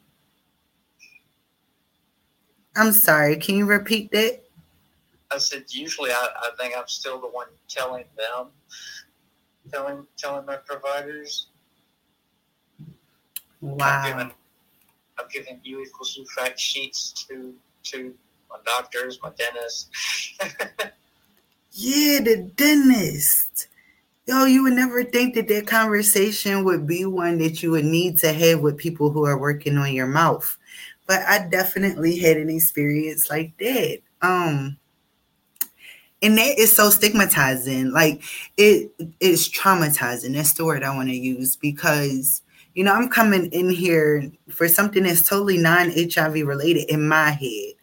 I'm 2.76 2.91
sorry. 2.91 3.38
Can 3.38 3.55
you 3.55 3.65
repeat 3.65 4.11
that? 4.11 4.43
I 5.32 5.39
said 5.39 5.65
usually 5.70 6.11
I, 6.11 6.28
I 6.43 6.49
think 6.59 6.78
I'm 6.78 6.88
still 6.88 7.20
the 7.20 7.28
one 7.28 7.47
telling 7.68 8.05
them 8.15 8.47
telling 9.72 10.05
telling 10.18 10.45
my 10.45 10.57
providers. 10.57 11.47
Wow. 13.61 14.32
I'm 15.20 15.26
giving, 15.32 15.53
I'm 15.53 15.59
giving 15.63 15.80
U 15.80 15.82
equals 15.82 16.15
U 16.18 16.26
fact 16.36 16.59
sheets 16.59 17.11
to 17.28 17.53
to 17.84 18.13
my 18.49 18.57
doctors, 18.65 19.20
my 19.22 19.32
dentist. 19.38 19.89
yeah, 21.72 22.20
the 22.20 22.51
dentist. 22.55 23.68
Yo, 24.26 24.43
you 24.43 24.63
would 24.63 24.74
never 24.74 25.03
think 25.03 25.36
that 25.36 25.47
that 25.47 25.68
conversation 25.68 26.65
would 26.65 26.86
be 26.86 27.05
one 27.05 27.38
that 27.38 27.63
you 27.63 27.72
would 27.72 27.86
need 27.86 28.18
to 28.18 28.34
have 28.34 28.59
with 28.59 28.78
people 28.78 29.09
who 29.09 29.26
are 29.26 29.38
working 29.38 29.78
on 29.78 29.93
your 29.93 30.07
mouth. 30.07 30.57
But 31.05 31.22
I 31.22 31.47
definitely 31.47 32.20
had 32.20 32.36
an 32.36 32.49
experience 32.49 33.30
like 33.30 33.57
that. 33.59 33.99
Um, 34.22 34.78
and 36.22 36.38
that 36.38 36.57
is 36.57 36.76
so 36.76 36.89
stigmatizing. 36.89 37.91
Like 37.91 38.22
it 38.57 38.91
is 39.20 39.47
traumatizing. 39.47 40.34
That's 40.34 40.53
the 40.53 40.65
word 40.65 40.84
I 40.84 40.93
want 40.95 41.09
to 41.09 41.15
use 41.15 41.55
because 41.55 42.41
you 42.78 42.84
know 42.84 42.93
I'm 42.93 43.09
coming 43.09 43.47
in 43.47 43.71
here 43.71 44.32
for 44.49 44.67
something 44.67 45.01
that's 45.01 45.28
totally 45.28 45.57
non-HIV 45.57 46.36
related 46.45 46.91
in 46.91 47.07
my 47.07 47.32
head, 47.32 47.73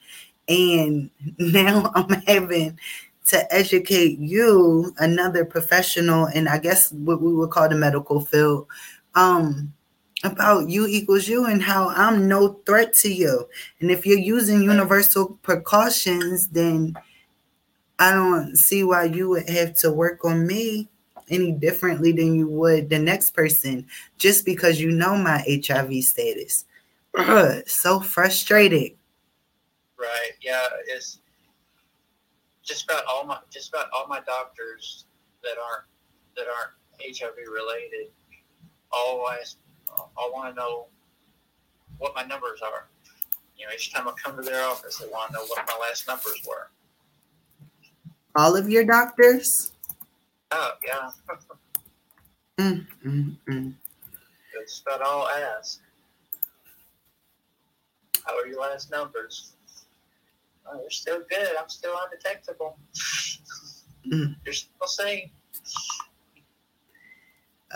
and 0.47 1.11
now 1.39 1.91
I'm 1.97 2.11
having 2.29 2.79
to 3.27 3.53
educate 3.53 4.21
you, 4.21 4.95
another 4.99 5.45
professional, 5.45 6.27
and 6.27 6.49
I 6.49 6.59
guess 6.59 6.93
what 6.93 7.21
we 7.21 7.35
would 7.35 7.51
call 7.51 7.69
the 7.69 7.75
medical 7.75 8.21
field, 8.21 8.69
um, 9.17 9.73
about 10.23 10.69
U 10.69 10.87
equals 10.87 11.27
U 11.27 11.47
and 11.47 11.61
how 11.61 11.89
I'm 11.89 12.29
no 12.29 12.61
threat 12.65 12.95
to 12.99 13.13
you. 13.13 13.49
And 13.81 13.91
if 13.91 14.07
you're 14.07 14.17
using 14.17 14.63
universal 14.63 15.41
precautions, 15.43 16.47
then 16.49 16.95
I 17.99 18.13
don't 18.13 18.57
see 18.57 18.85
why 18.85 19.05
you 19.05 19.31
would 19.31 19.49
have 19.49 19.75
to 19.79 19.91
work 19.91 20.25
on 20.25 20.47
me 20.47 20.89
any 21.29 21.53
differently 21.53 22.13
than 22.13 22.35
you 22.35 22.49
would 22.49 22.89
the 22.89 22.99
next 22.99 23.31
person 23.31 23.87
just 24.19 24.45
because 24.45 24.81
you 24.81 24.91
know 24.91 25.17
my 25.17 25.45
HIV 25.49 26.05
status. 26.05 26.65
Ugh, 27.17 27.63
so 27.67 28.01
frustrated. 28.01 28.93
Right. 29.99 30.33
Yeah. 30.41 30.67
It's 30.87 31.21
just 32.63 32.85
about 32.85 33.05
all 33.07 33.25
my 33.25 33.39
just 33.51 33.69
about 33.69 33.87
all 33.93 34.07
my 34.09 34.21
doctors 34.21 35.07
that 35.43 35.57
aren't 35.59 35.85
that 36.37 36.47
aren't 36.47 36.73
HIV 37.01 37.35
related 37.53 38.09
all 38.95 39.27
I 39.27 39.39
I 39.97 40.31
want 40.33 40.55
to 40.55 40.61
know 40.61 40.87
what 41.99 42.15
my 42.15 42.25
numbers 42.25 42.61
are. 42.63 42.89
You 43.57 43.67
know, 43.67 43.73
each 43.75 43.93
time 43.93 44.09
I 44.09 44.13
come 44.23 44.37
to 44.37 44.43
their 44.43 44.65
office, 44.65 44.99
they 44.99 45.07
want 45.07 45.31
to 45.31 45.35
know 45.35 45.45
what 45.47 45.67
my 45.67 45.79
last 45.81 46.09
numbers 46.09 46.41
were. 46.47 46.71
All 48.37 48.57
of 48.57 48.69
your 48.69 48.85
doctors? 48.85 49.73
Oh 50.57 50.71
yeah. 50.87 51.11
mm, 52.61 52.87
mm, 53.05 53.37
mm. 53.49 53.75
That's 54.57 54.83
about 54.87 55.03
all 55.03 55.29
ask. 55.29 55.81
How 58.25 58.39
are 58.39 58.47
your 58.47 58.61
last 58.61 58.89
numbers? 58.89 59.55
Oh, 60.65 60.79
you're 60.81 60.91
still 60.91 61.23
good. 61.29 61.49
I'm 61.61 61.69
still 61.69 61.95
undetectable. 62.05 62.79
Mm. 64.07 64.37
You're 64.45 64.55
still 64.55 64.87
safe. 64.87 65.29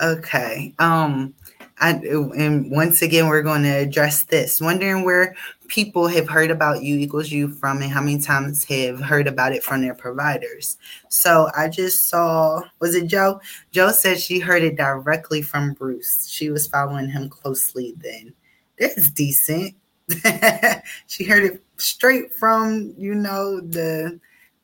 Okay. 0.01 0.73
Um, 0.79 1.35
And 1.81 2.71
once 2.71 3.03
again, 3.03 3.29
we're 3.29 3.43
going 3.43 3.63
to 3.63 3.69
address 3.69 4.25
this. 4.25 4.61
Wondering 4.61 5.05
where 5.05 5.37
people 5.69 6.09
have 6.09 6.29
heard 6.29 6.51
about 6.51 6.83
U 6.83 6.99
equals 6.99 7.31
U 7.31 7.49
from, 7.49 7.83
and 7.83 7.91
how 7.91 8.01
many 8.01 8.21
times 8.21 8.65
have 8.65 9.01
heard 9.01 9.27
about 9.27 9.53
it 9.53 9.63
from 9.63 9.83
their 9.83 9.95
providers. 9.95 10.77
So 11.09 11.51
I 11.57 11.69
just 11.69 12.09
saw, 12.09 12.63
was 12.81 12.95
it 12.95 13.07
Joe? 13.07 13.41
Joe 13.71 13.93
said 13.93 14.19
she 14.19 14.39
heard 14.39 14.63
it 14.63 14.77
directly 14.77 15.43
from 15.43 15.75
Bruce. 15.75 16.29
She 16.29 16.51
was 16.51 16.67
following 16.67 17.09
him 17.09 17.29
closely 17.29 17.95
then. 17.99 18.35
That's 18.79 19.11
decent. 19.11 19.75
she 21.07 21.25
heard 21.25 21.45
it 21.45 21.63
straight 21.77 22.33
from, 22.33 22.95
you 22.97 23.15
know, 23.15 23.61
the 23.61 24.19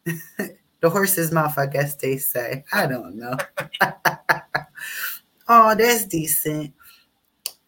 the 0.84 0.90
horse's 0.90 1.32
mouth, 1.32 1.56
I 1.58 1.66
guess 1.66 1.94
they 1.94 2.16
say. 2.18 2.64
I 2.72 2.86
don't 2.86 3.16
know. 3.16 3.36
oh, 5.48 5.74
that's 5.74 6.06
decent. 6.06 6.74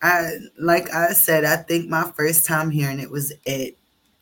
I 0.02 0.32
like 0.58 0.92
I 0.92 1.12
said, 1.12 1.44
I 1.44 1.56
think 1.56 1.88
my 1.88 2.10
first 2.16 2.46
time 2.46 2.70
hearing 2.70 3.00
it 3.00 3.10
was 3.10 3.32
at 3.46 3.72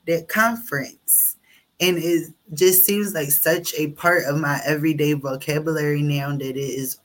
that 0.06 0.28
conference. 0.28 1.36
And 1.80 1.98
it 1.98 2.32
just 2.52 2.84
seems 2.84 3.14
like 3.14 3.30
such 3.30 3.74
a 3.74 3.88
part 3.88 4.24
of 4.24 4.38
my 4.38 4.60
everyday 4.64 5.14
vocabulary 5.14 6.02
now 6.02 6.30
that 6.30 6.42
it 6.42 6.56
is 6.56 6.98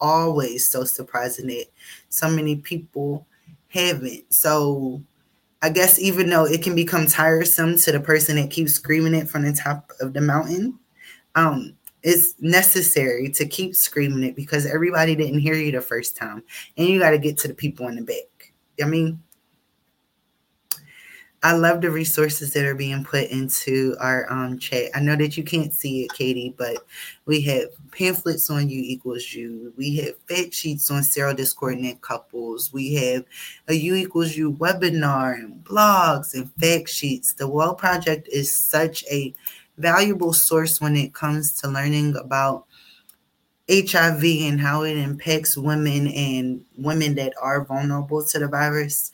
always 0.00 0.70
so 0.70 0.84
surprising 0.84 1.46
that 1.48 1.66
so 2.08 2.28
many 2.28 2.56
people 2.56 3.26
haven't. 3.68 4.32
So 4.32 5.02
I 5.60 5.68
guess 5.68 5.98
even 6.00 6.30
though 6.30 6.44
it 6.44 6.62
can 6.62 6.74
become 6.74 7.06
tiresome 7.06 7.76
to 7.78 7.92
the 7.92 8.00
person 8.00 8.36
that 8.36 8.50
keeps 8.50 8.72
screaming 8.72 9.14
it 9.14 9.28
from 9.28 9.42
the 9.42 9.52
top 9.52 9.92
of 10.00 10.12
the 10.12 10.20
mountain, 10.20 10.78
um, 11.34 11.74
it's 12.02 12.34
necessary 12.40 13.30
to 13.30 13.46
keep 13.46 13.74
screaming 13.74 14.24
it 14.24 14.36
because 14.36 14.66
everybody 14.66 15.14
didn't 15.14 15.40
hear 15.40 15.54
you 15.54 15.72
the 15.72 15.80
first 15.80 16.16
time, 16.16 16.42
and 16.76 16.88
you 16.88 16.98
got 16.98 17.10
to 17.10 17.18
get 17.18 17.38
to 17.38 17.48
the 17.48 17.54
people 17.54 17.88
in 17.88 17.96
the 17.96 18.02
back. 18.02 18.52
I 18.82 18.86
mean, 18.86 19.22
I 21.44 21.54
love 21.54 21.80
the 21.80 21.90
resources 21.90 22.52
that 22.52 22.64
are 22.64 22.74
being 22.76 23.02
put 23.02 23.28
into 23.30 23.96
our 23.98 24.30
um, 24.32 24.60
chat. 24.60 24.90
I 24.94 25.00
know 25.00 25.16
that 25.16 25.36
you 25.36 25.42
can't 25.42 25.72
see 25.72 26.04
it, 26.04 26.12
Katie, 26.12 26.54
but 26.56 26.76
we 27.26 27.40
have 27.42 27.68
pamphlets 27.90 28.48
on 28.48 28.68
U 28.68 28.80
equals 28.80 29.32
U. 29.32 29.72
We 29.76 29.96
have 29.96 30.14
fact 30.28 30.54
sheets 30.54 30.88
on 30.88 31.02
serodiscordant 31.02 32.00
couples. 32.00 32.72
We 32.72 32.94
have 32.94 33.24
a 33.66 33.74
U 33.74 33.96
equals 33.96 34.36
U 34.36 34.52
webinar 34.52 35.34
and 35.34 35.64
blogs 35.64 36.34
and 36.34 36.52
fact 36.60 36.88
sheets. 36.88 37.32
The 37.32 37.48
Well 37.48 37.74
Project 37.74 38.28
is 38.28 38.52
such 38.52 39.04
a 39.10 39.34
valuable 39.78 40.32
source 40.32 40.80
when 40.80 40.96
it 40.96 41.14
comes 41.14 41.52
to 41.60 41.68
learning 41.68 42.16
about 42.16 42.66
HIV 43.70 44.24
and 44.24 44.60
how 44.60 44.82
it 44.82 44.96
impacts 44.96 45.56
women 45.56 46.08
and 46.08 46.64
women 46.76 47.14
that 47.14 47.32
are 47.40 47.64
vulnerable 47.64 48.24
to 48.24 48.38
the 48.38 48.48
virus. 48.48 49.12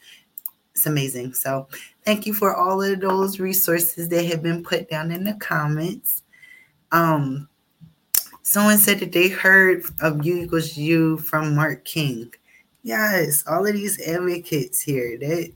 It's 0.74 0.86
amazing. 0.86 1.34
So, 1.34 1.68
thank 2.04 2.26
you 2.26 2.34
for 2.34 2.54
all 2.54 2.82
of 2.82 3.00
those 3.00 3.40
resources 3.40 4.08
that 4.08 4.24
have 4.26 4.42
been 4.42 4.62
put 4.62 4.88
down 4.88 5.10
in 5.10 5.24
the 5.24 5.34
comments. 5.34 6.22
Um, 6.92 7.48
someone 8.42 8.78
said 8.78 9.00
that 9.00 9.12
they 9.12 9.28
heard 9.28 9.84
of 10.00 10.24
U 10.24 10.38
equals 10.38 10.76
U 10.76 11.18
from 11.18 11.54
Mark 11.54 11.84
King. 11.84 12.32
Yes, 12.82 13.44
all 13.46 13.66
of 13.66 13.74
these 13.74 14.00
advocates 14.08 14.80
here. 14.80 15.18
That 15.18 15.52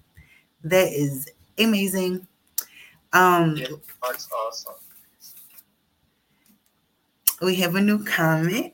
that 0.65 0.93
is 0.93 1.29
amazing. 1.59 2.27
Um, 3.13 3.57
yeah, 3.57 3.69
Mark's 4.03 4.29
awesome 4.31 4.75
we 7.43 7.57
have 7.57 7.75
a 7.75 7.81
new 7.81 8.05
comment. 8.05 8.73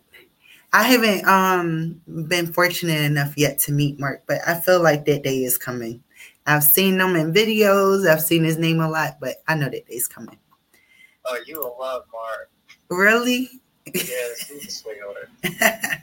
I 0.73 0.83
haven't 0.83 1.27
um 1.27 2.01
been 2.29 2.53
fortunate 2.53 3.01
enough 3.01 3.37
yet 3.37 3.59
to 3.61 3.73
meet 3.73 3.99
Mark, 3.99 4.25
but 4.27 4.41
I 4.47 4.61
feel 4.61 4.83
like 4.83 5.07
that 5.07 5.23
day 5.23 5.45
is 5.45 5.57
coming. 5.57 6.03
I've 6.47 6.65
seen 6.65 6.99
them 6.99 7.17
in 7.17 7.33
videos, 7.33 8.09
I've 8.09 8.23
seen 8.23 8.45
his 8.45 8.59
name 8.59 8.81
a 8.81 8.89
lot, 8.89 9.19
but 9.21 9.37
I 9.47 9.55
know 9.55 9.69
that 9.69 9.87
day's 9.87 10.09
coming. 10.09 10.39
Oh, 11.25 11.39
you 11.47 11.59
will 11.59 11.77
love 11.79 12.05
Mark. 12.13 12.51
Really? 12.89 13.51
Yes, 13.95 14.41
he's 14.49 14.67
a 14.67 14.71
sweetheart. 14.71 15.31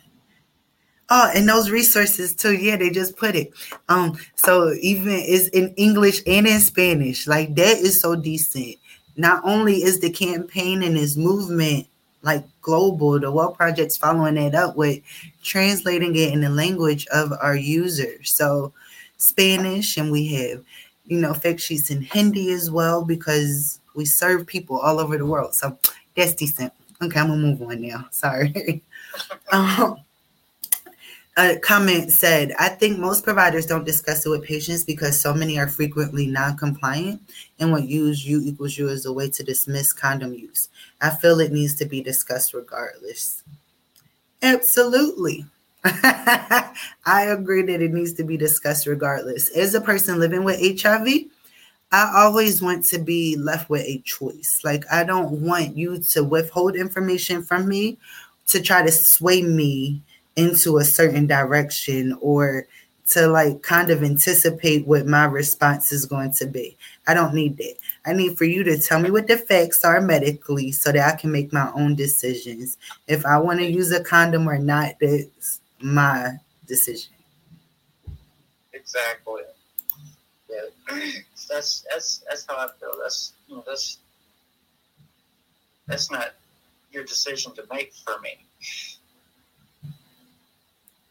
oh, 1.09 1.31
and 1.35 1.47
those 1.47 1.69
resources 1.69 2.35
too. 2.35 2.55
Yeah, 2.55 2.77
they 2.77 2.89
just 2.89 3.17
put 3.17 3.35
it. 3.35 3.51
Um, 3.89 4.17
so 4.35 4.73
even 4.81 5.13
it's 5.13 5.47
in 5.49 5.73
English 5.75 6.21
and 6.27 6.47
in 6.47 6.59
Spanish. 6.59 7.27
Like 7.27 7.55
that 7.55 7.77
is 7.77 8.01
so 8.01 8.15
decent. 8.15 8.75
Not 9.15 9.41
only 9.45 9.83
is 9.83 9.99
the 9.99 10.09
campaign 10.09 10.83
and 10.83 10.97
his 10.97 11.17
movement 11.17 11.87
like 12.25 12.43
global. 12.61 13.19
The 13.19 13.31
Well 13.31 13.51
Project's 13.51 13.95
following 13.95 14.35
it 14.35 14.55
up 14.55 14.75
with 14.75 15.01
translating 15.43 16.15
it 16.15 16.33
in 16.33 16.41
the 16.41 16.49
language 16.49 17.07
of 17.07 17.31
our 17.41 17.55
users. 17.55 18.33
So 18.33 18.73
Spanish, 19.17 19.95
and 19.95 20.11
we 20.11 20.27
have, 20.33 20.63
you 21.05 21.19
know, 21.19 21.33
fact 21.33 21.61
sheets 21.61 21.91
in 21.91 22.01
Hindi 22.01 22.51
as 22.51 22.69
well 22.69 23.05
because 23.05 23.79
we 23.95 24.05
serve 24.05 24.45
people 24.45 24.77
all 24.79 24.99
over 24.99 25.17
the 25.17 25.25
world. 25.25 25.53
So 25.53 25.77
that's 26.15 26.33
decent. 26.33 26.73
Okay, 27.01 27.19
I'm 27.19 27.27
gonna 27.27 27.41
move 27.41 27.61
on 27.61 27.81
now. 27.81 28.07
Sorry. 28.11 28.81
um, 29.51 29.97
a 31.37 31.57
comment 31.59 32.11
said, 32.11 32.53
I 32.57 32.69
think 32.69 32.97
most 32.97 33.23
providers 33.23 33.65
don't 33.65 33.85
discuss 33.85 34.25
it 34.25 34.29
with 34.29 34.43
patients 34.43 34.85
because 34.85 35.19
so 35.19 35.33
many 35.33 35.59
are 35.59 35.67
frequently 35.67 36.27
non 36.27 36.55
compliant 36.55 37.21
and 37.59 37.73
would 37.73 37.85
use 37.85 38.25
U 38.25 38.41
equals 38.41 38.77
U 38.77 38.89
as 38.89 39.05
a 39.05 39.11
way 39.11 39.29
to 39.29 39.43
dismiss 39.43 39.91
condom 39.91 40.33
use. 40.33 40.69
I 41.01 41.11
feel 41.11 41.39
it 41.39 41.51
needs 41.51 41.75
to 41.75 41.85
be 41.85 42.01
discussed 42.01 42.53
regardless. 42.53 43.43
Absolutely. 44.41 45.45
I 45.83 46.73
agree 47.05 47.61
that 47.63 47.81
it 47.81 47.91
needs 47.93 48.13
to 48.13 48.23
be 48.23 48.37
discussed 48.37 48.87
regardless. 48.87 49.49
As 49.55 49.75
a 49.75 49.81
person 49.81 50.19
living 50.19 50.43
with 50.43 50.81
HIV, 50.81 51.07
I 51.91 52.11
always 52.15 52.61
want 52.61 52.85
to 52.85 52.99
be 52.99 53.35
left 53.37 53.69
with 53.69 53.85
a 53.85 53.99
choice. 53.99 54.61
Like, 54.63 54.83
I 54.91 55.03
don't 55.03 55.41
want 55.41 55.77
you 55.77 55.99
to 56.11 56.23
withhold 56.23 56.75
information 56.75 57.43
from 57.43 57.67
me 57.67 57.97
to 58.47 58.61
try 58.61 58.83
to 58.83 58.91
sway 58.91 59.41
me 59.41 60.01
into 60.35 60.77
a 60.77 60.83
certain 60.83 61.27
direction 61.27 62.17
or 62.21 62.67
to 63.07 63.27
like 63.27 63.61
kind 63.61 63.91
of 63.91 64.03
anticipate 64.03 64.87
what 64.87 65.05
my 65.05 65.25
response 65.25 65.91
is 65.91 66.05
going 66.05 66.33
to 66.33 66.47
be. 66.47 66.75
I 67.07 67.13
don't 67.13 67.33
need 67.33 67.57
that. 67.57 67.75
I 68.05 68.13
need 68.13 68.37
for 68.37 68.45
you 68.45 68.63
to 68.63 68.79
tell 68.79 68.99
me 68.99 69.09
what 69.09 69.27
the 69.27 69.37
facts 69.37 69.83
are 69.83 69.99
medically 69.99 70.71
so 70.71 70.91
that 70.91 71.13
I 71.13 71.17
can 71.17 71.31
make 71.31 71.51
my 71.51 71.71
own 71.73 71.95
decisions. 71.95 72.77
If 73.07 73.25
I 73.25 73.37
want 73.37 73.59
to 73.59 73.65
use 73.65 73.91
a 73.91 74.03
condom 74.03 74.47
or 74.47 74.59
not, 74.59 74.95
that's 75.01 75.59
my 75.79 76.37
decision. 76.67 77.11
Exactly. 78.73 79.41
Yeah, 80.49 80.97
that's 81.49 81.85
that's 81.89 82.23
that's 82.29 82.45
how 82.47 82.57
I 82.57 82.67
feel. 82.79 82.93
That's 83.01 83.33
you 83.47 83.55
know, 83.55 83.63
that's 83.65 83.97
that's 85.87 86.11
not 86.11 86.33
your 86.91 87.03
decision 87.03 87.53
to 87.55 87.63
make 87.71 87.93
for 87.93 88.19
me. 88.21 88.37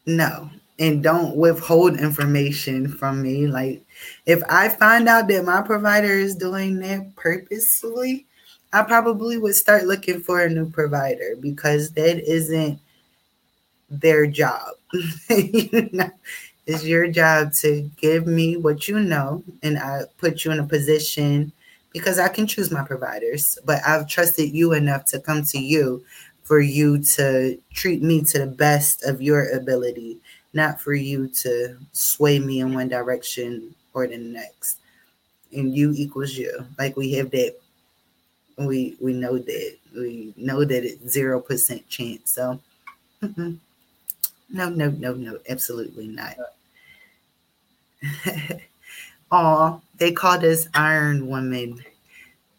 No, 0.05 0.49
and 0.79 1.01
don't 1.01 1.35
withhold 1.35 1.99
information 1.99 2.87
from 2.87 3.21
me. 3.21 3.47
Like, 3.47 3.85
if 4.25 4.41
I 4.49 4.69
find 4.69 5.07
out 5.07 5.27
that 5.29 5.45
my 5.45 5.61
provider 5.61 6.13
is 6.13 6.35
doing 6.35 6.79
that 6.79 7.15
purposely, 7.15 8.25
I 8.73 8.83
probably 8.83 9.37
would 9.37 9.55
start 9.55 9.85
looking 9.85 10.19
for 10.19 10.41
a 10.41 10.49
new 10.49 10.69
provider 10.69 11.35
because 11.39 11.91
that 11.91 12.19
isn't 12.29 12.79
their 13.89 14.27
job. 14.27 14.71
it's 15.29 16.83
your 16.83 17.07
job 17.07 17.53
to 17.53 17.89
give 17.97 18.27
me 18.27 18.57
what 18.57 18.87
you 18.87 18.99
know, 18.99 19.43
and 19.63 19.77
I 19.77 20.01
put 20.17 20.43
you 20.43 20.51
in 20.51 20.59
a 20.59 20.67
position 20.67 21.51
because 21.93 22.19
I 22.19 22.27
can 22.27 22.47
choose 22.47 22.71
my 22.71 22.83
providers, 22.83 23.57
but 23.63 23.81
I've 23.85 24.07
trusted 24.07 24.53
you 24.53 24.73
enough 24.73 25.05
to 25.05 25.19
come 25.19 25.43
to 25.45 25.59
you 25.59 26.03
for 26.43 26.59
you 26.59 27.01
to 27.01 27.57
treat 27.73 28.03
me 28.03 28.21
to 28.21 28.39
the 28.39 28.47
best 28.47 29.03
of 29.03 29.21
your 29.21 29.49
ability, 29.51 30.19
not 30.55 30.79
for 30.79 30.93
you 30.93 31.27
to 31.27 31.77
sway 31.91 32.39
me 32.39 32.61
in 32.61 32.73
one 32.73 32.87
direction 32.87 33.75
or 33.93 34.07
the 34.07 34.17
next. 34.17 34.79
And 35.53 35.75
U 35.75 35.93
equals 35.95 36.33
U. 36.35 36.65
Like 36.79 36.97
we 36.97 37.11
have 37.13 37.29
that 37.31 37.55
we 38.57 38.95
we 39.01 39.13
know 39.13 39.37
that 39.37 39.77
we 39.93 40.33
know 40.37 40.63
that 40.63 40.85
it's 40.85 41.11
zero 41.11 41.39
percent 41.39 41.87
chance. 41.89 42.31
So 42.31 42.59
no, 43.21 44.69
no, 44.69 44.89
no, 44.89 45.13
no, 45.13 45.39
absolutely 45.49 46.07
not. 46.07 46.35
oh, 49.31 49.81
they 49.97 50.11
called 50.11 50.43
us 50.43 50.67
Iron 50.73 51.27
Woman. 51.27 51.83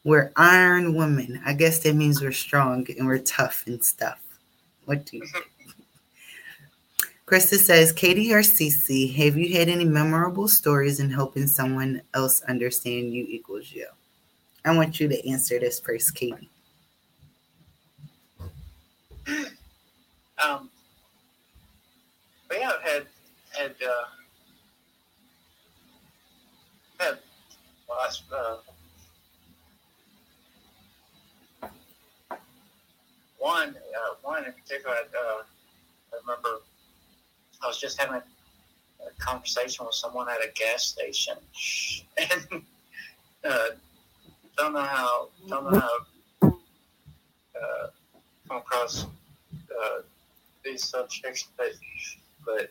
We're 0.05 0.33
Iron 0.37 0.95
Women. 0.95 1.41
I 1.45 1.53
guess 1.53 1.81
that 1.81 1.95
means 1.95 2.21
we're 2.21 2.33
strong 2.33 2.87
and 2.99 3.07
we're 3.07 3.19
tough 3.19 3.65
and 3.67 3.85
stuff. 3.85 4.21
What 4.85 5.07
do 5.07 5.17
you 5.19 5.27
think? 5.27 5.51
Krista 7.27 7.57
says, 7.59 7.91
Katie 7.91 8.33
or 8.33 8.45
Ci 8.45 8.71
Ci, 8.71 9.09
have 9.09 9.37
you 9.37 9.53
had 9.59 9.69
any 9.69 9.85
memorable 9.85 10.47
stories 10.47 11.01
in 11.01 11.11
helping 11.11 11.49
someone 11.49 12.01
else 12.15 12.41
understand 12.43 13.13
U 13.13 13.27
equals 13.29 13.73
U? 13.73 13.89
I 14.65 14.77
want 14.77 15.01
you 15.01 15.09
to 15.09 15.29
answer 15.29 15.59
this 15.59 15.81
first, 15.81 16.15
Katie. 16.15 16.49
Um, 20.39 20.71
but 22.49 22.59
yeah, 22.61 22.71
I've 22.79 22.83
had 22.83 23.07
had 23.59 23.75
uh, 23.83 24.05
had 27.01 27.19
well, 27.89 28.61
uh, 31.63 31.69
one 33.39 33.71
uh, 33.71 34.15
one 34.23 34.45
in 34.45 34.53
particular. 34.53 34.97
Uh, 34.97 35.43
I 36.13 36.17
remember 36.21 36.61
I 37.67 37.69
was 37.69 37.81
just 37.81 38.01
having 38.01 38.21
a 38.21 39.21
conversation 39.21 39.85
with 39.85 39.97
someone 39.97 40.29
at 40.29 40.37
a 40.37 40.53
gas 40.55 40.85
station, 40.85 41.35
and 42.17 42.63
uh, 43.45 43.67
don't 44.57 44.73
know 44.73 44.83
how 44.83 45.29
don't 45.49 45.73
know 45.73 45.81
how 45.81 46.49
uh, 46.49 47.87
come 48.47 48.59
across 48.59 49.05
uh, 49.53 50.03
these 50.65 50.85
subjects, 50.85 51.49
but 51.57 51.73
but 52.45 52.71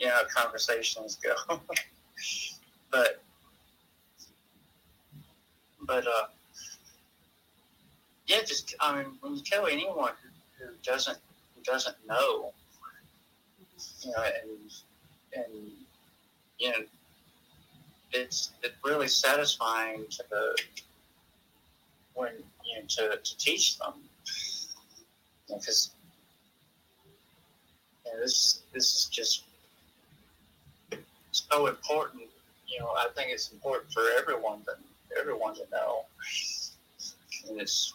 you 0.00 0.06
know 0.06 0.22
conversations 0.34 1.18
go. 1.22 1.60
but 2.90 3.22
but 5.82 6.06
uh, 6.06 6.28
yeah, 8.26 8.38
just 8.40 8.74
I 8.80 8.96
mean, 8.96 9.12
when 9.20 9.34
you 9.34 9.42
tell 9.42 9.66
anyone 9.66 10.12
who, 10.58 10.64
who 10.64 10.72
doesn't 10.82 11.18
who 11.54 11.62
doesn't 11.62 11.96
know, 12.08 12.54
you 14.04 14.12
know, 14.12 14.22
and 14.22 15.44
and 15.44 15.70
you 16.58 16.70
know 16.70 16.84
it's 18.12 18.52
it's 18.62 18.74
really 18.84 19.08
satisfying 19.08 20.04
to 20.10 20.54
when 22.14 22.32
you 22.64 22.76
know 22.76 22.86
to, 22.88 23.18
to 23.22 23.38
teach 23.38 23.78
them 23.78 23.94
because 25.48 25.90
you 28.04 28.12
know, 28.12 28.20
this 28.20 28.62
this 28.72 28.94
is 28.94 29.08
just 29.10 29.44
so 31.32 31.66
important. 31.66 32.22
You 32.66 32.80
know, 32.80 32.88
I 32.88 33.08
think 33.14 33.30
it's 33.30 33.52
important 33.52 33.92
for 33.92 34.02
everyone 34.18 34.60
to 34.64 34.72
everyone 35.20 35.54
to 35.56 35.62
know, 35.72 36.04
and 37.48 37.60
it's. 37.60 37.92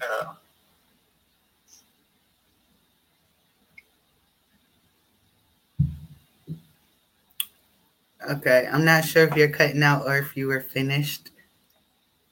Uh, 0.00 0.34
Okay, 8.26 8.68
I'm 8.70 8.84
not 8.84 9.04
sure 9.04 9.24
if 9.24 9.36
you're 9.36 9.48
cutting 9.48 9.82
out 9.82 10.06
or 10.06 10.18
if 10.18 10.36
you 10.36 10.48
were 10.48 10.60
finished. 10.60 11.30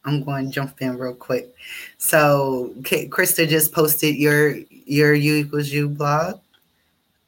I'm 0.05 0.23
going 0.23 0.47
to 0.47 0.53
jump 0.53 0.81
in 0.81 0.97
real 0.97 1.15
quick. 1.15 1.55
So, 1.99 2.73
Krista 2.83 3.49
just 3.49 3.73
posted 3.73 4.15
your 4.15 4.57
your 4.71 5.15
U 5.15 5.37
equals 5.37 5.71
U 5.71 5.89
blog. 5.89 6.41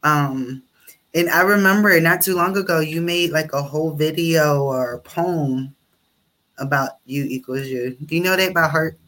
Um, 0.03 0.63
and 1.15 1.29
I 1.31 1.43
remember 1.43 2.01
not 2.01 2.23
too 2.23 2.35
long 2.37 2.57
ago 2.57 2.81
you 2.81 3.01
made 3.01 3.31
like 3.31 3.53
a 3.53 3.63
whole 3.63 3.93
video 3.93 4.63
or 4.63 4.95
a 4.95 5.01
poem 5.01 5.75
about 6.59 6.99
U 7.07 7.25
equals 7.25 7.67
U. 7.67 7.97
Do 8.05 8.15
you 8.15 8.23
know 8.23 8.37
that 8.37 8.55
by 8.55 8.69
heart? 8.69 8.99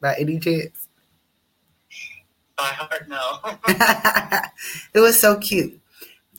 By 0.00 0.14
any 0.16 0.38
chance? 0.38 0.88
By 2.56 2.64
heart, 2.64 3.08
no. 3.08 3.40
it 4.94 5.00
was 5.00 5.18
so 5.18 5.38
cute. 5.38 5.80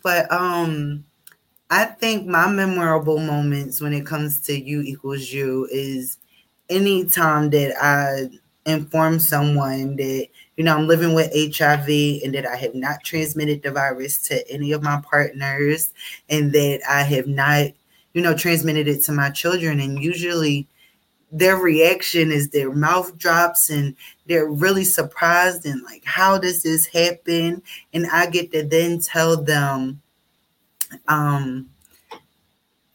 But 0.03 0.31
um 0.31 1.05
I 1.73 1.85
think 1.85 2.27
my 2.27 2.47
memorable 2.47 3.17
moments 3.17 3.81
when 3.81 3.93
it 3.93 4.05
comes 4.05 4.39
to 4.41 4.53
U 4.53 4.81
equals 4.81 5.33
U 5.33 5.67
is 5.71 6.19
anytime 6.69 7.49
that 7.49 7.73
I 7.83 8.29
inform 8.69 9.17
someone 9.17 9.95
that, 9.95 10.27
you 10.55 10.63
know, 10.63 10.77
I'm 10.77 10.85
living 10.85 11.15
with 11.15 11.33
HIV 11.33 11.89
and 12.23 12.35
that 12.35 12.45
I 12.45 12.57
have 12.57 12.75
not 12.75 13.03
transmitted 13.03 13.63
the 13.63 13.71
virus 13.71 14.21
to 14.27 14.47
any 14.51 14.71
of 14.71 14.83
my 14.83 15.01
partners 15.09 15.89
and 16.29 16.53
that 16.53 16.81
I 16.87 17.01
have 17.01 17.25
not, 17.25 17.69
you 18.13 18.21
know, 18.21 18.37
transmitted 18.37 18.87
it 18.87 19.03
to 19.05 19.11
my 19.11 19.31
children. 19.31 19.79
And 19.79 19.97
usually 19.97 20.67
their 21.31 21.57
reaction 21.57 22.31
is 22.31 22.49
their 22.49 22.71
mouth 22.71 23.17
drops 23.17 23.71
and 23.71 23.95
they're 24.27 24.45
really 24.45 24.83
surprised 24.83 25.65
and 25.65 25.81
like, 25.81 26.03
how 26.05 26.37
does 26.37 26.61
this 26.61 26.85
happen? 26.85 27.63
And 27.95 28.05
I 28.11 28.29
get 28.29 28.51
to 28.51 28.61
then 28.63 28.99
tell 28.99 29.41
them, 29.41 30.03
um 31.07 31.69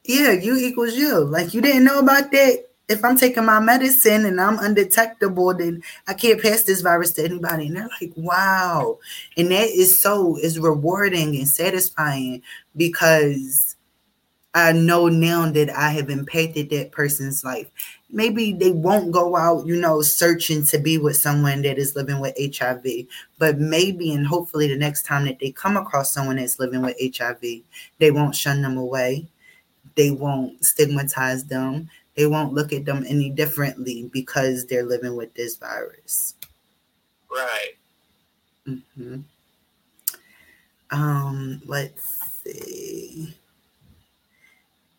yeah 0.05 0.33
U 0.33 0.57
equals 0.57 0.95
U. 0.95 1.25
Like 1.25 1.55
you 1.55 1.61
didn't 1.61 1.85
know 1.85 1.99
about 1.99 2.31
that? 2.33 2.65
If 2.89 3.05
i'm 3.05 3.19
taking 3.19 3.45
my 3.45 3.61
medicine 3.61 4.25
and 4.25 4.41
i'm 4.41 4.59
undetectable 4.59 5.53
then 5.55 5.83
i 6.07 6.15
can't 6.15 6.41
pass 6.41 6.63
this 6.63 6.81
virus 6.81 7.13
to 7.13 7.25
anybody. 7.25 7.67
And 7.67 7.77
they're 7.77 7.91
like 8.01 8.13
wow. 8.17 8.99
And 9.37 9.51
that 9.51 9.69
is 9.69 10.01
so 10.01 10.39
is 10.39 10.59
rewarding 10.59 11.37
and 11.37 11.47
satisfying 11.47 12.43
because 12.77 13.77
i 14.55 14.73
know 14.73 15.09
now 15.09 15.51
that 15.51 15.69
i 15.69 15.91
have 15.91 16.09
impacted 16.09 16.71
that 16.71 16.91
person's 16.91 17.45
life 17.45 17.71
maybe 18.11 18.53
they 18.53 18.71
won't 18.71 19.13
go 19.13 19.37
out, 19.37 19.67
you 19.67 19.77
know, 19.77 20.01
searching 20.03 20.65
to 20.67 20.79
be 20.79 20.99
with 20.99 21.17
someone 21.17 21.63
that 21.63 21.79
is 21.79 21.95
living 21.95 22.21
with 22.21 22.37
HIV, 22.39 22.85
but 23.39 23.59
maybe 23.59 24.13
and 24.13 24.27
hopefully 24.27 24.69
the 24.69 24.77
next 24.77 25.05
time 25.05 25.25
that 25.27 25.39
they 25.39 25.51
come 25.51 25.77
across 25.77 26.13
someone 26.13 26.37
that's 26.37 26.59
living 26.59 26.83
with 26.83 26.97
HIV, 27.01 27.43
they 27.99 28.11
won't 28.11 28.35
shun 28.35 28.63
them 28.63 28.77
away. 28.77 29.27
They 29.95 30.11
won't 30.11 30.65
stigmatize 30.65 31.45
them. 31.45 31.91
They 32.15 32.27
won't 32.27 32.53
look 32.53 32.73
at 32.73 32.85
them 32.85 33.05
any 33.07 33.31
differently 33.31 34.11
because 34.13 34.67
they're 34.67 34.85
living 34.87 35.17
with 35.17 35.35
this 35.35 35.57
virus. 35.57 36.35
Right. 37.31 37.75
Mm-hmm. 38.67 39.21
Um, 40.91 41.63
let's 41.67 42.43
see. 42.43 43.35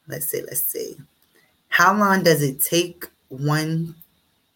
Let's 0.08 0.28
see, 0.28 0.42
let's 0.42 0.64
see. 0.64 0.96
How 1.70 1.96
long 1.96 2.24
does 2.24 2.44
it 2.44 2.62
take 2.62 3.06
one 3.30 3.96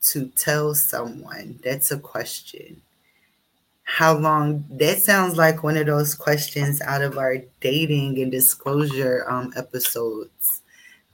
to 0.02 0.28
tell 0.36 0.76
someone? 0.76 1.60
That's 1.64 1.92
a 1.92 2.00
question. 2.00 2.82
How 3.84 4.18
long? 4.18 4.66
That 4.70 5.00
sounds 5.00 5.38
like 5.38 5.64
one 5.64 5.78
of 5.78 5.86
those 5.86 6.16
questions 6.16 6.82
out 6.82 7.02
of 7.02 7.18
our 7.18 7.38
dating 7.62 8.22
and 8.22 8.32
disclosure 8.32 9.26
um, 9.30 9.54
episodes. 9.56 10.62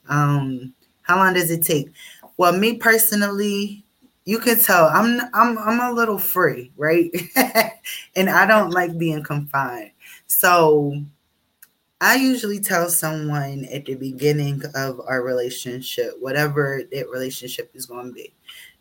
Um, 0.08 0.74
how 1.04 1.18
long 1.18 1.34
does 1.34 1.52
it 1.52 1.64
take? 1.64 1.92
Well, 2.38 2.54
me 2.54 2.78
personally, 2.78 3.84
you 4.26 4.40
can 4.40 4.60
tell 4.60 4.86
I'm 4.86 5.20
I'm 5.34 5.58
I'm 5.58 5.80
a 5.82 5.92
little 5.92 6.20
free, 6.20 6.72
right? 6.78 7.12
and 8.16 8.30
I 8.30 8.46
don't 8.46 8.72
like 8.72 8.98
being 8.98 9.24
confined. 9.24 9.92
So 10.28 11.04
I 12.02 12.16
usually 12.16 12.60
tell 12.60 12.90
someone 12.90 13.66
at 13.66 13.86
the 13.86 13.96
beginning 13.96 14.64
of 14.74 15.02
our 15.06 15.22
relationship, 15.22 16.14
whatever 16.20 16.82
that 16.92 17.10
relationship 17.10 17.72
is 17.74 17.86
going 17.86 18.08
to 18.08 18.14
be, 18.14 18.34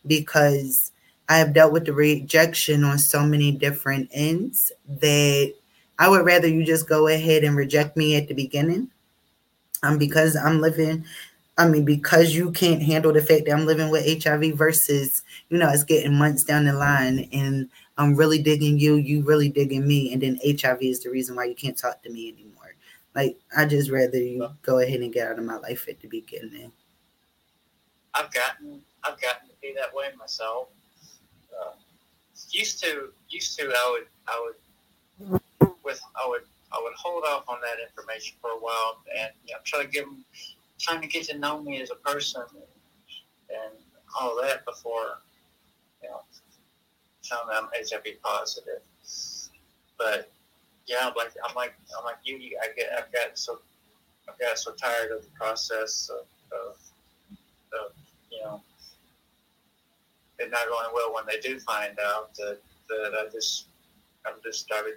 because 0.07 0.93
I 1.29 1.39
have 1.39 1.53
dealt 1.53 1.73
with 1.73 1.85
the 1.87 1.93
rejection 1.93 2.85
on 2.85 2.99
so 2.99 3.25
many 3.27 3.51
different 3.53 4.09
ends 4.13 4.71
that 4.87 5.53
I 5.99 6.09
would 6.09 6.25
rather 6.25 6.47
you 6.47 6.65
just 6.65 6.89
go 6.89 7.09
ahead 7.09 7.43
and 7.43 7.57
reject 7.57 7.97
me 7.97 8.15
at 8.17 8.29
the 8.29 8.35
beginning. 8.35 8.91
Um, 9.83 9.99
because 9.99 10.37
I'm 10.37 10.61
living, 10.61 11.05
I 11.57 11.69
mean, 11.69 11.85
because 11.85 12.35
you 12.35 12.51
can't 12.53 12.83
handle 12.83 13.13
the 13.13 13.23
fact 13.23 13.47
that 13.47 13.53
I'm 13.53 13.67
living 13.67 13.91
with 13.91 14.23
HIV 14.25 14.55
versus, 14.55 15.23
you 15.51 15.59
know, 15.59 15.71
it's 15.71 15.85
getting 15.85 16.15
months 16.17 16.45
down 16.45 16.65
the 16.65 16.73
line 16.73 17.29
and 17.33 17.69
I'm 17.97 18.17
really 18.17 18.43
digging 18.43 18.79
you, 18.79 18.97
you 18.97 19.23
really 19.25 19.49
digging 19.49 19.87
me, 19.87 20.13
and 20.13 20.23
then 20.23 20.39
HIV 20.45 20.79
is 20.83 21.01
the 21.03 21.11
reason 21.11 21.37
why 21.37 21.45
you 21.47 21.55
can't 21.55 21.77
talk 21.77 22.03
to 22.05 22.11
me 22.11 22.29
anymore. 22.33 22.48
Like 23.19 23.37
I 23.57 23.65
just 23.65 23.91
rather 23.91 24.17
you 24.17 24.49
go 24.63 24.79
ahead 24.79 25.01
and 25.01 25.13
get 25.13 25.27
out 25.27 25.41
of 25.41 25.45
my 25.45 25.57
life 25.57 25.89
at 25.89 25.99
the 25.99 26.07
beginning. 26.07 26.71
I've 28.15 28.33
gotten 28.33 28.81
I've 29.03 29.21
gotten 29.21 29.49
to 29.49 29.55
be 29.61 29.75
that 29.77 29.93
way 29.93 30.07
myself. 30.17 30.69
Uh, 31.51 31.73
used 32.51 32.81
to 32.85 33.09
used 33.29 33.59
to 33.59 33.65
I 33.65 33.91
would 33.91 34.07
I 34.29 34.53
would 35.27 35.41
with 35.83 36.01
I 36.15 36.29
would 36.29 36.43
I 36.73 36.81
would 36.81 36.93
hold 36.95 37.25
off 37.25 37.43
on 37.49 37.59
that 37.61 37.85
information 37.85 38.37
for 38.41 38.51
a 38.51 38.61
while 38.61 39.03
and 39.19 39.33
you 39.45 39.53
know 39.53 39.59
try 39.65 39.83
to 39.83 39.89
give 39.89 40.05
them 40.05 40.25
trying 40.79 41.01
to 41.01 41.09
get 41.09 41.25
to 41.25 41.39
know 41.39 41.61
me 41.61 41.83
as 41.83 41.91
a 41.91 41.97
person 41.97 42.43
and, 42.51 42.63
and 43.51 43.75
all 44.21 44.41
that 44.41 44.65
before 44.65 45.19
you 46.05 46.09
know 46.09 46.21
telling 47.25 47.49
them 47.49 47.65
I'm 47.65 47.85
HIV 47.85 48.23
positive. 48.23 48.83
But 49.99 50.31
yeah, 50.89 50.99
I'm 51.03 51.13
like 51.15 51.33
I'm 51.47 51.55
like 51.55 51.75
I'm 51.97 52.05
like 52.05 52.17
you. 52.25 52.37
I 52.63 52.69
get 52.77 52.89
I've 52.97 53.13
got 53.13 53.39
so 53.39 53.61
I've 54.29 54.39
got 54.39 54.59
so 54.59 54.73
tired 54.73 55.13
of 55.13 55.23
the 55.23 55.31
process 55.31 56.11
of, 56.11 56.27
of, 56.53 56.77
of 57.73 57.93
you 58.31 58.41
know 58.43 58.63
it 60.39 60.51
not 60.51 60.67
going 60.69 60.89
well 60.95 61.15
when 61.15 61.25
they 61.27 61.41
do 61.41 61.59
find 61.61 61.99
out 62.01 62.35
that 62.37 62.59
that 62.89 63.13
I 63.15 63.31
just 63.31 63.67
I've 64.27 64.43
just 64.43 64.61
started 64.61 64.95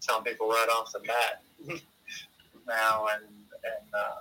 telling 0.00 0.24
people 0.24 0.48
right 0.48 0.68
off 0.76 0.92
the 0.92 1.00
bat 1.00 1.42
now 2.66 3.06
and 3.14 3.24
and 3.24 3.94
uh, 3.94 4.20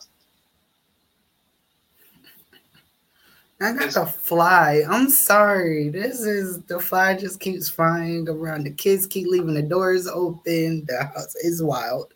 I 3.62 3.74
got 3.74 3.92
the 3.92 4.08
fly. 4.08 4.84
I'm 4.90 5.10
sorry. 5.10 5.90
This 5.90 6.22
is 6.22 6.64
the 6.64 6.80
fly 6.80 7.16
just 7.16 7.40
keeps 7.40 7.70
flying 7.70 8.28
around. 8.28 8.64
The 8.64 8.72
kids 8.72 9.06
keep 9.06 9.28
leaving 9.28 9.54
the 9.54 9.62
doors 9.62 10.08
open. 10.08 10.86
The 10.88 11.04
house 11.04 11.36
is 11.36 11.62
wild. 11.62 12.12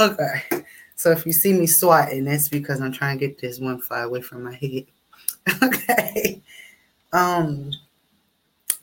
Okay. 0.00 0.42
So 0.94 1.10
if 1.10 1.26
you 1.26 1.32
see 1.32 1.52
me 1.52 1.66
swatting, 1.66 2.24
that's 2.24 2.48
because 2.48 2.80
I'm 2.80 2.92
trying 2.92 3.18
to 3.18 3.26
get 3.26 3.38
this 3.38 3.60
one 3.60 3.78
fly 3.78 4.00
away 4.00 4.22
from 4.22 4.44
my 4.44 4.54
head. 4.54 4.86
Okay. 5.62 6.42
Um 7.12 7.70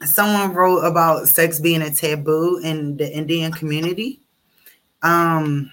someone 0.06 0.54
wrote 0.54 0.80
about 0.80 1.28
sex 1.28 1.60
being 1.60 1.82
a 1.82 1.94
taboo 1.94 2.62
in 2.64 2.96
the 2.96 3.12
Indian 3.12 3.52
community. 3.52 4.22
Um 5.02 5.72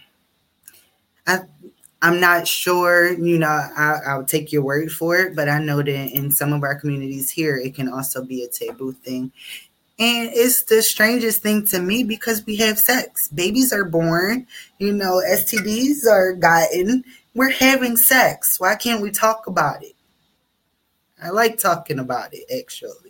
I 1.27 1.41
I'm 2.03 2.19
not 2.19 2.49
sure, 2.49 3.13
you 3.13 3.39
know, 3.39 3.47
I, 3.49 4.17
will 4.17 4.25
take 4.25 4.53
your 4.53 4.63
word 4.63 4.91
for 4.91 5.19
it, 5.19 5.37
but 5.37 5.51
I 5.51 5.59
know 5.59 5.83
that 5.83 5.89
in 5.89 6.31
some 6.31 6.53
of 6.55 6.63
our 6.63 6.75
communities 6.75 7.31
here, 7.31 7.57
it 7.59 7.75
can 7.75 7.93
also 7.93 8.25
be 8.25 8.43
a 8.43 8.49
taboo 8.49 8.93
thing. 8.93 9.33
And 9.99 10.31
it's 10.33 10.63
the 10.63 10.81
strangest 10.81 11.43
thing 11.43 11.67
to 11.67 11.79
me 11.79 12.05
because 12.05 12.47
we 12.47 12.57
have 12.57 12.79
sex. 12.79 13.29
Babies 13.29 13.71
are 13.71 13.85
born, 13.85 14.47
you 14.79 14.95
know, 14.95 15.21
STDs 15.29 16.07
are 16.11 16.33
gotten. 16.33 17.05
We're 17.35 17.51
having 17.51 17.99
sex. 17.99 18.59
Why 18.59 18.77
can't 18.77 19.03
we 19.03 19.11
talk 19.11 19.47
about 19.47 19.83
it? 19.83 19.93
I 21.23 21.29
like 21.29 21.59
talking 21.59 21.99
about 21.99 22.33
it, 22.33 22.45
actually. 22.59 23.10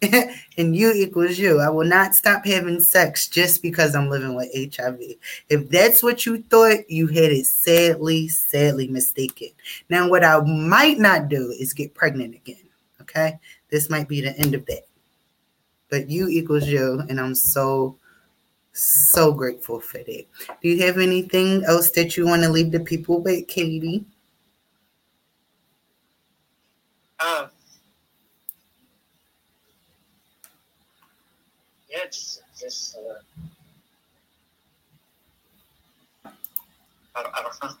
and 0.56 0.76
U 0.76 0.92
equals 0.92 1.38
U. 1.38 1.60
I 1.60 1.70
will 1.70 1.86
not 1.86 2.14
stop 2.14 2.44
having 2.44 2.80
sex 2.80 3.28
just 3.28 3.62
because 3.62 3.94
I'm 3.94 4.08
living 4.08 4.34
with 4.34 4.50
HIV. 4.54 5.00
If 5.48 5.68
that's 5.68 6.02
what 6.02 6.26
you 6.26 6.42
thought, 6.42 6.90
you 6.90 7.06
had 7.06 7.32
it 7.32 7.46
sadly, 7.46 8.28
sadly 8.28 8.88
mistaken. 8.88 9.48
Now, 9.88 10.08
what 10.08 10.24
I 10.24 10.40
might 10.40 10.98
not 10.98 11.28
do 11.28 11.54
is 11.58 11.72
get 11.72 11.94
pregnant 11.94 12.34
again. 12.34 12.56
Okay. 13.00 13.38
This 13.70 13.90
might 13.90 14.08
be 14.08 14.20
the 14.20 14.36
end 14.38 14.54
of 14.54 14.64
that. 14.66 14.86
But 15.90 16.08
U 16.08 16.28
equals 16.28 16.68
U. 16.68 17.02
And 17.08 17.20
I'm 17.20 17.34
so, 17.34 17.96
so 18.72 19.32
grateful 19.32 19.80
for 19.80 19.98
that. 19.98 20.24
Do 20.62 20.68
you 20.68 20.82
have 20.86 20.98
anything 20.98 21.64
else 21.64 21.90
that 21.90 22.16
you 22.16 22.26
want 22.26 22.42
to 22.42 22.48
leave 22.48 22.70
the 22.70 22.80
people 22.80 23.20
with, 23.20 23.48
Katie? 23.48 24.04
Uh, 27.24 27.46
yeah, 31.88 31.98
it's 32.04 32.42
just 32.58 32.96
uh, 32.96 33.14
I, 37.14 37.20
I 37.20 37.42
don't 37.42 37.62
know. 37.62 37.76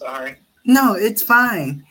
Sorry. 0.00 0.36
No, 0.64 0.94
it's 0.94 1.22
fine. 1.22 1.84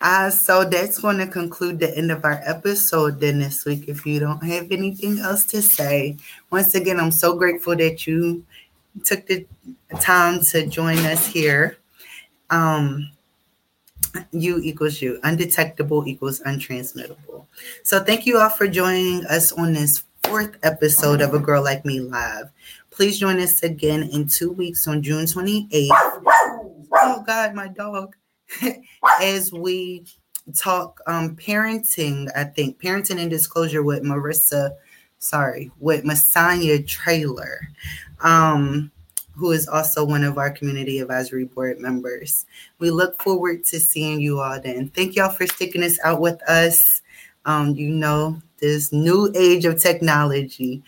Uh, 0.00 0.30
so 0.30 0.64
that's 0.64 0.98
going 0.98 1.18
to 1.18 1.26
conclude 1.26 1.78
the 1.78 1.94
end 1.94 2.10
of 2.10 2.24
our 2.24 2.40
episode 2.46 3.20
then 3.20 3.38
this 3.38 3.66
week. 3.66 3.84
If 3.86 4.06
you 4.06 4.18
don't 4.18 4.42
have 4.42 4.72
anything 4.72 5.18
else 5.18 5.44
to 5.52 5.60
say, 5.60 6.16
once 6.50 6.74
again, 6.74 6.98
I'm 6.98 7.10
so 7.10 7.36
grateful 7.36 7.76
that 7.76 8.06
you 8.06 8.42
took 9.04 9.26
the 9.26 9.44
time 10.00 10.40
to 10.52 10.66
join 10.66 10.96
us 11.00 11.26
here. 11.26 11.76
Um, 12.48 13.10
U 14.32 14.58
equals 14.64 15.02
U. 15.02 15.20
Undetectable 15.22 16.08
equals 16.08 16.40
untransmittable. 16.40 17.44
So 17.82 18.02
thank 18.02 18.24
you 18.24 18.38
all 18.38 18.48
for 18.48 18.66
joining 18.68 19.26
us 19.26 19.52
on 19.52 19.74
this 19.74 20.02
fourth 20.24 20.56
episode 20.62 21.20
of 21.20 21.34
A 21.34 21.38
Girl 21.38 21.62
Like 21.62 21.84
Me 21.84 22.00
Live. 22.00 22.48
Please 22.90 23.18
join 23.18 23.38
us 23.38 23.62
again 23.62 24.04
in 24.04 24.26
two 24.26 24.50
weeks 24.50 24.88
on 24.88 25.02
June 25.02 25.26
28th. 25.26 25.88
Oh 26.92 27.22
God, 27.26 27.54
my 27.54 27.68
dog. 27.68 28.16
As 29.22 29.52
we 29.52 30.06
talk 30.56 31.00
um 31.06 31.36
parenting, 31.36 32.28
I 32.36 32.44
think 32.44 32.80
parenting 32.80 33.20
and 33.20 33.30
disclosure 33.30 33.82
with 33.82 34.02
Marissa, 34.02 34.72
sorry, 35.18 35.70
with 35.78 36.04
Masonia 36.04 36.86
Traylor. 36.86 37.60
Um 38.20 38.90
who 39.40 39.52
is 39.52 39.66
also 39.68 40.04
one 40.04 40.22
of 40.22 40.36
our 40.36 40.50
community 40.50 40.98
advisory 40.98 41.46
board 41.46 41.80
members. 41.80 42.44
We 42.78 42.90
look 42.90 43.20
forward 43.22 43.64
to 43.66 43.80
seeing 43.80 44.20
you 44.20 44.40
all 44.40 44.60
then. 44.60 44.90
Thank 44.90 45.16
y'all 45.16 45.30
for 45.30 45.46
sticking 45.46 45.80
this 45.80 45.98
out 46.04 46.20
with 46.20 46.42
us. 46.48 47.00
Um, 47.46 47.74
you 47.74 47.88
know, 47.88 48.40
this 48.58 48.92
new 48.92 49.32
age 49.34 49.64
of 49.64 49.80
technology. 49.80 50.82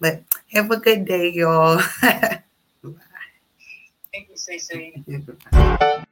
But 0.00 0.22
have 0.52 0.70
a 0.70 0.78
good 0.78 1.04
day, 1.04 1.30
y'all. 1.30 1.82
Bye. 4.48 4.92
Thank 4.94 5.08
you, 5.08 5.20
Ci 5.20 5.32
Ci. 5.52 6.07